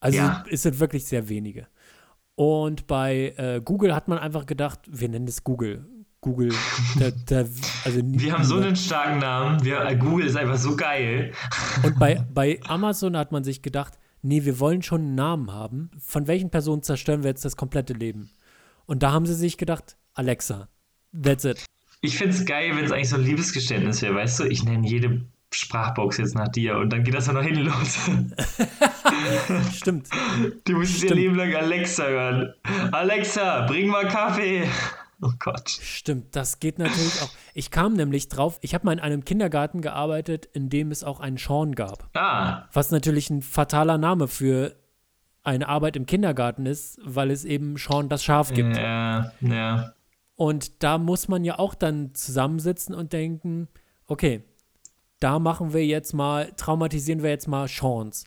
Also 0.00 0.18
Ja. 0.18 0.44
es 0.50 0.62
sind 0.62 0.78
wirklich 0.80 1.04
sehr 1.04 1.28
wenige. 1.28 1.66
Und 2.34 2.86
bei 2.86 3.34
äh, 3.36 3.60
Google 3.62 3.94
hat 3.94 4.06
man 4.08 4.18
einfach 4.18 4.46
gedacht, 4.46 4.80
wir 4.86 5.08
nennen 5.08 5.26
es 5.26 5.42
Google. 5.44 5.84
Google, 6.20 6.52
da, 6.98 7.10
da, 7.26 7.38
also 7.84 8.00
wir 8.02 8.32
haben 8.32 8.44
so 8.44 8.56
einen 8.56 8.74
starken 8.74 9.18
Namen. 9.18 9.64
Wir, 9.64 9.80
äh, 9.84 9.96
Google 9.96 10.26
ist 10.26 10.36
einfach 10.36 10.56
so 10.56 10.76
geil. 10.76 11.32
Und 11.84 11.98
bei, 11.98 12.24
bei 12.34 12.58
Amazon 12.66 13.16
hat 13.16 13.32
man 13.32 13.44
sich 13.44 13.60
gedacht, 13.62 13.98
nee, 14.22 14.44
wir 14.44 14.60
wollen 14.60 14.82
schon 14.82 15.00
einen 15.00 15.14
Namen 15.14 15.52
haben. 15.52 15.90
Von 15.98 16.26
welchen 16.26 16.50
Personen 16.50 16.82
zerstören 16.82 17.22
wir 17.22 17.30
jetzt 17.30 17.44
das 17.44 17.56
komplette 17.56 17.92
Leben? 17.92 18.30
Und 18.86 19.02
da 19.02 19.12
haben 19.12 19.26
sie 19.26 19.34
sich 19.34 19.56
gedacht, 19.56 19.96
Alexa, 20.14 20.68
that's 21.22 21.44
it. 21.44 21.64
Ich 22.00 22.16
finde 22.16 22.34
es 22.34 22.44
geil, 22.44 22.76
wenn 22.76 22.84
es 22.84 22.92
eigentlich 22.92 23.08
so 23.08 23.16
ein 23.16 23.24
Liebesgeständnis 23.24 24.02
wäre, 24.02 24.14
weißt 24.14 24.40
du? 24.40 24.44
Ich 24.44 24.64
nenne 24.64 24.86
jede 24.86 25.24
Sprachbox 25.50 26.18
jetzt 26.18 26.34
nach 26.34 26.48
dir 26.48 26.76
und 26.76 26.92
dann 26.92 27.04
geht 27.04 27.14
das 27.14 27.26
dann 27.26 27.34
noch 27.34 27.42
hin 27.42 27.56
los. 27.56 27.98
Stimmt. 29.76 30.08
Du 30.64 30.74
musst 30.74 31.02
ihr 31.02 31.08
Stimmt. 31.08 31.14
Leben 31.14 31.34
lang 31.36 31.54
Alexa 31.54 32.06
hören. 32.06 32.52
Alexa, 32.92 33.66
bring 33.66 33.88
mal 33.88 34.06
Kaffee. 34.06 34.68
Oh 35.22 35.32
Gott. 35.40 35.68
Stimmt, 35.68 36.36
das 36.36 36.60
geht 36.60 36.78
natürlich 36.78 37.20
auch. 37.22 37.30
Ich 37.52 37.72
kam 37.72 37.94
nämlich 37.94 38.28
drauf, 38.28 38.58
ich 38.62 38.72
habe 38.72 38.86
mal 38.86 38.92
in 38.92 39.00
einem 39.00 39.24
Kindergarten 39.24 39.80
gearbeitet, 39.80 40.46
in 40.46 40.68
dem 40.70 40.92
es 40.92 41.02
auch 41.02 41.18
einen 41.18 41.38
Sean 41.38 41.74
gab. 41.74 42.08
Ah, 42.16 42.68
Was 42.72 42.92
natürlich 42.92 43.28
ein 43.28 43.42
fataler 43.42 43.98
Name 43.98 44.28
für 44.28 44.76
eine 45.42 45.68
Arbeit 45.68 45.96
im 45.96 46.06
Kindergarten 46.06 46.66
ist, 46.66 47.00
weil 47.02 47.32
es 47.32 47.44
eben 47.44 47.76
Sean 47.78 48.08
das 48.08 48.22
Schaf 48.22 48.52
gibt. 48.52 48.76
ja, 48.76 49.32
ja. 49.40 49.92
Und 50.36 50.84
da 50.84 50.98
muss 50.98 51.26
man 51.26 51.44
ja 51.44 51.58
auch 51.58 51.74
dann 51.74 52.14
zusammensitzen 52.14 52.94
und 52.94 53.12
denken, 53.12 53.66
okay, 54.06 54.44
da 55.18 55.40
machen 55.40 55.72
wir 55.72 55.84
jetzt 55.84 56.12
mal, 56.12 56.52
traumatisieren 56.52 57.24
wir 57.24 57.30
jetzt 57.30 57.48
mal 57.48 57.66
Chance. 57.66 58.24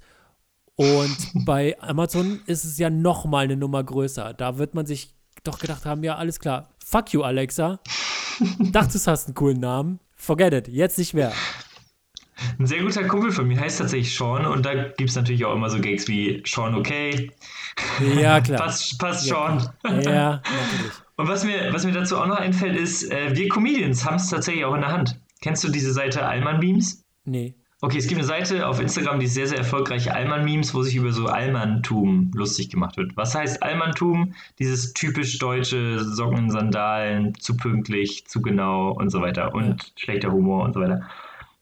Und 0.75 1.17
bei 1.45 1.77
Amazon 1.79 2.41
ist 2.47 2.65
es 2.65 2.77
ja 2.77 2.89
noch 2.89 3.23
mal 3.23 3.45
eine 3.45 3.55
Nummer 3.55 3.81
größer. 3.81 4.33
Da 4.33 4.57
wird 4.57 4.75
man 4.75 4.85
sich 4.85 5.15
doch 5.43 5.59
gedacht 5.59 5.85
haben, 5.85 6.03
ja, 6.03 6.15
alles 6.15 6.39
klar, 6.39 6.69
fuck 6.83 7.13
you, 7.13 7.23
Alexa. 7.23 7.79
Dachtest, 8.59 9.07
hast 9.07 9.27
einen 9.27 9.35
coolen 9.35 9.59
Namen. 9.59 9.99
Forget 10.15 10.53
it, 10.53 10.67
jetzt 10.67 10.97
nicht 10.97 11.13
mehr. 11.13 11.31
Ein 12.59 12.65
sehr 12.65 12.81
guter 12.81 13.03
Kumpel 13.03 13.31
von 13.31 13.47
mir 13.47 13.59
heißt 13.59 13.79
tatsächlich 13.79 14.15
Sean 14.15 14.45
und 14.45 14.65
da 14.65 14.73
gibt 14.73 15.09
es 15.09 15.15
natürlich 15.15 15.45
auch 15.45 15.53
immer 15.53 15.69
so 15.69 15.79
Gags 15.79 16.07
wie 16.07 16.41
Sean 16.45 16.75
okay. 16.75 17.31
Ja, 18.15 18.39
klar. 18.41 18.59
Passt, 18.59 18.97
passt 18.99 19.27
Ja, 19.27 19.59
Sean. 19.59 20.01
Ja, 20.03 20.31
natürlich. 20.31 20.91
Und 21.17 21.27
was 21.27 21.43
mir, 21.43 21.71
was 21.71 21.85
mir 21.85 21.91
dazu 21.91 22.17
auch 22.17 22.25
noch 22.25 22.37
einfällt, 22.37 22.75
ist, 22.75 23.11
äh, 23.11 23.35
wir 23.35 23.47
Comedians 23.49 24.05
haben 24.05 24.15
es 24.15 24.29
tatsächlich 24.29 24.65
auch 24.65 24.73
in 24.73 24.81
der 24.81 24.91
Hand. 24.91 25.19
Kennst 25.41 25.63
du 25.63 25.69
diese 25.69 25.93
Seite 25.93 26.25
Allmann 26.25 26.59
Memes? 26.59 27.03
Nee. 27.25 27.55
Okay, 27.83 27.97
es 27.97 28.05
gibt 28.05 28.19
eine 28.19 28.27
Seite 28.27 28.67
auf 28.67 28.79
Instagram, 28.79 29.19
die 29.19 29.25
ist 29.25 29.33
sehr, 29.33 29.47
sehr 29.47 29.57
erfolgreich, 29.57 30.13
Allmann-Memes, 30.13 30.75
wo 30.75 30.83
sich 30.83 30.95
über 30.95 31.11
so 31.11 31.25
Allmanntum 31.25 32.29
lustig 32.35 32.69
gemacht 32.69 32.95
wird. 32.95 33.17
Was 33.17 33.33
heißt 33.33 33.63
Allmanntum? 33.63 34.35
Dieses 34.59 34.93
typisch 34.93 35.39
deutsche 35.39 35.97
Socken, 35.97 36.51
Sandalen, 36.51 37.33
zu 37.39 37.57
pünktlich, 37.57 38.27
zu 38.27 38.43
genau 38.43 38.91
und 38.91 39.09
so 39.09 39.19
weiter 39.21 39.55
und 39.55 39.93
schlechter 39.95 40.31
Humor 40.31 40.63
und 40.63 40.73
so 40.73 40.79
weiter. 40.79 41.09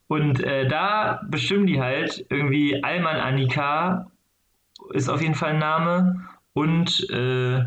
Und 0.08 0.44
äh, 0.44 0.68
da 0.68 1.22
bestimmen 1.30 1.68
die 1.68 1.80
halt 1.80 2.26
irgendwie 2.30 2.84
Allmann 2.84 3.16
Annika 3.16 4.12
ist 4.94 5.08
auf 5.08 5.22
jeden 5.22 5.36
Fall 5.36 5.52
ein 5.52 5.60
Name 5.60 6.28
und 6.52 7.10
äh, 7.12 7.64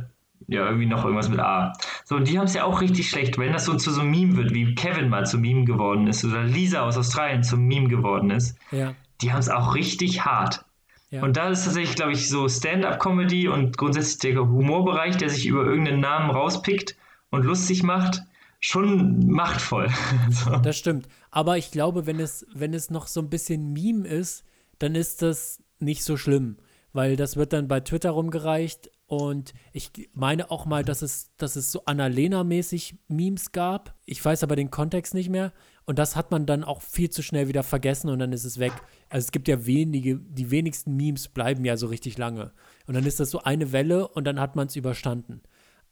ja, 0.52 0.66
irgendwie 0.66 0.86
noch 0.86 1.04
irgendwas 1.04 1.28
mit 1.28 1.40
A. 1.40 1.72
So, 2.04 2.18
die 2.18 2.38
haben 2.38 2.46
es 2.46 2.54
ja 2.54 2.64
auch 2.64 2.80
richtig 2.80 3.08
schlecht, 3.08 3.38
wenn 3.38 3.52
das 3.52 3.64
so 3.64 3.74
zu 3.74 3.90
so 3.90 4.00
einem 4.00 4.10
Meme 4.10 4.36
wird, 4.36 4.52
wie 4.52 4.74
Kevin 4.74 5.08
mal 5.08 5.26
zum 5.26 5.40
Meme 5.40 5.64
geworden 5.64 6.06
ist 6.06 6.24
oder 6.24 6.44
Lisa 6.44 6.82
aus 6.82 6.96
Australien 6.96 7.42
zum 7.42 7.66
Meme 7.66 7.88
geworden 7.88 8.30
ist. 8.30 8.56
Ja. 8.70 8.94
Die 9.20 9.32
haben 9.32 9.40
es 9.40 9.48
auch 9.48 9.74
richtig 9.74 10.24
hart. 10.24 10.64
Ja. 11.10 11.22
Und 11.22 11.36
da 11.36 11.50
ist 11.50 11.64
tatsächlich, 11.64 11.94
glaube 11.94 12.12
ich, 12.12 12.28
so 12.28 12.48
Stand-up-Comedy 12.48 13.48
und 13.48 13.76
grundsätzlich 13.76 14.34
der 14.34 14.40
Humorbereich, 14.40 15.18
der 15.18 15.28
sich 15.28 15.46
über 15.46 15.64
irgendeinen 15.64 16.00
Namen 16.00 16.30
rauspickt 16.30 16.96
und 17.30 17.44
lustig 17.44 17.82
macht, 17.82 18.22
schon 18.60 19.26
machtvoll. 19.28 19.88
so. 20.30 20.56
Das 20.56 20.78
stimmt. 20.78 21.08
Aber 21.30 21.58
ich 21.58 21.70
glaube, 21.70 22.06
wenn 22.06 22.18
es, 22.18 22.46
wenn 22.54 22.72
es 22.72 22.90
noch 22.90 23.06
so 23.06 23.20
ein 23.20 23.28
bisschen 23.28 23.72
Meme 23.72 24.08
ist, 24.08 24.44
dann 24.78 24.94
ist 24.94 25.20
das 25.20 25.62
nicht 25.80 26.02
so 26.02 26.16
schlimm. 26.16 26.56
Weil 26.94 27.16
das 27.16 27.36
wird 27.36 27.52
dann 27.52 27.68
bei 27.68 27.80
Twitter 27.80 28.10
rumgereicht 28.10 28.90
und 29.12 29.52
ich 29.74 29.90
meine 30.14 30.50
auch 30.50 30.64
mal, 30.64 30.82
dass 30.82 31.02
es, 31.02 31.36
dass 31.36 31.56
es 31.56 31.70
so 31.70 31.84
Annalena-mäßig 31.84 32.94
Memes 33.08 33.52
gab. 33.52 33.94
Ich 34.06 34.24
weiß 34.24 34.42
aber 34.42 34.56
den 34.56 34.70
Kontext 34.70 35.12
nicht 35.12 35.28
mehr. 35.28 35.52
Und 35.84 35.98
das 35.98 36.16
hat 36.16 36.30
man 36.30 36.46
dann 36.46 36.64
auch 36.64 36.80
viel 36.80 37.10
zu 37.10 37.22
schnell 37.22 37.46
wieder 37.46 37.62
vergessen 37.62 38.08
und 38.08 38.20
dann 38.20 38.32
ist 38.32 38.44
es 38.44 38.58
weg. 38.58 38.72
Also 39.10 39.26
es 39.26 39.30
gibt 39.30 39.48
ja 39.48 39.66
wenige, 39.66 40.16
die 40.16 40.50
wenigsten 40.50 40.96
Memes 40.96 41.28
bleiben 41.28 41.62
ja 41.66 41.76
so 41.76 41.88
richtig 41.88 42.16
lange. 42.16 42.52
Und 42.86 42.94
dann 42.94 43.04
ist 43.04 43.20
das 43.20 43.28
so 43.28 43.42
eine 43.42 43.70
Welle 43.72 44.08
und 44.08 44.24
dann 44.24 44.40
hat 44.40 44.56
man 44.56 44.68
es 44.68 44.76
überstanden. 44.76 45.42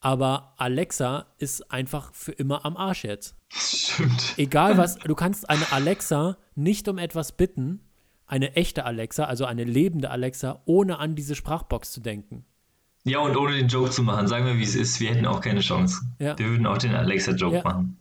Aber 0.00 0.54
Alexa 0.56 1.26
ist 1.36 1.70
einfach 1.70 2.14
für 2.14 2.32
immer 2.32 2.64
am 2.64 2.78
Arsch 2.78 3.04
jetzt. 3.04 3.36
Stimmt. 3.50 4.32
Egal 4.38 4.78
was, 4.78 4.96
du 5.04 5.14
kannst 5.14 5.50
eine 5.50 5.70
Alexa 5.72 6.38
nicht 6.54 6.88
um 6.88 6.96
etwas 6.96 7.32
bitten, 7.32 7.80
eine 8.24 8.56
echte 8.56 8.86
Alexa, 8.86 9.24
also 9.24 9.44
eine 9.44 9.64
lebende 9.64 10.10
Alexa, 10.10 10.62
ohne 10.64 10.98
an 11.00 11.16
diese 11.16 11.34
Sprachbox 11.34 11.92
zu 11.92 12.00
denken. 12.00 12.46
Ja, 13.04 13.20
und 13.20 13.36
ohne 13.36 13.56
den 13.56 13.68
Joke 13.68 13.90
zu 13.90 14.02
machen, 14.02 14.26
sagen 14.28 14.44
wir, 14.46 14.58
wie 14.58 14.62
es 14.62 14.74
ist, 14.74 15.00
wir 15.00 15.10
hätten 15.10 15.26
auch 15.26 15.40
keine 15.40 15.60
Chance. 15.60 16.02
Ja. 16.18 16.38
Wir 16.38 16.46
würden 16.50 16.66
auch 16.66 16.78
den 16.78 16.94
Alexa-Joke 16.94 17.56
Ja. 17.56 17.62
machen. 17.62 17.96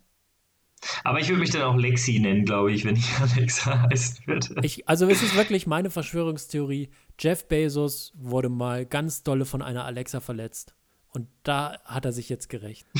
Aber 1.04 1.20
ich 1.20 1.28
würde 1.28 1.40
mich 1.40 1.50
dann 1.50 1.62
auch 1.62 1.76
Lexi 1.76 2.18
nennen, 2.20 2.44
glaube 2.44 2.72
ich, 2.72 2.84
wenn 2.84 2.96
ich 2.96 3.06
Alexa 3.20 3.86
heißen 3.90 4.26
würde. 4.26 4.56
Ich, 4.62 4.88
also 4.88 5.06
es 5.08 5.22
ist 5.22 5.36
wirklich 5.36 5.66
meine 5.66 5.90
Verschwörungstheorie. 5.90 6.90
Jeff 7.18 7.46
Bezos 7.48 8.12
wurde 8.16 8.48
mal 8.48 8.86
ganz 8.86 9.22
dolle 9.22 9.44
von 9.44 9.62
einer 9.62 9.84
Alexa 9.84 10.20
verletzt. 10.20 10.74
Und 11.10 11.28
da 11.42 11.78
hat 11.84 12.04
er 12.04 12.12
sich 12.12 12.28
jetzt 12.28 12.48
gerecht. 12.48 12.86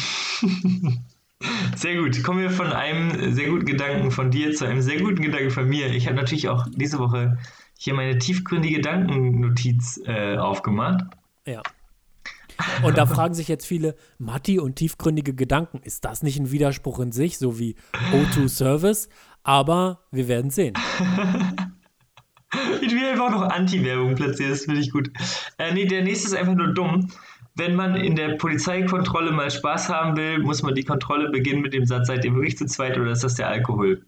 Sehr 1.77 1.97
gut. 1.97 2.23
Kommen 2.23 2.41
wir 2.41 2.51
von 2.51 2.67
einem 2.67 3.33
sehr 3.35 3.49
guten 3.49 3.65
Gedanken 3.65 4.11
von 4.11 4.31
dir 4.31 4.55
zu 4.55 4.67
einem 4.67 4.83
sehr 4.83 5.01
guten 5.01 5.23
Gedanken 5.23 5.51
von 5.51 5.67
mir. 5.67 5.87
Ich 5.87 6.07
habe 6.07 6.17
natürlich 6.17 6.49
auch 6.49 6.67
diese 6.71 6.99
Woche 6.99 7.39
hier 7.79 7.95
meine 7.95 8.19
tiefgründige 8.19 8.77
Gedankennotiz 8.77 9.99
äh, 10.05 10.37
aufgemacht. 10.37 11.03
Ja. 11.47 11.63
Und 12.83 12.99
da 12.99 13.07
fragen 13.07 13.35
sich 13.35 13.49
jetzt 13.49 13.67
viele, 13.67 13.95
Matti 14.19 14.59
und 14.59 14.77
tiefgründige 14.77 15.35
Gedanken, 15.35 15.81
ist 15.83 16.05
das 16.05 16.23
nicht 16.23 16.39
ein 16.39 16.51
Widerspruch 16.51 17.01
in 17.01 17.13
sich, 17.13 17.39
so 17.39 17.59
wie 17.59 17.77
O2 18.13 18.49
Service? 18.49 19.09
Aber 19.43 20.01
wir 20.11 20.29
werden 20.29 20.51
sehen. 20.51 20.75
Ich 22.83 22.93
will 22.93 23.09
einfach 23.09 23.31
noch 23.31 23.43
Anti-Werbung 23.43 24.17
platzieren, 24.17 24.51
das 24.51 24.65
finde 24.65 24.81
ich 24.81 24.91
gut. 24.91 25.11
Äh, 25.59 25.73
nee, 25.73 25.87
der 25.87 26.03
nächste 26.03 26.29
ist 26.29 26.35
einfach 26.35 26.55
nur 26.55 26.75
dumm. 26.75 27.09
Wenn 27.55 27.77
man 27.77 27.95
in 27.95 28.17
der 28.17 28.37
Polizeikontrolle 28.37 29.31
mal 29.33 29.51
Spaß 29.51 29.89
haben 29.89 30.17
will, 30.17 30.39
muss 30.39 30.63
man 30.63 30.75
die 30.75 30.85
Kontrolle 30.85 31.31
beginnen 31.31 31.63
mit 31.63 31.75
dem 31.75 31.85
Satz, 31.85 32.09
seid 32.09 32.25
ihr 32.25 32.35
wirklich 32.35 32.57
zu 32.57 32.67
zweit 32.67 32.99
oder 32.99 33.13
ist 33.13 33.23
das 33.23 33.37
der 33.37 33.49
Alkohol? 33.49 34.05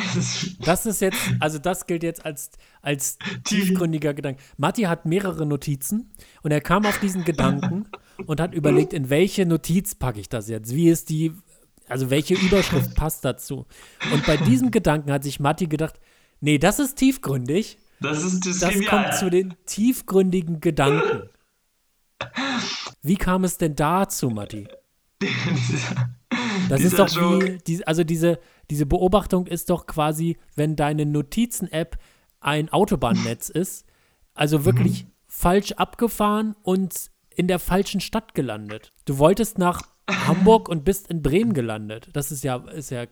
Das 0.64 0.86
ist 0.86 1.00
jetzt, 1.00 1.18
also 1.40 1.58
das 1.58 1.86
gilt 1.86 2.02
jetzt 2.02 2.24
als, 2.24 2.50
als 2.82 3.18
tiefgründiger 3.44 4.14
Gedanke. 4.14 4.40
Matti 4.56 4.82
hat 4.82 5.06
mehrere 5.06 5.46
Notizen 5.46 6.10
und 6.42 6.50
er 6.50 6.60
kam 6.60 6.86
auf 6.86 6.98
diesen 7.00 7.24
Gedanken 7.24 7.86
und 8.26 8.40
hat 8.40 8.54
überlegt, 8.54 8.92
in 8.92 9.10
welche 9.10 9.46
Notiz 9.46 9.94
packe 9.94 10.20
ich 10.20 10.28
das 10.28 10.48
jetzt? 10.48 10.74
Wie 10.74 10.88
ist 10.88 11.08
die, 11.08 11.32
also 11.88 12.10
welche 12.10 12.34
Überschrift 12.34 12.94
passt 12.94 13.24
dazu? 13.24 13.66
Und 14.12 14.26
bei 14.26 14.36
diesem 14.36 14.70
Gedanken 14.72 15.12
hat 15.12 15.24
sich 15.24 15.40
Matti 15.40 15.66
gedacht, 15.66 15.98
nee, 16.40 16.58
das 16.58 16.78
ist 16.78 16.96
tiefgründig. 16.96 17.78
Das 18.00 18.22
ist 18.22 18.46
das, 18.46 18.60
Das 18.60 18.72
genial. 18.72 19.04
kommt 19.04 19.14
zu 19.14 19.30
den 19.30 19.54
tiefgründigen 19.66 20.60
Gedanken. 20.60 21.28
Wie 23.02 23.16
kam 23.16 23.44
es 23.44 23.58
denn 23.58 23.76
dazu, 23.76 24.30
Matti? 24.30 24.68
Das 26.68 26.80
ist 26.82 26.98
doch 26.98 27.08
Joke. 27.08 27.44
wie, 27.44 27.58
die, 27.58 27.86
also 27.86 28.04
diese, 28.04 28.38
diese 28.70 28.86
Beobachtung 28.86 29.46
ist 29.46 29.70
doch 29.70 29.86
quasi, 29.86 30.38
wenn 30.54 30.76
deine 30.76 31.06
Notizen-App 31.06 31.98
ein 32.40 32.68
Autobahnnetz 32.70 33.48
ist, 33.48 33.86
also 34.34 34.64
wirklich 34.64 35.06
falsch 35.26 35.72
abgefahren 35.72 36.56
und 36.62 37.10
in 37.34 37.48
der 37.48 37.58
falschen 37.58 38.00
Stadt 38.00 38.34
gelandet. 38.34 38.92
Du 39.04 39.18
wolltest 39.18 39.58
nach 39.58 39.82
Hamburg 40.08 40.68
und 40.68 40.84
bist 40.84 41.08
in 41.08 41.22
Bremen 41.22 41.52
gelandet. 41.52 42.08
Das 42.12 42.32
ist 42.32 42.44
ja, 42.44 42.56
ist 42.56 42.90
ja, 42.90 43.06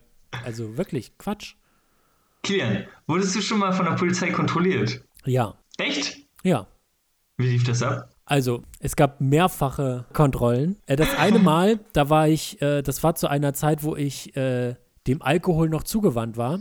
also 0.44 0.76
wirklich 0.76 1.16
Quatsch. 1.18 1.54
Kilian, 2.42 2.86
wurdest 3.06 3.34
du 3.34 3.40
schon 3.40 3.58
mal 3.58 3.72
von 3.72 3.86
der 3.86 3.92
Polizei 3.92 4.30
kontrolliert? 4.30 5.02
Ja, 5.24 5.54
Echt? 5.78 6.18
ja. 6.42 6.66
Wie 7.36 7.48
lief 7.48 7.64
das 7.64 7.82
ab? 7.82 8.10
Also, 8.28 8.62
es 8.78 8.94
gab 8.94 9.22
mehrfache 9.22 10.04
Kontrollen. 10.12 10.76
Äh, 10.84 10.96
das 10.96 11.08
eine 11.16 11.38
Mal, 11.38 11.80
da 11.94 12.10
war 12.10 12.28
ich, 12.28 12.60
äh, 12.60 12.82
das 12.82 13.02
war 13.02 13.14
zu 13.14 13.28
einer 13.28 13.54
Zeit, 13.54 13.82
wo 13.82 13.96
ich 13.96 14.36
äh, 14.36 14.74
dem 15.06 15.22
Alkohol 15.22 15.70
noch 15.70 15.82
zugewandt 15.82 16.36
war. 16.36 16.60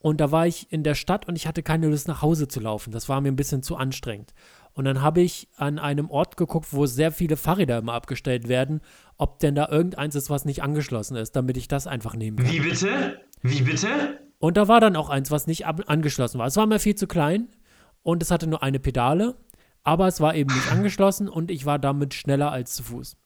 Und 0.00 0.20
da 0.20 0.32
war 0.32 0.48
ich 0.48 0.72
in 0.72 0.82
der 0.82 0.96
Stadt 0.96 1.28
und 1.28 1.36
ich 1.36 1.46
hatte 1.46 1.62
keine 1.62 1.88
Lust, 1.88 2.08
nach 2.08 2.20
Hause 2.20 2.48
zu 2.48 2.58
laufen. 2.58 2.90
Das 2.90 3.08
war 3.08 3.20
mir 3.20 3.28
ein 3.28 3.36
bisschen 3.36 3.62
zu 3.62 3.76
anstrengend. 3.76 4.34
Und 4.72 4.86
dann 4.86 5.00
habe 5.00 5.20
ich 5.20 5.48
an 5.56 5.78
einem 5.78 6.10
Ort 6.10 6.36
geguckt, 6.36 6.72
wo 6.72 6.86
sehr 6.86 7.12
viele 7.12 7.36
Fahrräder 7.36 7.78
immer 7.78 7.94
abgestellt 7.94 8.48
werden, 8.48 8.80
ob 9.18 9.38
denn 9.38 9.54
da 9.54 9.68
irgendeins 9.68 10.16
ist, 10.16 10.30
was 10.30 10.44
nicht 10.44 10.62
angeschlossen 10.64 11.16
ist, 11.16 11.36
damit 11.36 11.56
ich 11.56 11.68
das 11.68 11.86
einfach 11.86 12.16
nehmen 12.16 12.38
kann. 12.38 12.50
Wie 12.50 12.60
bitte? 12.60 13.20
Wie 13.42 13.62
bitte? 13.62 13.88
Und 14.38 14.56
da 14.56 14.66
war 14.66 14.80
dann 14.80 14.96
auch 14.96 15.10
eins, 15.10 15.30
was 15.30 15.46
nicht 15.46 15.66
angeschlossen 15.66 16.38
war. 16.38 16.46
Es 16.46 16.56
war 16.56 16.66
mir 16.66 16.78
viel 16.80 16.94
zu 16.96 17.06
klein 17.06 17.48
und 18.02 18.22
es 18.22 18.30
hatte 18.30 18.46
nur 18.48 18.62
eine 18.62 18.78
Pedale, 18.78 19.36
aber 19.88 20.06
es 20.06 20.20
war 20.20 20.34
eben 20.34 20.54
nicht 20.54 20.70
angeschlossen 20.70 21.30
und 21.30 21.50
ich 21.50 21.64
war 21.64 21.78
damit 21.78 22.12
schneller 22.12 22.52
als 22.52 22.74
zu 22.74 22.82
Fuß. 22.82 23.16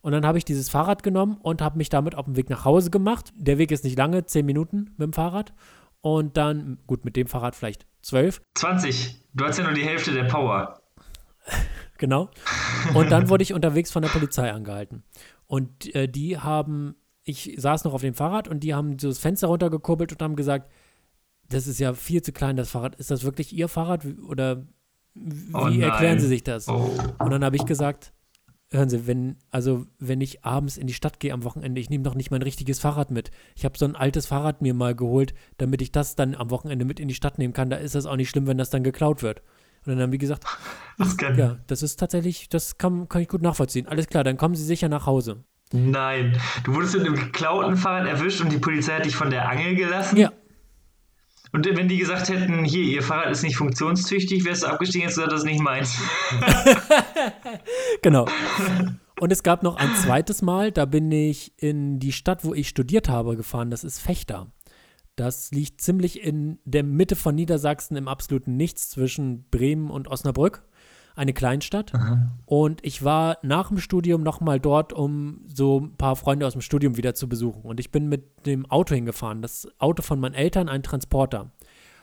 Und 0.00 0.12
dann 0.12 0.24
habe 0.24 0.38
ich 0.38 0.46
dieses 0.46 0.70
Fahrrad 0.70 1.02
genommen 1.02 1.36
und 1.42 1.60
habe 1.60 1.76
mich 1.76 1.90
damit 1.90 2.14
auf 2.14 2.24
den 2.24 2.36
Weg 2.36 2.48
nach 2.48 2.64
Hause 2.64 2.90
gemacht. 2.90 3.34
Der 3.36 3.58
Weg 3.58 3.70
ist 3.70 3.84
nicht 3.84 3.98
lange, 3.98 4.24
zehn 4.24 4.46
Minuten 4.46 4.94
mit 4.96 5.00
dem 5.08 5.12
Fahrrad. 5.12 5.52
Und 6.00 6.38
dann, 6.38 6.78
gut, 6.86 7.04
mit 7.04 7.16
dem 7.16 7.26
Fahrrad 7.26 7.54
vielleicht 7.54 7.86
zwölf, 8.00 8.40
20. 8.54 9.26
Du 9.34 9.44
hast 9.44 9.58
ja 9.58 9.64
nur 9.64 9.74
die 9.74 9.84
Hälfte 9.84 10.12
der 10.12 10.24
Power. 10.24 10.80
genau. 11.98 12.30
Und 12.94 13.10
dann 13.10 13.28
wurde 13.28 13.42
ich 13.42 13.52
unterwegs 13.52 13.92
von 13.92 14.00
der 14.00 14.08
Polizei 14.08 14.50
angehalten. 14.50 15.02
Und 15.46 15.94
äh, 15.94 16.08
die 16.08 16.38
haben, 16.38 16.94
ich 17.24 17.56
saß 17.58 17.84
noch 17.84 17.92
auf 17.92 18.00
dem 18.00 18.14
Fahrrad 18.14 18.48
und 18.48 18.60
die 18.60 18.74
haben 18.74 18.98
so 18.98 19.08
das 19.08 19.18
Fenster 19.18 19.48
runtergekurbelt 19.48 20.12
und 20.12 20.22
haben 20.22 20.36
gesagt, 20.36 20.72
das 21.48 21.66
ist 21.66 21.78
ja 21.78 21.92
viel 21.92 22.22
zu 22.22 22.32
klein, 22.32 22.56
das 22.56 22.70
Fahrrad. 22.70 22.94
Ist 22.94 23.10
das 23.10 23.24
wirklich 23.24 23.52
Ihr 23.52 23.68
Fahrrad? 23.68 24.06
Oder 24.26 24.66
wie 25.16 25.54
Oh 25.54 25.68
erklären 25.68 26.18
Sie 26.18 26.26
sich 26.26 26.44
das? 26.44 26.68
Oh. 26.68 26.90
Und 27.18 27.30
dann 27.30 27.44
habe 27.44 27.56
ich 27.56 27.64
gesagt, 27.64 28.12
hören 28.70 28.88
Sie, 28.88 29.06
wenn, 29.06 29.36
also 29.50 29.86
wenn 29.98 30.20
ich 30.20 30.44
abends 30.44 30.76
in 30.76 30.86
die 30.86 30.94
Stadt 30.94 31.20
gehe 31.20 31.32
am 31.32 31.44
Wochenende, 31.44 31.80
ich 31.80 31.90
nehme 31.90 32.04
doch 32.04 32.14
nicht 32.14 32.30
mein 32.30 32.42
richtiges 32.42 32.78
Fahrrad 32.78 33.10
mit. 33.10 33.30
Ich 33.54 33.64
habe 33.64 33.78
so 33.78 33.84
ein 33.84 33.96
altes 33.96 34.26
Fahrrad 34.26 34.62
mir 34.62 34.74
mal 34.74 34.94
geholt, 34.94 35.34
damit 35.58 35.82
ich 35.82 35.92
das 35.92 36.16
dann 36.16 36.34
am 36.34 36.50
Wochenende 36.50 36.84
mit 36.84 37.00
in 37.00 37.08
die 37.08 37.14
Stadt 37.14 37.38
nehmen 37.38 37.52
kann. 37.54 37.70
Da 37.70 37.76
ist 37.76 37.94
das 37.94 38.06
auch 38.06 38.16
nicht 38.16 38.30
schlimm, 38.30 38.46
wenn 38.46 38.58
das 38.58 38.70
dann 38.70 38.82
geklaut 38.84 39.22
wird. 39.22 39.40
Und 39.84 39.92
dann 39.92 40.00
haben 40.00 40.12
die 40.12 40.18
gesagt, 40.18 40.44
Das 40.98 41.16
kann. 41.16 41.36
ja, 41.38 41.58
das 41.66 41.82
ist 41.82 41.96
tatsächlich, 41.96 42.48
das 42.48 42.78
kann, 42.78 43.08
kann 43.08 43.22
ich 43.22 43.28
gut 43.28 43.42
nachvollziehen. 43.42 43.86
Alles 43.86 44.06
klar, 44.08 44.24
dann 44.24 44.36
kommen 44.36 44.54
Sie 44.54 44.64
sicher 44.64 44.88
nach 44.88 45.06
Hause. 45.06 45.44
Nein. 45.72 46.36
Du 46.64 46.74
wurdest 46.74 46.96
mit 46.96 47.06
einem 47.06 47.16
geklauten 47.16 47.76
Fahrrad 47.76 48.06
erwischt 48.08 48.40
und 48.40 48.52
die 48.52 48.58
Polizei 48.58 48.94
hat 48.96 49.04
dich 49.04 49.16
von 49.16 49.30
der 49.30 49.48
Angel 49.48 49.74
gelassen? 49.74 50.16
Ja, 50.16 50.32
Und 51.56 51.64
wenn 51.74 51.88
die 51.88 51.96
gesagt 51.96 52.28
hätten, 52.28 52.66
hier, 52.66 52.82
Ihr 52.82 53.02
Fahrrad 53.02 53.30
ist 53.30 53.42
nicht 53.42 53.56
funktionstüchtig, 53.56 54.44
wärst 54.44 54.62
du 54.62 54.66
abgestiegen, 54.66 55.08
du 55.08 55.14
gesagt, 55.14 55.32
das 55.32 55.40
ist 55.40 55.46
nicht 55.46 55.62
meins. 55.62 55.98
genau. 58.02 58.28
Und 59.18 59.32
es 59.32 59.42
gab 59.42 59.62
noch 59.62 59.76
ein 59.76 59.88
zweites 59.96 60.42
Mal, 60.42 60.70
da 60.70 60.84
bin 60.84 61.10
ich 61.10 61.54
in 61.56 61.98
die 61.98 62.12
Stadt, 62.12 62.44
wo 62.44 62.52
ich 62.52 62.68
studiert 62.68 63.08
habe, 63.08 63.36
gefahren. 63.36 63.70
Das 63.70 63.84
ist 63.84 64.00
Fechter. 64.00 64.52
Das 65.14 65.50
liegt 65.50 65.80
ziemlich 65.80 66.22
in 66.22 66.58
der 66.66 66.82
Mitte 66.82 67.16
von 67.16 67.34
Niedersachsen 67.34 67.96
im 67.96 68.06
absoluten 68.06 68.58
Nichts 68.58 68.90
zwischen 68.90 69.48
Bremen 69.48 69.90
und 69.90 70.08
Osnabrück. 70.08 70.62
Eine 71.16 71.32
Kleinstadt. 71.32 71.92
Und 72.44 72.84
ich 72.84 73.02
war 73.02 73.38
nach 73.42 73.68
dem 73.68 73.78
Studium 73.78 74.22
nochmal 74.22 74.60
dort, 74.60 74.92
um 74.92 75.40
so 75.52 75.80
ein 75.80 75.96
paar 75.96 76.14
Freunde 76.14 76.46
aus 76.46 76.52
dem 76.52 76.60
Studium 76.60 76.96
wieder 76.96 77.14
zu 77.14 77.28
besuchen. 77.28 77.62
Und 77.62 77.80
ich 77.80 77.90
bin 77.90 78.08
mit 78.08 78.46
dem 78.46 78.70
Auto 78.70 78.94
hingefahren. 78.94 79.42
Das 79.42 79.66
Auto 79.78 80.02
von 80.02 80.20
meinen 80.20 80.34
Eltern, 80.34 80.68
ein 80.68 80.82
Transporter. 80.82 81.50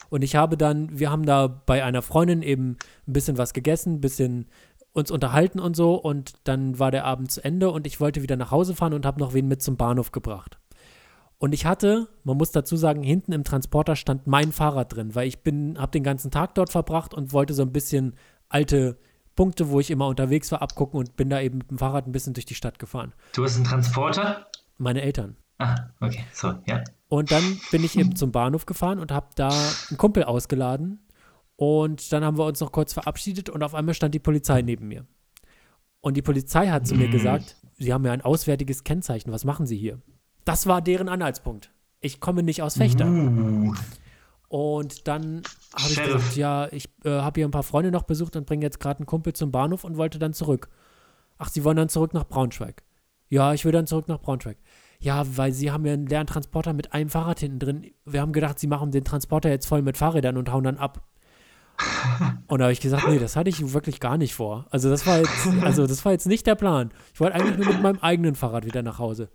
Und 0.09 0.23
ich 0.23 0.35
habe 0.35 0.57
dann, 0.57 0.99
wir 0.99 1.11
haben 1.11 1.25
da 1.25 1.47
bei 1.47 1.83
einer 1.83 2.01
Freundin 2.01 2.41
eben 2.41 2.77
ein 3.07 3.13
bisschen 3.13 3.37
was 3.37 3.53
gegessen, 3.53 3.95
ein 3.95 4.01
bisschen 4.01 4.47
uns 4.93 5.11
unterhalten 5.11 5.59
und 5.59 5.75
so. 5.75 5.95
Und 5.95 6.33
dann 6.43 6.79
war 6.79 6.91
der 6.91 7.05
Abend 7.05 7.31
zu 7.31 7.43
Ende 7.43 7.71
und 7.71 7.85
ich 7.87 7.99
wollte 7.99 8.23
wieder 8.23 8.35
nach 8.35 8.51
Hause 8.51 8.75
fahren 8.75 8.93
und 8.93 9.05
habe 9.05 9.19
noch 9.19 9.33
wen 9.33 9.47
mit 9.47 9.61
zum 9.61 9.77
Bahnhof 9.77 10.11
gebracht. 10.11 10.57
Und 11.43 11.53
ich 11.53 11.65
hatte, 11.65 12.07
man 12.23 12.37
muss 12.37 12.51
dazu 12.51 12.77
sagen, 12.77 13.03
hinten 13.03 13.33
im 13.33 13.43
Transporter 13.43 13.95
stand 13.95 14.27
mein 14.27 14.53
Fahrrad 14.53 14.95
drin, 14.95 15.13
weil 15.13 15.27
ich 15.27 15.39
bin, 15.39 15.77
habe 15.77 15.91
den 15.91 16.03
ganzen 16.03 16.31
Tag 16.31 16.55
dort 16.55 16.69
verbracht 16.69 17.13
und 17.13 17.33
wollte 17.33 17.53
so 17.53 17.63
ein 17.63 17.73
bisschen 17.73 18.13
alte 18.53 18.97
Punkte, 19.35 19.69
wo 19.69 19.79
ich 19.79 19.89
immer 19.89 20.07
unterwegs 20.07 20.51
war, 20.51 20.61
abgucken 20.61 20.99
und 20.99 21.15
bin 21.15 21.29
da 21.29 21.41
eben 21.41 21.59
mit 21.59 21.71
dem 21.71 21.77
Fahrrad 21.77 22.07
ein 22.07 22.11
bisschen 22.11 22.33
durch 22.33 22.45
die 22.45 22.55
Stadt 22.55 22.79
gefahren. 22.79 23.13
Du 23.33 23.43
hast 23.43 23.55
einen 23.55 23.65
Transporter? 23.65 24.47
Meine 24.77 25.01
Eltern. 25.01 25.37
Ah, 25.57 25.75
okay, 26.01 26.23
so, 26.33 26.53
ja. 26.65 26.83
Und 27.07 27.31
dann 27.31 27.59
bin 27.71 27.83
ich 27.83 27.97
eben 27.97 28.15
zum 28.15 28.31
Bahnhof 28.31 28.65
gefahren 28.65 28.99
und 28.99 29.11
habe 29.11 29.27
da 29.35 29.49
einen 29.89 29.97
Kumpel 29.97 30.23
ausgeladen. 30.23 30.99
Und 31.55 32.11
dann 32.11 32.23
haben 32.23 32.37
wir 32.37 32.45
uns 32.45 32.59
noch 32.59 32.71
kurz 32.71 32.93
verabschiedet 32.93 33.49
und 33.49 33.63
auf 33.63 33.75
einmal 33.75 33.93
stand 33.93 34.15
die 34.15 34.19
Polizei 34.19 34.61
neben 34.61 34.87
mir. 34.87 35.05
Und 36.01 36.17
die 36.17 36.21
Polizei 36.21 36.67
hat 36.67 36.85
zu 36.87 36.95
mir 36.95 37.07
gesagt, 37.07 37.55
Sie 37.77 37.93
haben 37.93 38.05
ja 38.05 38.11
ein 38.11 38.21
auswärtiges 38.21 38.83
Kennzeichen, 38.83 39.31
was 39.31 39.45
machen 39.45 39.65
Sie 39.65 39.77
hier? 39.77 40.01
Das 40.45 40.67
war 40.67 40.81
deren 40.81 41.09
Anhaltspunkt. 41.09 41.71
Ich 42.01 42.19
komme 42.19 42.43
nicht 42.43 42.61
aus 42.61 42.77
Fechter. 42.77 43.05
Und 44.53 45.07
dann 45.07 45.41
habe 45.75 45.89
ich 45.89 46.03
gesagt, 46.03 46.35
ja, 46.35 46.67
ich 46.71 46.87
äh, 47.05 47.09
habe 47.09 47.39
hier 47.39 47.47
ein 47.47 47.49
paar 47.49 47.63
Freunde 47.63 47.89
noch 47.89 48.03
besucht 48.03 48.35
und 48.35 48.45
bringe 48.45 48.63
jetzt 48.63 48.79
gerade 48.79 48.99
einen 48.99 49.07
Kumpel 49.07 49.33
zum 49.33 49.51
Bahnhof 49.51 49.83
und 49.83 49.97
wollte 49.97 50.19
dann 50.19 50.31
zurück. 50.33 50.69
Ach, 51.39 51.49
Sie 51.49 51.63
wollen 51.63 51.77
dann 51.77 51.89
zurück 51.89 52.13
nach 52.13 52.27
Braunschweig? 52.27 52.83
Ja, 53.29 53.55
ich 53.55 53.65
will 53.65 53.71
dann 53.71 53.87
zurück 53.87 54.07
nach 54.07 54.19
Braunschweig. 54.19 54.57
Ja, 54.99 55.23
weil 55.37 55.53
Sie 55.53 55.71
haben 55.71 55.87
ja 55.87 55.93
einen 55.93 56.05
leeren 56.05 56.27
Transporter 56.27 56.73
mit 56.73 56.93
einem 56.93 57.09
Fahrrad 57.09 57.39
hinten 57.39 57.57
drin. 57.57 57.91
Wir 58.05 58.21
haben 58.21 58.31
gedacht, 58.31 58.59
Sie 58.59 58.67
machen 58.67 58.91
den 58.91 59.03
Transporter 59.03 59.49
jetzt 59.49 59.65
voll 59.65 59.81
mit 59.81 59.97
Fahrrädern 59.97 60.37
und 60.37 60.51
hauen 60.51 60.65
dann 60.65 60.77
ab. 60.77 61.01
Und 62.45 62.59
da 62.59 62.65
habe 62.65 62.73
ich 62.73 62.79
gesagt, 62.79 63.07
nee, 63.07 63.17
das 63.17 63.35
hatte 63.35 63.49
ich 63.49 63.73
wirklich 63.73 63.99
gar 63.99 64.19
nicht 64.19 64.35
vor. 64.35 64.67
Also 64.69 64.91
das 64.91 65.07
war 65.07 65.17
jetzt, 65.17 65.47
also 65.63 65.87
das 65.87 66.05
war 66.05 66.11
jetzt 66.11 66.27
nicht 66.27 66.45
der 66.45 66.53
Plan. 66.53 66.91
Ich 67.11 67.19
wollte 67.19 67.33
eigentlich 67.33 67.57
nur 67.57 67.73
mit 67.73 67.81
meinem 67.81 67.99
eigenen 68.01 68.35
Fahrrad 68.35 68.65
wieder 68.65 68.83
nach 68.83 68.99
Hause. 68.99 69.31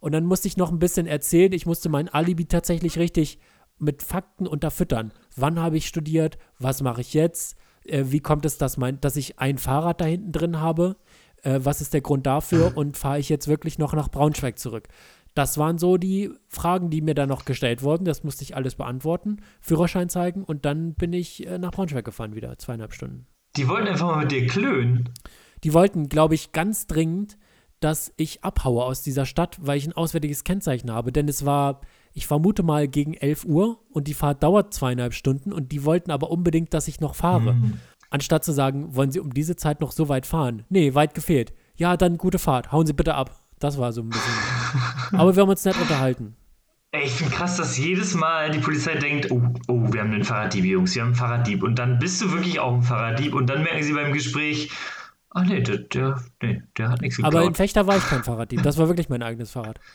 Und 0.00 0.12
dann 0.12 0.24
musste 0.24 0.48
ich 0.48 0.56
noch 0.56 0.72
ein 0.72 0.78
bisschen 0.78 1.06
erzählen. 1.06 1.52
Ich 1.52 1.66
musste 1.66 1.90
mein 1.90 2.08
Alibi 2.08 2.46
tatsächlich 2.46 2.98
richtig 2.98 3.38
mit 3.78 4.02
Fakten 4.02 4.46
unterfüttern. 4.46 5.12
Wann 5.36 5.58
habe 5.58 5.76
ich 5.76 5.86
studiert? 5.86 6.38
Was 6.58 6.82
mache 6.82 7.00
ich 7.00 7.14
jetzt? 7.14 7.56
Äh, 7.84 8.04
wie 8.06 8.20
kommt 8.20 8.44
es, 8.44 8.58
dass, 8.58 8.76
mein, 8.76 9.00
dass 9.00 9.16
ich 9.16 9.38
ein 9.38 9.58
Fahrrad 9.58 10.00
da 10.00 10.04
hinten 10.04 10.32
drin 10.32 10.60
habe? 10.60 10.96
Äh, 11.42 11.60
was 11.62 11.80
ist 11.80 11.94
der 11.94 12.00
Grund 12.00 12.26
dafür? 12.26 12.72
Und 12.76 12.96
fahre 12.96 13.18
ich 13.18 13.28
jetzt 13.28 13.48
wirklich 13.48 13.78
noch 13.78 13.92
nach 13.94 14.08
Braunschweig 14.08 14.58
zurück? 14.58 14.88
Das 15.34 15.56
waren 15.56 15.78
so 15.78 15.96
die 15.96 16.30
Fragen, 16.48 16.90
die 16.90 17.00
mir 17.00 17.14
dann 17.14 17.28
noch 17.28 17.44
gestellt 17.44 17.82
wurden. 17.82 18.04
Das 18.04 18.22
musste 18.22 18.44
ich 18.44 18.54
alles 18.54 18.74
beantworten, 18.74 19.38
Führerschein 19.60 20.10
zeigen 20.10 20.44
und 20.44 20.66
dann 20.66 20.94
bin 20.94 21.12
ich 21.12 21.46
äh, 21.46 21.58
nach 21.58 21.70
Braunschweig 21.70 22.04
gefahren 22.04 22.34
wieder, 22.34 22.58
zweieinhalb 22.58 22.92
Stunden. 22.92 23.26
die 23.56 23.66
wollten 23.68 23.88
einfach 23.88 24.08
mal 24.08 24.20
mit 24.20 24.30
dir 24.30 24.46
klönen. 24.46 25.08
Die 25.64 25.72
wollten, 25.72 26.08
glaube 26.08 26.34
ich, 26.34 26.52
ganz 26.52 26.86
dringend, 26.86 27.38
dass 27.80 28.12
ich 28.16 28.44
abhaue 28.44 28.84
aus 28.84 29.02
dieser 29.02 29.26
Stadt, 29.26 29.58
weil 29.60 29.78
ich 29.78 29.86
ein 29.86 29.92
auswärtiges 29.92 30.44
Kennzeichen 30.44 30.90
habe. 30.90 31.12
Denn 31.12 31.28
es 31.28 31.44
war, 31.44 31.80
ich 32.14 32.26
vermute 32.26 32.62
mal, 32.62 32.88
gegen 32.88 33.14
11 33.14 33.44
Uhr 33.44 33.78
und 33.90 34.06
die 34.08 34.14
Fahrt 34.14 34.42
dauert 34.42 34.74
zweieinhalb 34.74 35.14
Stunden 35.14 35.52
und 35.52 35.72
die 35.72 35.84
wollten 35.84 36.10
aber 36.10 36.30
unbedingt, 36.30 36.74
dass 36.74 36.88
ich 36.88 37.00
noch 37.00 37.14
fahre. 37.14 37.56
Anstatt 38.10 38.44
zu 38.44 38.52
sagen, 38.52 38.94
wollen 38.94 39.10
Sie 39.10 39.20
um 39.20 39.32
diese 39.32 39.56
Zeit 39.56 39.80
noch 39.80 39.92
so 39.92 40.10
weit 40.10 40.26
fahren? 40.26 40.64
Nee, 40.68 40.94
weit 40.94 41.14
gefehlt. 41.14 41.54
Ja, 41.76 41.96
dann 41.96 42.18
gute 42.18 42.38
Fahrt. 42.38 42.70
Hauen 42.70 42.86
Sie 42.86 42.92
bitte 42.92 43.14
ab. 43.14 43.34
Das 43.58 43.78
war 43.78 43.92
so 43.92 44.02
ein 44.02 44.10
bisschen. 44.10 44.34
aber 45.12 45.34
wir 45.34 45.42
haben 45.42 45.48
uns 45.48 45.64
nett 45.64 45.80
unterhalten. 45.80 46.36
Ey, 46.90 47.04
ich 47.04 47.12
finde 47.12 47.34
krass, 47.34 47.56
dass 47.56 47.78
jedes 47.78 48.14
Mal 48.14 48.50
die 48.50 48.58
Polizei 48.58 48.96
denkt, 48.96 49.30
oh, 49.30 49.40
oh, 49.66 49.90
wir 49.90 50.00
haben 50.02 50.12
einen 50.12 50.24
Fahrraddieb, 50.24 50.66
Jungs, 50.66 50.94
wir 50.94 51.00
haben 51.00 51.08
einen 51.08 51.16
Fahrraddieb. 51.16 51.62
Und 51.62 51.78
dann 51.78 51.98
bist 51.98 52.20
du 52.20 52.30
wirklich 52.32 52.60
auch 52.60 52.74
ein 52.74 52.82
Fahrraddieb 52.82 53.34
und 53.34 53.46
dann 53.46 53.62
merken 53.62 53.82
sie 53.82 53.94
beim 53.94 54.12
Gespräch, 54.12 54.70
ah 55.30 55.42
nee, 55.44 55.62
der, 55.62 55.78
der, 55.78 56.22
nee, 56.42 56.62
der 56.76 56.90
hat 56.90 57.00
nichts 57.00 57.16
geklaut. 57.16 57.34
Aber 57.34 57.46
in 57.46 57.54
Fechter 57.54 57.86
war 57.86 57.96
ich 57.96 58.04
kein 58.04 58.22
Fahrraddieb. 58.22 58.62
Das 58.62 58.76
war 58.76 58.88
wirklich 58.88 59.08
mein 59.08 59.22
eigenes 59.22 59.52
Fahrrad. 59.52 59.80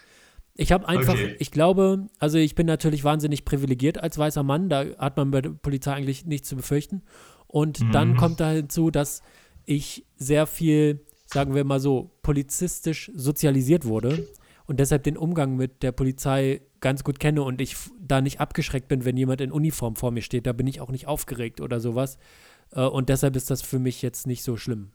Ich 0.59 0.71
habe 0.71 0.87
einfach, 0.87 1.13
Okay. 1.13 1.35
ich 1.39 1.51
glaube, 1.51 2.07
also 2.19 2.37
ich 2.39 2.55
bin 2.55 2.65
natürlich 2.65 3.03
wahnsinnig 3.03 3.45
privilegiert 3.45 3.99
als 4.01 4.17
weißer 4.17 4.43
Mann. 4.43 4.69
Da 4.69 4.85
hat 4.97 5.15
man 5.15 5.31
bei 5.31 5.41
der 5.41 5.51
Polizei 5.51 5.93
eigentlich 5.93 6.25
nichts 6.25 6.49
zu 6.49 6.55
befürchten. 6.55 7.03
Und 7.47 7.79
dann 7.93 8.17
kommt 8.17 8.39
da 8.39 8.51
hinzu, 8.51 8.91
dass 8.91 9.21
ich 9.65 10.05
sehr 10.17 10.47
viel, 10.47 11.05
sagen 11.27 11.53
wir 11.55 11.63
mal 11.63 11.79
so, 11.79 12.11
polizistisch 12.23 13.11
sozialisiert 13.15 13.85
wurde 13.85 14.27
und 14.65 14.79
deshalb 14.79 15.03
den 15.03 15.15
Umgang 15.15 15.55
mit 15.55 15.83
der 15.83 15.91
Polizei 15.93 16.61
ganz 16.81 17.03
gut 17.03 17.19
kenne 17.19 17.43
und 17.43 17.61
ich 17.61 17.75
da 18.01 18.21
nicht 18.21 18.39
abgeschreckt 18.39 18.87
bin, 18.87 19.05
wenn 19.05 19.15
jemand 19.17 19.41
in 19.41 19.51
Uniform 19.51 19.95
vor 19.95 20.11
mir 20.11 20.21
steht. 20.21 20.45
Da 20.45 20.53
bin 20.53 20.67
ich 20.67 20.81
auch 20.81 20.89
nicht 20.91 21.07
aufgeregt 21.07 21.61
oder 21.61 21.79
sowas. 21.79 22.17
Äh, 22.71 22.81
Und 22.81 23.09
deshalb 23.09 23.35
ist 23.35 23.49
das 23.49 23.61
für 23.61 23.79
mich 23.79 24.01
jetzt 24.01 24.27
nicht 24.27 24.43
so 24.43 24.57
schlimm. 24.57 24.91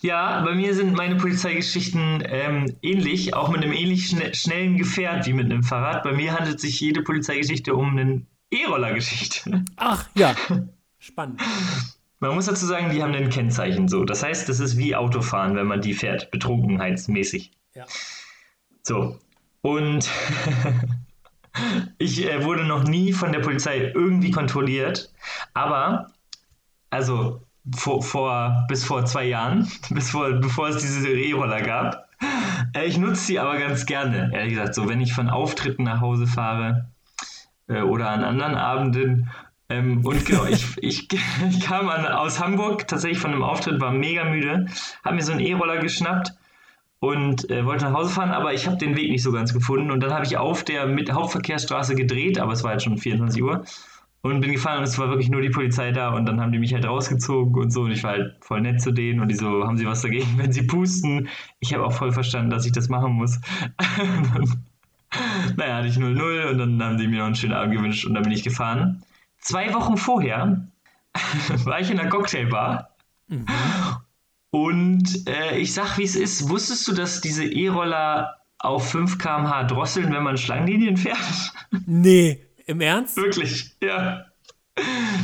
Ja, 0.00 0.42
bei 0.42 0.54
mir 0.54 0.74
sind 0.74 0.94
meine 0.94 1.16
Polizeigeschichten 1.16 2.22
ähm, 2.26 2.76
ähnlich, 2.82 3.34
auch 3.34 3.48
mit 3.48 3.62
einem 3.62 3.72
ähnlich 3.72 4.08
schne 4.08 4.34
schnellen 4.34 4.76
Gefährt 4.76 5.26
wie 5.26 5.32
mit 5.32 5.46
einem 5.46 5.62
Fahrrad. 5.62 6.04
Bei 6.04 6.12
mir 6.12 6.38
handelt 6.38 6.60
sich 6.60 6.78
jede 6.80 7.02
Polizeigeschichte 7.02 7.74
um 7.74 7.98
eine 7.98 8.26
E-Roller-Geschichte. 8.50 9.64
Ach, 9.76 10.08
ja. 10.14 10.34
Spannend. 10.98 11.40
Man 12.20 12.34
muss 12.34 12.46
dazu 12.46 12.66
sagen, 12.66 12.90
die 12.90 13.02
haben 13.02 13.14
ein 13.14 13.30
Kennzeichen 13.30 13.88
so. 13.88 14.04
Das 14.04 14.22
heißt, 14.22 14.48
das 14.48 14.60
ist 14.60 14.76
wie 14.76 14.96
Autofahren, 14.96 15.54
wenn 15.56 15.66
man 15.66 15.80
die 15.80 15.94
fährt, 15.94 16.30
betrunkenheitsmäßig. 16.30 17.52
Ja. 17.74 17.84
So. 18.82 19.18
Und 19.60 20.08
ich 21.98 22.24
äh, 22.24 22.44
wurde 22.44 22.64
noch 22.64 22.84
nie 22.84 23.12
von 23.12 23.32
der 23.32 23.40
Polizei 23.40 23.92
irgendwie 23.94 24.30
kontrolliert. 24.30 25.12
Aber, 25.54 26.12
also 26.90 27.42
vor, 27.76 28.02
vor, 28.02 28.64
bis 28.68 28.84
vor 28.84 29.04
zwei 29.04 29.24
Jahren, 29.24 29.70
bis 29.90 30.10
vor, 30.10 30.30
bevor 30.32 30.68
es 30.68 30.78
diese 30.78 31.08
E-Roller 31.08 31.62
gab. 31.62 32.08
Äh, 32.74 32.86
ich 32.86 32.98
nutze 32.98 33.24
sie 33.24 33.38
aber 33.38 33.58
ganz 33.58 33.86
gerne, 33.86 34.30
ehrlich 34.32 34.54
gesagt. 34.54 34.74
So, 34.74 34.88
wenn 34.88 35.00
ich 35.00 35.12
von 35.12 35.28
Auftritten 35.28 35.84
nach 35.84 36.00
Hause 36.00 36.26
fahre 36.26 36.88
äh, 37.68 37.82
oder 37.82 38.10
an 38.10 38.24
anderen 38.24 38.54
Abenden. 38.54 39.30
Ähm, 39.68 40.04
und 40.04 40.24
genau, 40.24 40.44
ich, 40.46 40.76
ich, 40.80 41.08
ich 41.50 41.60
kam 41.60 41.88
an, 41.88 42.06
aus 42.06 42.40
Hamburg 42.40 42.88
tatsächlich 42.88 43.20
von 43.20 43.32
einem 43.32 43.42
Auftritt, 43.42 43.80
war 43.80 43.92
mega 43.92 44.24
müde, 44.24 44.66
habe 45.04 45.16
mir 45.16 45.22
so 45.22 45.32
einen 45.32 45.40
E-Roller 45.40 45.78
geschnappt 45.78 46.32
und 47.00 47.48
äh, 47.50 47.64
wollte 47.64 47.84
nach 47.84 47.94
Hause 47.94 48.10
fahren, 48.10 48.30
aber 48.30 48.52
ich 48.54 48.66
habe 48.66 48.76
den 48.76 48.96
Weg 48.96 49.10
nicht 49.10 49.22
so 49.22 49.30
ganz 49.30 49.52
gefunden. 49.52 49.90
Und 49.90 50.00
dann 50.00 50.12
habe 50.12 50.24
ich 50.24 50.36
auf 50.36 50.64
der 50.64 50.86
mit 50.86 51.12
Hauptverkehrsstraße 51.12 51.94
gedreht, 51.94 52.38
aber 52.38 52.52
es 52.52 52.64
war 52.64 52.72
jetzt 52.72 52.84
schon 52.84 52.98
24 52.98 53.42
Uhr 53.42 53.64
und 54.22 54.40
bin 54.40 54.52
gefahren 54.52 54.78
und 54.78 54.84
es 54.84 54.98
war 54.98 55.08
wirklich 55.08 55.30
nur 55.30 55.40
die 55.40 55.50
Polizei 55.50 55.92
da 55.92 56.10
und 56.10 56.26
dann 56.26 56.40
haben 56.40 56.52
die 56.52 56.58
mich 56.58 56.74
halt 56.74 56.84
rausgezogen 56.84 57.54
und 57.54 57.70
so 57.70 57.82
und 57.82 57.92
ich 57.92 58.02
war 58.02 58.12
halt 58.12 58.36
voll 58.40 58.60
nett 58.60 58.80
zu 58.80 58.90
denen 58.90 59.20
und 59.20 59.28
die 59.28 59.34
so, 59.34 59.64
haben 59.64 59.78
sie 59.78 59.86
was 59.86 60.02
dagegen, 60.02 60.36
wenn 60.36 60.52
sie 60.52 60.62
pusten? 60.62 61.28
Ich 61.60 61.72
habe 61.72 61.84
auch 61.84 61.92
voll 61.92 62.12
verstanden, 62.12 62.50
dass 62.50 62.66
ich 62.66 62.72
das 62.72 62.88
machen 62.88 63.12
muss. 63.12 63.40
naja, 65.56 65.76
hatte 65.76 65.88
ich 65.88 65.96
0-0 65.96 66.50
und 66.50 66.58
dann 66.58 66.82
haben 66.82 66.98
die 66.98 67.06
mir 67.06 67.18
noch 67.18 67.26
einen 67.26 67.36
schönen 67.36 67.54
Abend 67.54 67.74
gewünscht 67.74 68.04
und 68.06 68.14
dann 68.14 68.24
bin 68.24 68.32
ich 68.32 68.42
gefahren. 68.42 69.02
Zwei 69.40 69.72
Wochen 69.72 69.96
vorher 69.96 70.66
war 71.64 71.80
ich 71.80 71.90
in 71.90 72.00
einer 72.00 72.10
Cocktailbar 72.10 72.90
mhm. 73.28 73.46
und 74.50 75.28
äh, 75.28 75.58
ich 75.58 75.72
sag, 75.72 75.96
wie 75.96 76.04
es 76.04 76.16
ist. 76.16 76.48
Wusstest 76.48 76.88
du, 76.88 76.92
dass 76.92 77.20
diese 77.20 77.44
E-Roller 77.44 78.34
auf 78.58 78.90
5 78.90 79.18
km/h 79.18 79.64
drosseln, 79.64 80.12
wenn 80.12 80.24
man 80.24 80.36
Schlangenlinien 80.36 80.96
fährt? 80.96 81.52
Nee. 81.86 82.47
Im 82.68 82.82
Ernst? 82.82 83.16
Wirklich, 83.16 83.74
ja. 83.82 84.26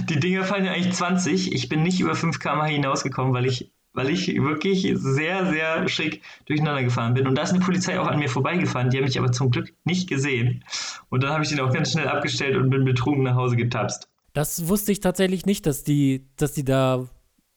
Die 0.09 0.19
Dinger 0.19 0.45
fallen 0.45 0.65
ja 0.65 0.73
eigentlich 0.73 0.95
20. 0.95 1.53
Ich 1.53 1.69
bin 1.69 1.83
nicht 1.83 2.01
über 2.01 2.15
5 2.15 2.41
km 2.41 2.63
hinausgekommen, 2.65 3.35
weil 3.35 3.45
ich, 3.45 3.71
weil 3.93 4.09
ich 4.09 4.35
wirklich 4.43 4.91
sehr, 4.95 5.47
sehr 5.47 5.87
schick 5.87 6.23
durcheinander 6.47 6.83
gefahren 6.83 7.13
bin. 7.13 7.27
Und 7.29 7.37
da 7.37 7.43
ist 7.43 7.51
eine 7.51 7.61
Polizei 7.61 8.01
auch 8.01 8.07
an 8.07 8.19
mir 8.19 8.31
vorbeigefahren. 8.31 8.89
Die 8.89 8.97
haben 8.97 9.05
mich 9.05 9.19
aber 9.19 9.31
zum 9.31 9.51
Glück 9.51 9.75
nicht 9.85 10.09
gesehen. 10.09 10.65
Und 11.11 11.23
dann 11.23 11.33
habe 11.33 11.45
ich 11.45 11.51
den 11.51 11.61
auch 11.61 11.71
ganz 11.71 11.93
schnell 11.93 12.09
abgestellt 12.09 12.57
und 12.57 12.71
bin 12.71 12.87
betrunken 12.87 13.25
nach 13.25 13.37
Hause 13.37 13.57
getapst. 13.57 14.09
Das 14.33 14.67
wusste 14.67 14.91
ich 14.91 15.01
tatsächlich 15.01 15.45
nicht, 15.45 15.67
dass 15.67 15.85
die, 15.85 16.27
dass 16.37 16.55
die 16.55 16.65
da 16.65 17.07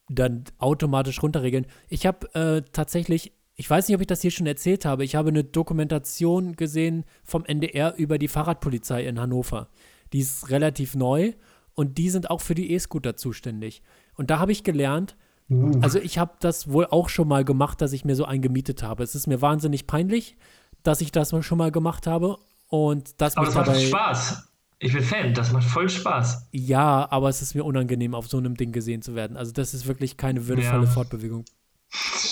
dann 0.10 0.44
automatisch 0.58 1.24
runterregeln. 1.24 1.66
Ich 1.88 2.06
habe 2.06 2.34
äh, 2.36 2.62
tatsächlich 2.74 3.32
ich 3.60 3.68
weiß 3.68 3.88
nicht, 3.88 3.95
ob 3.95 4.01
ich 4.01 4.08
das 4.08 4.22
hier 4.22 4.32
schon 4.32 4.45
erzählt 4.45 4.86
habe. 4.86 5.03
Ich 5.03 5.16
habe 5.16 5.30
eine 5.30 5.43
Dokumentation 5.43 6.55
gesehen 6.55 7.05
vom 7.24 7.43
NDR 7.43 7.95
über 7.97 8.20
die 8.20 8.28
Fahrradpolizei 8.28 9.03
in 9.03 9.20
Hannover. 9.20 9.70
Die 10.14 10.20
ist 10.20 10.51
relativ 10.51 10.95
neu 10.95 11.34
und 11.74 11.97
die 11.97 12.12
sind 12.12 12.30
auch 12.30 12.41
für 12.41 12.53
die 12.53 12.72
E-Scooter 12.72 13.18
zuständig. 13.18 13.82
Und 14.16 14.30
da 14.30 14.38
habe 14.38 14.51
ich 14.51 14.64
gelernt, 14.64 15.18
uh. 15.49 15.72
also 15.82 15.99
ich 15.99 16.20
habe 16.20 16.36
das 16.39 16.72
wohl 16.72 16.86
auch 16.86 17.10
schon 17.10 17.28
mal 17.28 17.43
gemacht, 17.43 17.82
dass 17.82 17.93
ich 17.93 18.05
mir 18.05 18.16
so 18.16 18.26
einen 18.26 18.43
gemietet 18.43 18.84
habe. 18.84 19.03
Es 19.03 19.16
ist 19.16 19.26
mir 19.26 19.41
wahnsinnig 19.41 19.88
peinlich, 19.88 20.38
dass 20.84 21.01
ich 21.01 21.12
das 21.12 21.34
schon 21.43 21.58
mal 21.58 21.72
gemacht 21.72 22.05
habe 22.05 22.38
und 22.68 23.20
das 23.20 23.38
Aber 23.38 23.47
das 23.47 23.55
macht 23.55 23.82
Spaß. 23.82 24.43
Ich 24.80 24.93
bin 24.93 25.01
Fan, 25.01 25.34
das 25.34 25.51
macht 25.51 25.68
voll 25.68 25.89
Spaß. 25.89 26.49
Ja, 26.51 27.08
aber 27.10 27.30
es 27.30 27.41
ist 27.41 27.55
mir 27.55 27.64
unangenehm, 27.64 28.14
auf 28.14 28.28
so 28.28 28.38
einem 28.38 28.55
Ding 28.55 28.72
gesehen 28.72 29.01
zu 29.01 29.16
werden. 29.16 29.36
Also 29.36 29.51
das 29.51 29.74
ist 29.74 29.88
wirklich 29.88 30.16
keine 30.16 30.47
würdevolle 30.47 30.86
ja. 30.86 30.91
Fortbewegung. 30.91 31.45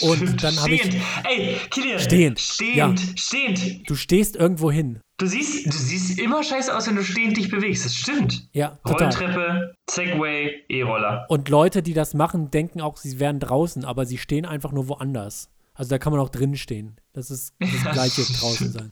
Und 0.01 0.43
dann 0.43 0.59
habe 0.59 0.73
ich. 0.73 1.01
Ey, 1.23 1.57
Kilian. 1.69 1.99
Stehend. 1.99 2.39
Stehend. 2.39 2.99
Ja. 2.99 3.13
Stehend. 3.15 3.89
Du 3.89 3.95
stehst 3.95 4.35
irgendwo 4.35 4.71
hin. 4.71 4.99
Du 5.17 5.27
siehst, 5.27 5.65
du 5.65 5.71
siehst 5.71 6.19
immer 6.19 6.43
scheiße 6.43 6.75
aus, 6.75 6.87
wenn 6.87 6.97
du 6.97 7.03
stehend 7.03 7.37
dich 7.37 7.49
bewegst. 7.49 7.85
Das 7.85 7.95
stimmt. 7.95 8.49
Ja, 8.51 8.77
total. 8.85 9.09
Rolltreppe, 9.09 9.75
Segway, 9.89 10.65
E-Roller. 10.67 11.25
Und 11.29 11.47
Leute, 11.47 11.81
die 11.81 11.93
das 11.93 12.13
machen, 12.13 12.51
denken 12.51 12.81
auch, 12.81 12.97
sie 12.97 13.17
wären 13.19 13.39
draußen, 13.39 13.85
aber 13.85 14.05
sie 14.05 14.17
stehen 14.17 14.45
einfach 14.45 14.73
nur 14.73 14.89
woanders. 14.89 15.49
Also 15.73 15.89
da 15.89 15.99
kann 15.99 16.11
man 16.11 16.21
auch 16.21 16.29
drinnen 16.29 16.57
stehen. 16.57 16.99
Das 17.13 17.31
ist 17.31 17.55
das 17.59 17.69
gleiche 17.93 18.23
draußen 18.23 18.71
sein. 18.71 18.91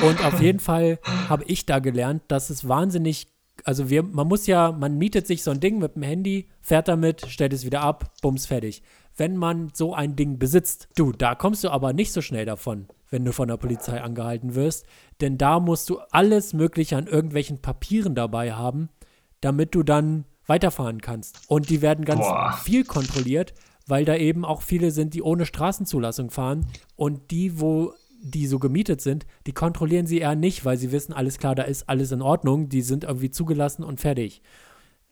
Und 0.00 0.24
auf 0.24 0.40
jeden 0.40 0.60
Fall 0.60 1.00
habe 1.28 1.44
ich 1.48 1.66
da 1.66 1.80
gelernt, 1.80 2.22
dass 2.28 2.50
es 2.50 2.68
wahnsinnig 2.68 3.28
also 3.64 3.90
wir, 3.90 4.02
man 4.02 4.26
muss 4.26 4.46
ja, 4.46 4.72
man 4.72 4.96
mietet 4.96 5.26
sich 5.26 5.42
so 5.42 5.50
ein 5.50 5.60
Ding 5.60 5.78
mit 5.78 5.94
dem 5.94 6.02
Handy, 6.02 6.48
fährt 6.62 6.88
damit, 6.88 7.26
stellt 7.28 7.52
es 7.52 7.66
wieder 7.66 7.82
ab, 7.82 8.10
bums, 8.22 8.46
fertig 8.46 8.82
wenn 9.16 9.36
man 9.36 9.70
so 9.74 9.94
ein 9.94 10.16
Ding 10.16 10.38
besitzt. 10.38 10.88
Du, 10.96 11.12
da 11.12 11.34
kommst 11.34 11.64
du 11.64 11.70
aber 11.70 11.92
nicht 11.92 12.12
so 12.12 12.20
schnell 12.20 12.44
davon, 12.44 12.86
wenn 13.10 13.24
du 13.24 13.32
von 13.32 13.48
der 13.48 13.56
Polizei 13.56 14.00
angehalten 14.00 14.54
wirst, 14.54 14.86
denn 15.20 15.38
da 15.38 15.60
musst 15.60 15.90
du 15.90 15.98
alles 16.10 16.52
Mögliche 16.52 16.96
an 16.96 17.06
irgendwelchen 17.06 17.58
Papieren 17.58 18.14
dabei 18.14 18.52
haben, 18.52 18.88
damit 19.40 19.74
du 19.74 19.82
dann 19.82 20.24
weiterfahren 20.46 21.00
kannst. 21.00 21.40
Und 21.48 21.70
die 21.70 21.82
werden 21.82 22.04
ganz 22.04 22.20
Boah. 22.20 22.58
viel 22.62 22.84
kontrolliert, 22.84 23.54
weil 23.86 24.04
da 24.04 24.16
eben 24.16 24.44
auch 24.44 24.62
viele 24.62 24.90
sind, 24.90 25.14
die 25.14 25.22
ohne 25.22 25.46
Straßenzulassung 25.46 26.30
fahren 26.30 26.66
und 26.96 27.30
die, 27.30 27.60
wo 27.60 27.92
die 28.22 28.46
so 28.46 28.58
gemietet 28.58 29.00
sind, 29.00 29.26
die 29.46 29.52
kontrollieren 29.52 30.06
sie 30.06 30.18
eher 30.18 30.36
nicht, 30.36 30.64
weil 30.64 30.76
sie 30.76 30.92
wissen, 30.92 31.12
alles 31.12 31.38
klar, 31.38 31.54
da 31.54 31.64
ist 31.64 31.88
alles 31.88 32.12
in 32.12 32.22
Ordnung, 32.22 32.68
die 32.68 32.82
sind 32.82 33.04
irgendwie 33.04 33.30
zugelassen 33.30 33.82
und 33.82 34.00
fertig. 34.00 34.42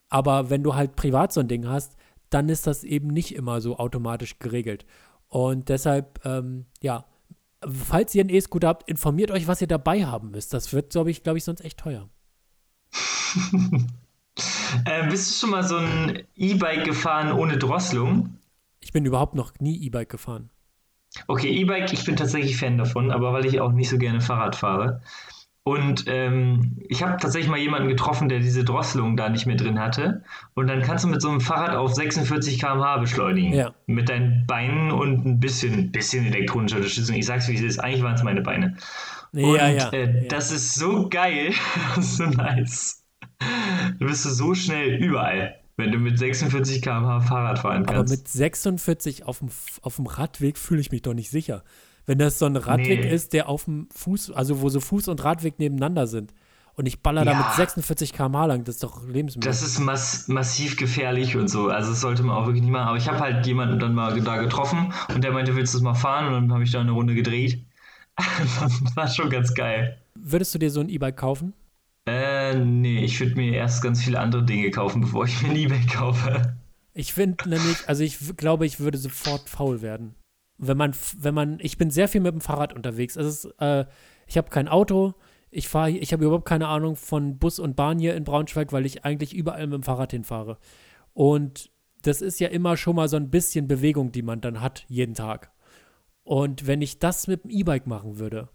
Aber 0.09 0.49
wenn 0.49 0.63
du 0.63 0.75
halt 0.75 0.95
privat 0.95 1.33
so 1.33 1.41
ein 1.41 1.47
Ding 1.47 1.67
hast, 1.67 1.95
dann 2.31 2.49
ist 2.49 2.65
das 2.65 2.83
eben 2.83 3.07
nicht 3.07 3.35
immer 3.35 3.61
so 3.61 3.77
automatisch 3.77 4.39
geregelt. 4.39 4.85
Und 5.27 5.69
deshalb, 5.69 6.19
ähm, 6.25 6.65
ja, 6.81 7.05
falls 7.63 8.15
ihr 8.15 8.21
einen 8.21 8.29
E-Scooter 8.29 8.67
habt, 8.67 8.89
informiert 8.89 9.31
euch, 9.31 9.47
was 9.47 9.61
ihr 9.61 9.67
dabei 9.67 10.05
haben 10.05 10.31
müsst. 10.31 10.53
Das 10.53 10.73
wird, 10.73 10.91
glaube 10.91 11.11
ich, 11.11 11.23
glaube 11.23 11.37
ich, 11.37 11.43
sonst 11.43 11.61
echt 11.61 11.79
teuer. 11.79 12.09
äh, 14.85 15.07
bist 15.09 15.29
du 15.29 15.35
schon 15.39 15.51
mal 15.51 15.63
so 15.63 15.77
ein 15.77 16.23
E-Bike 16.35 16.85
gefahren 16.85 17.31
ohne 17.31 17.57
Drosselung? 17.57 18.37
Ich 18.79 18.91
bin 18.91 19.05
überhaupt 19.05 19.35
noch 19.35 19.53
nie 19.59 19.77
E-Bike 19.83 20.09
gefahren. 20.09 20.49
Okay, 21.27 21.49
E-Bike, 21.49 21.91
ich 21.93 22.05
bin 22.05 22.15
tatsächlich 22.15 22.57
Fan 22.57 22.77
davon, 22.77 23.11
aber 23.11 23.33
weil 23.33 23.45
ich 23.45 23.59
auch 23.59 23.71
nicht 23.71 23.89
so 23.89 23.97
gerne 23.97 24.21
Fahrrad 24.21 24.55
fahre. 24.55 25.01
Und 25.63 26.05
ähm, 26.07 26.79
ich 26.89 27.03
habe 27.03 27.17
tatsächlich 27.17 27.49
mal 27.49 27.59
jemanden 27.59 27.87
getroffen, 27.87 28.29
der 28.29 28.39
diese 28.39 28.63
Drosselung 28.63 29.15
da 29.15 29.29
nicht 29.29 29.45
mehr 29.45 29.57
drin 29.57 29.79
hatte. 29.79 30.23
Und 30.55 30.65
dann 30.67 30.81
kannst 30.81 31.03
du 31.03 31.07
mit 31.07 31.21
so 31.21 31.29
einem 31.29 31.39
Fahrrad 31.39 31.75
auf 31.75 31.93
46 31.93 32.59
km/h 32.59 32.97
beschleunigen. 32.97 33.53
Ja. 33.53 33.73
Mit 33.85 34.09
deinen 34.09 34.47
Beinen 34.47 34.91
und 34.91 35.23
ein 35.23 35.39
bisschen, 35.39 35.91
bisschen 35.91 36.25
elektronischer 36.25 36.77
Unterstützung. 36.77 37.15
Ich 37.15 37.27
sag's 37.27 37.47
wie 37.47 37.55
es 37.55 37.61
ist, 37.61 37.77
eigentlich 37.77 38.01
waren 38.01 38.15
es 38.15 38.23
meine 38.23 38.41
Beine. 38.41 38.75
Ja, 39.33 39.47
und 39.47 39.55
ja, 39.55 39.89
äh, 39.91 40.27
das 40.27 40.51
ist 40.51 40.73
so 40.73 41.07
geil, 41.09 41.53
so 41.99 42.25
nice. 42.25 43.03
Du 43.99 44.07
bist 44.07 44.23
so 44.23 44.55
schnell 44.55 44.95
überall, 44.95 45.55
wenn 45.77 45.91
du 45.91 45.99
mit 45.99 46.17
46 46.17 46.81
km/h 46.81 47.21
Fahrrad 47.21 47.59
fahren 47.59 47.85
kannst. 47.85 47.99
Aber 47.99 48.09
mit 48.09 48.27
46 48.27 49.25
auf 49.25 49.39
dem, 49.39 49.49
auf 49.83 49.95
dem 49.97 50.07
Radweg 50.07 50.57
fühle 50.57 50.81
ich 50.81 50.91
mich 50.91 51.03
doch 51.03 51.13
nicht 51.13 51.29
sicher. 51.29 51.63
Wenn 52.11 52.17
das 52.17 52.39
so 52.39 52.45
ein 52.45 52.57
Radweg 52.57 53.05
nee. 53.05 53.09
ist, 53.09 53.31
der 53.31 53.47
auf 53.47 53.63
dem 53.63 53.87
Fuß, 53.95 54.31
also 54.31 54.59
wo 54.59 54.67
so 54.67 54.81
Fuß 54.81 55.07
und 55.07 55.23
Radweg 55.23 55.59
nebeneinander 55.59 56.07
sind. 56.07 56.33
Und 56.73 56.85
ich 56.85 57.01
baller 57.01 57.23
ja. 57.23 57.31
da 57.31 57.37
mit 57.37 57.55
46 57.55 58.11
km/h 58.11 58.47
lang, 58.47 58.65
das 58.65 58.75
ist 58.75 58.83
doch 58.83 59.07
lebensmittel. 59.07 59.49
Das 59.49 59.61
ist 59.61 59.79
mass 59.79 60.27
massiv 60.27 60.75
gefährlich 60.75 61.37
und 61.37 61.47
so. 61.47 61.69
Also 61.69 61.91
das 61.91 62.01
sollte 62.01 62.23
man 62.23 62.35
auch 62.35 62.47
wirklich 62.47 62.63
nicht 62.63 62.71
machen. 62.71 62.89
Aber 62.89 62.97
ich 62.97 63.07
habe 63.07 63.21
halt 63.21 63.47
jemanden 63.47 63.79
dann 63.79 63.95
mal 63.95 64.19
da 64.19 64.41
getroffen 64.41 64.91
und 65.15 65.23
der 65.23 65.31
meinte, 65.31 65.55
willst 65.55 65.73
du 65.73 65.77
das 65.77 65.83
mal 65.83 65.93
fahren? 65.93 66.25
Und 66.25 66.33
dann 66.33 66.51
habe 66.51 66.65
ich 66.65 66.71
da 66.71 66.81
eine 66.81 66.91
Runde 66.91 67.15
gedreht. 67.15 67.63
das 68.17 68.93
war 68.97 69.07
schon 69.07 69.29
ganz 69.29 69.53
geil. 69.53 69.97
Würdest 70.15 70.53
du 70.53 70.59
dir 70.59 70.69
so 70.69 70.81
ein 70.81 70.89
E-Bike 70.89 71.15
kaufen? 71.15 71.53
Äh, 72.07 72.55
nee, 72.55 73.05
ich 73.05 73.21
würde 73.21 73.35
mir 73.35 73.53
erst 73.53 73.81
ganz 73.81 74.03
viele 74.03 74.19
andere 74.19 74.43
Dinge 74.43 74.69
kaufen, 74.69 74.99
bevor 74.99 75.23
ich 75.23 75.41
mir 75.43 75.51
ein 75.51 75.55
E-Bike 75.55 75.93
kaufe. 75.93 76.57
Ich 76.93 77.13
finde 77.13 77.47
nämlich, 77.47 77.87
also 77.87 78.03
ich 78.03 78.35
glaube, 78.35 78.65
ich 78.65 78.81
würde 78.81 78.97
sofort 78.97 79.47
faul 79.47 79.81
werden 79.81 80.13
wenn 80.61 80.77
man, 80.77 80.95
wenn 81.17 81.33
man, 81.33 81.59
ich 81.59 81.77
bin 81.77 81.89
sehr 81.89 82.07
viel 82.07 82.21
mit 82.21 82.33
dem 82.33 82.39
Fahrrad 82.39 82.73
unterwegs. 82.73 83.15
Ist, 83.15 83.45
äh, 83.59 83.85
ich 84.27 84.37
habe 84.37 84.49
kein 84.49 84.67
Auto, 84.67 85.15
ich 85.49 85.67
fahre, 85.67 85.91
ich 85.91 86.13
habe 86.13 86.23
überhaupt 86.23 86.45
keine 86.45 86.67
Ahnung 86.67 86.95
von 86.95 87.37
Bus 87.37 87.59
und 87.59 87.75
Bahn 87.75 87.99
hier 87.99 88.15
in 88.15 88.23
Braunschweig, 88.23 88.71
weil 88.71 88.85
ich 88.85 89.03
eigentlich 89.03 89.33
überall 89.33 89.65
mit 89.67 89.73
dem 89.73 89.83
Fahrrad 89.83 90.11
hinfahre. 90.11 90.57
Und 91.13 91.71
das 92.03 92.21
ist 92.21 92.39
ja 92.39 92.47
immer 92.47 92.77
schon 92.77 92.95
mal 92.95 93.09
so 93.09 93.17
ein 93.17 93.31
bisschen 93.31 93.67
Bewegung, 93.67 94.11
die 94.11 94.21
man 94.21 94.39
dann 94.39 94.61
hat 94.61 94.85
jeden 94.87 95.15
Tag. 95.15 95.51
Und 96.23 96.67
wenn 96.67 96.81
ich 96.81 96.99
das 96.99 97.27
mit 97.27 97.43
dem 97.43 97.51
E-Bike 97.51 97.87
machen 97.87 98.19
würde, 98.19 98.49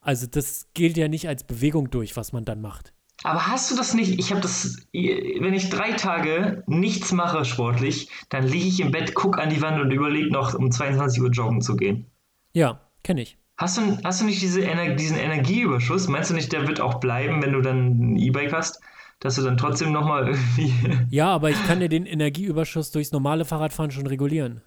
also 0.00 0.26
das 0.26 0.68
gilt 0.74 0.96
ja 0.96 1.06
nicht 1.06 1.28
als 1.28 1.44
Bewegung 1.44 1.90
durch, 1.90 2.16
was 2.16 2.32
man 2.32 2.44
dann 2.44 2.60
macht. 2.60 2.92
Aber 3.24 3.46
hast 3.46 3.70
du 3.70 3.76
das 3.76 3.94
nicht? 3.94 4.18
Ich 4.18 4.30
habe 4.30 4.40
das, 4.40 4.76
wenn 4.92 5.54
ich 5.54 5.70
drei 5.70 5.92
Tage 5.92 6.64
nichts 6.66 7.12
mache 7.12 7.44
sportlich, 7.44 8.08
dann 8.28 8.44
liege 8.46 8.66
ich 8.66 8.80
im 8.80 8.90
Bett, 8.90 9.14
guck 9.14 9.38
an 9.38 9.50
die 9.50 9.62
Wand 9.62 9.80
und 9.80 9.90
überlege 9.92 10.30
noch, 10.30 10.54
um 10.54 10.70
22 10.70 11.22
Uhr 11.22 11.30
joggen 11.30 11.60
zu 11.60 11.76
gehen. 11.76 12.06
Ja, 12.52 12.80
kenne 13.02 13.22
ich. 13.22 13.38
Hast 13.58 13.78
du, 13.78 13.98
hast 14.02 14.20
du 14.20 14.24
nicht 14.24 14.42
diese 14.42 14.64
Ener 14.64 14.94
diesen 14.94 15.16
Energieüberschuss? 15.18 16.08
Meinst 16.08 16.30
du 16.30 16.34
nicht, 16.34 16.52
der 16.52 16.66
wird 16.66 16.80
auch 16.80 17.00
bleiben, 17.00 17.42
wenn 17.42 17.52
du 17.52 17.60
dann 17.60 18.14
ein 18.14 18.16
E-Bike 18.16 18.52
hast? 18.52 18.80
Dass 19.20 19.36
du 19.36 19.42
dann 19.42 19.56
trotzdem 19.56 19.92
nochmal 19.92 20.26
irgendwie. 20.28 20.72
Ja, 21.10 21.28
aber 21.28 21.50
ich 21.50 21.66
kann 21.66 21.78
dir 21.78 21.88
den 21.88 22.06
Energieüberschuss 22.06 22.90
durchs 22.90 23.12
normale 23.12 23.44
Fahrradfahren 23.44 23.92
schon 23.92 24.06
regulieren. 24.08 24.62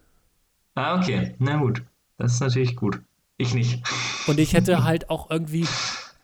ah, 0.75 0.97
okay. 0.97 1.35
Na 1.39 1.57
gut. 1.57 1.83
Das 2.17 2.33
ist 2.33 2.39
natürlich 2.39 2.75
gut. 2.77 3.01
Ich 3.37 3.53
nicht. 3.53 3.83
Und 4.27 4.39
ich 4.39 4.53
hätte 4.53 4.83
halt 4.85 5.09
auch 5.09 5.29
irgendwie, 5.29 5.65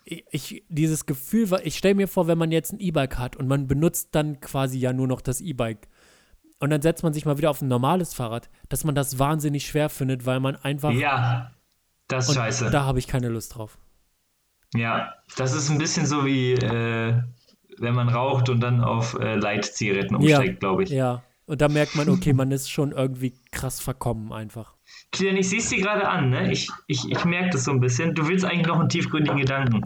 ich, 0.06 0.64
dieses 0.70 1.06
Gefühl, 1.06 1.48
ich 1.64 1.78
stelle 1.78 1.96
mir 1.96 2.08
vor, 2.08 2.28
wenn 2.28 2.38
man 2.38 2.52
jetzt 2.52 2.74
ein 2.74 2.80
E-Bike 2.80 3.18
hat 3.18 3.36
und 3.36 3.48
man 3.48 3.68
benutzt 3.68 4.10
dann 4.12 4.40
quasi 4.42 4.80
ja 4.80 4.94
nur 4.94 5.08
noch 5.08 5.22
das 5.22 5.42
E-Bike 5.42 5.88
und 6.60 6.70
dann 6.70 6.82
setzt 6.82 7.04
man 7.04 7.14
sich 7.14 7.26
mal 7.26 7.38
wieder 7.38 7.50
auf 7.50 7.62
ein 7.62 7.68
normales 7.68 8.14
Fahrrad, 8.14 8.50
dass 8.70 8.84
man 8.84 8.96
das 8.96 9.18
wahnsinnig 9.20 9.66
schwer 9.66 9.90
findet, 9.90 10.26
weil 10.26 10.40
man 10.40 10.56
einfach 10.56 10.92
Ja. 10.92 11.52
Das 12.08 12.28
ist 12.28 12.36
scheiße. 12.36 12.70
da 12.72 12.84
habe 12.84 13.00
ich 13.00 13.08
keine 13.08 13.30
Lust 13.30 13.56
drauf. 13.56 13.78
Ja, 14.76 15.14
das 15.38 15.54
ist 15.54 15.70
ein 15.70 15.78
bisschen 15.78 16.06
so 16.06 16.26
wie, 16.26 16.54
äh, 16.54 17.22
wenn 17.78 17.96
man 17.96 18.10
raucht 18.10 18.50
und 18.50 18.60
dann 18.60 18.82
auf 18.82 19.18
äh, 19.20 19.36
Light-Zigaretten 19.36 20.16
umsteigt, 20.16 20.60
glaube 20.60 20.84
ich. 20.84 20.90
Ja. 20.90 21.24
Und 21.46 21.62
da 21.62 21.68
merkt 21.68 21.96
man, 21.96 22.10
okay, 22.10 22.34
man 22.34 22.52
ist 22.52 22.70
schon 22.70 22.92
irgendwie 22.92 23.34
krass 23.52 23.80
verkommen 23.80 24.32
einfach. 24.32 24.76
Kilian, 25.12 25.36
ich 25.38 25.50
sehe 25.50 25.60
es 25.60 25.70
dir 25.70 25.82
gerade 25.82 26.08
an, 26.08 26.30
ne? 26.30 26.52
Ich, 26.52 26.70
ich, 26.88 27.10
ich 27.10 27.26
merke 27.26 27.50
das 27.52 27.66
so 27.66 27.72
ein 27.72 27.82
bisschen. 27.82 28.16
Du 28.16 28.28
willst 28.28 28.46
eigentlich 28.46 28.68
noch 28.68 28.80
einen 28.80 28.90
tiefgründigen 28.90 29.40
Gedanken 29.40 29.82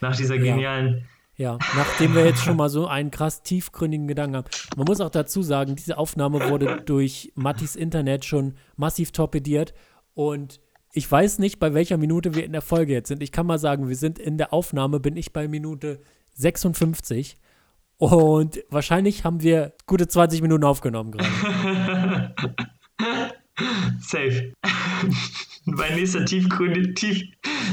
nach 0.00 0.14
dieser 0.14 0.38
genialen. 0.38 1.06
Ja, 1.38 1.58
nachdem 1.76 2.14
wir 2.14 2.24
jetzt 2.24 2.42
schon 2.42 2.56
mal 2.56 2.70
so 2.70 2.86
einen 2.86 3.10
krass 3.10 3.42
tiefgründigen 3.42 4.08
Gedanken 4.08 4.36
haben. 4.36 4.46
Man 4.76 4.86
muss 4.86 5.02
auch 5.02 5.10
dazu 5.10 5.42
sagen, 5.42 5.76
diese 5.76 5.98
Aufnahme 5.98 6.48
wurde 6.48 6.82
durch 6.84 7.32
Mattis 7.34 7.76
Internet 7.76 8.24
schon 8.24 8.54
massiv 8.76 9.12
torpediert 9.12 9.74
und 10.14 10.60
ich 10.92 11.10
weiß 11.10 11.38
nicht, 11.40 11.58
bei 11.58 11.74
welcher 11.74 11.98
Minute 11.98 12.34
wir 12.34 12.44
in 12.44 12.52
der 12.52 12.62
Folge 12.62 12.94
jetzt 12.94 13.08
sind. 13.08 13.22
Ich 13.22 13.32
kann 13.32 13.46
mal 13.46 13.58
sagen, 13.58 13.86
wir 13.86 13.96
sind 13.96 14.18
in 14.18 14.38
der 14.38 14.54
Aufnahme, 14.54 14.98
bin 14.98 15.14
ich 15.18 15.34
bei 15.34 15.46
Minute 15.46 16.00
56 16.36 17.36
und 17.98 18.64
wahrscheinlich 18.70 19.24
haben 19.24 19.42
wir 19.42 19.74
gute 19.86 20.08
20 20.08 20.40
Minuten 20.40 20.64
aufgenommen 20.64 21.12
gerade. 21.12 22.34
Safe. 24.00 24.52
mein 25.64 25.94
nächster 25.94 26.24
tiefgründig, 26.24 26.94
tief, 26.94 27.22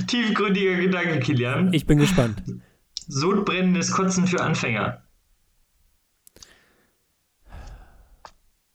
tiefgründiger 0.07 0.75
Gedanke, 0.75 1.19
Kilian. 1.19 1.73
Ich 1.73 1.85
bin 1.85 1.97
gespannt. 1.99 2.41
Sodbrennendes 3.07 3.91
Kotzen 3.91 4.27
für 4.27 4.41
Anfänger. 4.41 5.03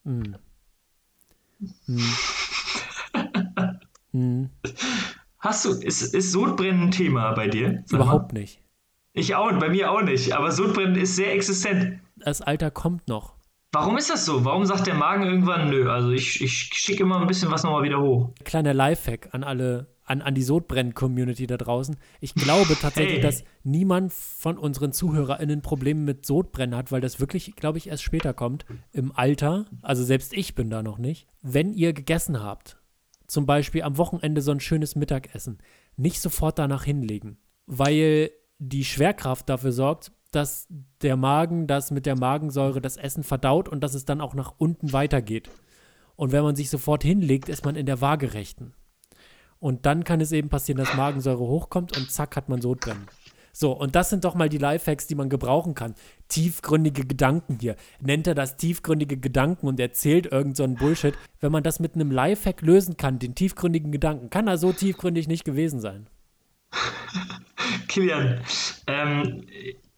Hm. 0.04 0.36
Hm. 1.86 2.02
Hm. 4.12 4.50
Hast 5.38 5.64
du, 5.64 5.70
ist, 5.70 6.14
ist 6.14 6.32
Sodbrennen 6.32 6.84
ein 6.84 6.90
Thema 6.90 7.32
bei 7.32 7.48
dir? 7.48 7.82
Sag 7.86 7.98
mal. 7.98 8.04
Überhaupt 8.04 8.32
nicht. 8.32 8.62
Ich 9.12 9.34
auch, 9.34 9.52
bei 9.58 9.68
mir 9.68 9.90
auch 9.90 10.02
nicht. 10.02 10.32
Aber 10.32 10.52
Sodbrennen 10.52 10.96
ist 10.96 11.16
sehr 11.16 11.32
existent. 11.32 12.00
Das 12.16 12.40
Alter 12.40 12.70
kommt 12.70 13.08
noch. 13.08 13.37
Warum 13.80 13.96
ist 13.96 14.10
das 14.10 14.24
so? 14.24 14.44
Warum 14.44 14.64
sagt 14.66 14.86
der 14.86 14.94
Magen 14.94 15.22
irgendwann, 15.24 15.70
nö, 15.70 15.88
also 15.90 16.10
ich, 16.10 16.42
ich 16.42 16.52
schicke 16.52 17.02
immer 17.04 17.20
ein 17.20 17.26
bisschen 17.26 17.50
was 17.50 17.62
nochmal 17.62 17.82
wieder 17.84 18.00
hoch. 18.00 18.30
kleiner 18.44 18.74
Lifehack 18.74 19.28
an 19.32 19.44
alle, 19.44 19.86
an, 20.04 20.20
an 20.20 20.34
die 20.34 20.42
Sodbrennen-Community 20.42 21.46
da 21.46 21.56
draußen. 21.56 21.96
Ich 22.20 22.34
glaube 22.34 22.76
tatsächlich, 22.80 23.14
Hey. 23.16 23.22
dass 23.22 23.44
niemand 23.62 24.12
von 24.12 24.58
unseren 24.58 24.92
ZuhörerInnen 24.92 25.62
Probleme 25.62 26.00
mit 26.00 26.26
Sodbrennen 26.26 26.74
hat, 26.76 26.90
weil 26.90 27.00
das 27.00 27.20
wirklich, 27.20 27.54
glaube 27.56 27.78
ich, 27.78 27.88
erst 27.88 28.02
später 28.02 28.34
kommt. 28.34 28.66
Im 28.90 29.12
Alter, 29.14 29.66
also 29.82 30.02
selbst 30.02 30.32
ich 30.32 30.54
bin 30.54 30.70
da 30.70 30.82
noch 30.82 30.98
nicht. 30.98 31.28
Wenn 31.42 31.72
ihr 31.72 31.92
gegessen 31.92 32.42
habt, 32.42 32.78
zum 33.28 33.46
Beispiel 33.46 33.82
am 33.82 33.96
Wochenende 33.96 34.40
so 34.40 34.50
ein 34.50 34.60
schönes 34.60 34.96
Mittagessen, 34.96 35.58
nicht 35.96 36.20
sofort 36.20 36.58
danach 36.58 36.84
hinlegen, 36.84 37.38
weil 37.66 38.30
die 38.58 38.84
Schwerkraft 38.84 39.48
dafür 39.48 39.70
sorgt, 39.72 40.10
dass 40.30 40.66
der 41.02 41.16
Magen 41.16 41.66
das 41.66 41.90
mit 41.90 42.06
der 42.06 42.16
Magensäure 42.16 42.80
das 42.80 42.96
Essen 42.96 43.24
verdaut 43.24 43.68
und 43.68 43.80
dass 43.80 43.94
es 43.94 44.04
dann 44.04 44.20
auch 44.20 44.34
nach 44.34 44.54
unten 44.58 44.92
weitergeht. 44.92 45.50
Und 46.16 46.32
wenn 46.32 46.42
man 46.42 46.56
sich 46.56 46.68
sofort 46.70 47.02
hinlegt, 47.02 47.48
ist 47.48 47.64
man 47.64 47.76
in 47.76 47.86
der 47.86 48.00
Waagerechten. 48.00 48.74
Und 49.60 49.86
dann 49.86 50.04
kann 50.04 50.20
es 50.20 50.32
eben 50.32 50.48
passieren, 50.48 50.78
dass 50.78 50.94
Magensäure 50.94 51.40
hochkommt 51.40 51.96
und 51.96 52.10
zack 52.10 52.36
hat 52.36 52.48
man 52.48 52.60
Sodbrennen. 52.60 53.06
So, 53.52 53.72
und 53.72 53.96
das 53.96 54.10
sind 54.10 54.24
doch 54.24 54.36
mal 54.36 54.48
die 54.48 54.58
Lifehacks, 54.58 55.08
die 55.08 55.16
man 55.16 55.28
gebrauchen 55.28 55.74
kann. 55.74 55.96
Tiefgründige 56.28 57.04
Gedanken 57.04 57.58
hier. 57.60 57.74
Nennt 58.00 58.28
er 58.28 58.36
das 58.36 58.56
tiefgründige 58.56 59.16
Gedanken 59.16 59.66
und 59.66 59.80
erzählt 59.80 60.26
irgend 60.30 60.56
so 60.56 60.62
einen 60.62 60.76
Bullshit. 60.76 61.14
Wenn 61.40 61.50
man 61.50 61.64
das 61.64 61.80
mit 61.80 61.96
einem 61.96 62.12
Lifehack 62.12 62.62
lösen 62.62 62.96
kann, 62.96 63.18
den 63.18 63.34
tiefgründigen 63.34 63.90
Gedanken, 63.90 64.30
kann 64.30 64.46
er 64.46 64.58
so 64.58 64.72
tiefgründig 64.72 65.26
nicht 65.26 65.44
gewesen 65.44 65.80
sein. 65.80 66.08
Kilian, 67.88 68.42
ähm, 68.86 69.46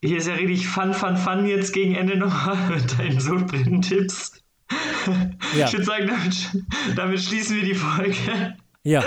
hier 0.02 0.18
ist 0.18 0.28
ja 0.28 0.34
richtig 0.34 0.66
Fun, 0.66 0.94
Fun, 0.94 1.16
Fun 1.16 1.46
jetzt 1.46 1.72
gegen 1.72 1.94
Ende 1.94 2.16
nochmal 2.16 2.56
mit 2.70 2.98
deinen 2.98 3.20
Sodbrennen-Tipps. 3.20 4.32
Ja. 5.56 5.66
Ich 5.66 5.72
würde 5.72 5.84
sagen, 5.84 6.06
damit, 6.06 6.64
damit 6.94 7.20
schließen 7.20 7.56
wir 7.56 7.64
die 7.64 7.74
Folge. 7.74 8.54
Ja, 8.84 9.02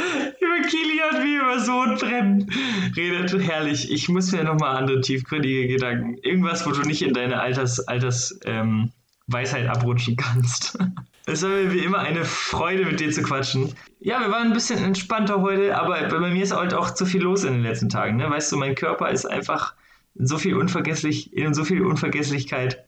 über 0.40 0.68
Kilian 0.68 1.24
wie 1.24 1.36
über 1.36 1.60
Sodbrennen 1.60 2.50
redet. 2.96 3.38
Herrlich. 3.38 3.90
Ich 3.90 4.08
muss 4.08 4.32
mir 4.32 4.44
nochmal 4.44 4.76
andere 4.76 5.00
tiefgründige 5.00 5.68
Gedanken. 5.68 6.16
Irgendwas, 6.22 6.66
wo 6.66 6.70
du 6.70 6.82
nicht 6.82 7.02
in 7.02 7.12
deine 7.12 7.40
Alters, 7.40 7.80
Alters 7.80 8.38
ähm, 8.44 8.92
Weisheit 9.26 9.66
abrutschen 9.68 10.16
kannst. 10.16 10.78
Es 11.26 11.42
war 11.42 11.50
mir 11.50 11.72
wie 11.72 11.80
immer 11.80 11.98
eine 11.98 12.24
Freude, 12.24 12.84
mit 12.86 12.98
dir 13.00 13.10
zu 13.12 13.22
quatschen. 13.22 13.74
Ja, 14.00 14.20
wir 14.20 14.30
waren 14.30 14.48
ein 14.48 14.52
bisschen 14.52 14.82
entspannter 14.82 15.42
heute, 15.42 15.78
aber 15.78 16.08
bei 16.08 16.18
mir 16.30 16.42
ist 16.42 16.54
halt 16.56 16.74
auch 16.74 16.90
zu 16.92 17.06
viel 17.06 17.22
los 17.22 17.44
in 17.44 17.52
den 17.54 17.62
letzten 17.62 17.88
Tagen. 17.88 18.16
Ne? 18.16 18.28
Weißt 18.28 18.50
du, 18.50 18.56
mein 18.56 18.74
Körper 18.74 19.10
ist 19.10 19.26
einfach 19.26 19.74
in 20.14 20.26
so 20.26 20.38
viel 20.38 20.56
unvergesslich, 20.56 21.32
in 21.36 21.54
so 21.54 21.64
viel 21.64 21.82
Unvergesslichkeit. 21.84 22.84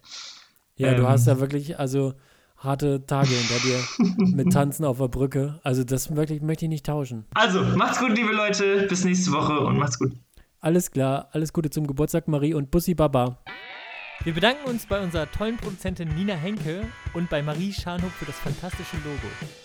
ja, 0.76 0.95
du 0.95 1.03
Ähm. 1.03 1.09
hast 1.09 1.26
ja 1.26 1.39
wirklich, 1.41 1.78
also 1.78 2.14
harte 2.57 3.05
Tage 3.07 3.28
hinter 3.28 3.62
dir 3.62 4.26
mit 4.35 4.53
Tanzen 4.53 4.85
auf 4.85 4.99
der 4.99 5.09
Brücke. 5.09 5.61
Also 5.62 5.85
das 5.85 6.14
wirklich 6.16 6.43
möchte 6.43 6.64
ich 6.64 6.68
nicht 6.70 6.87
tauschen. 6.87 7.26
Also, 7.35 7.62
macht's 7.62 7.99
gut, 8.01 8.16
liebe 8.16 8.33
Leute. 8.33 8.87
Bis 8.89 9.05
nächste 9.05 9.33
Woche 9.33 9.61
und 9.61 9.78
macht's 9.78 9.99
gut. 9.99 10.12
Alles 10.61 10.91
klar, 10.93 11.28
alles 11.33 11.53
Gute 11.53 11.70
zum 11.70 11.87
Geburtstag, 11.89 12.28
Marie 12.28 12.55
und 12.55 12.70
Bussi 12.70 12.95
Baba. 12.95 13.43
Wir 14.24 14.34
bedanken 14.34 14.68
uns 14.68 14.86
bei 14.86 15.00
unserer 15.00 15.28
tollen 15.32 15.56
Produzentin 15.56 16.14
Nina 16.14 16.34
Henke 16.34 16.86
und 17.12 17.28
bei 17.28 17.42
Marie 17.42 17.72
Scharnhoff 17.72 18.12
für 18.12 18.24
das 18.24 18.38
fantastische 18.38 18.96
Logo. 18.98 19.61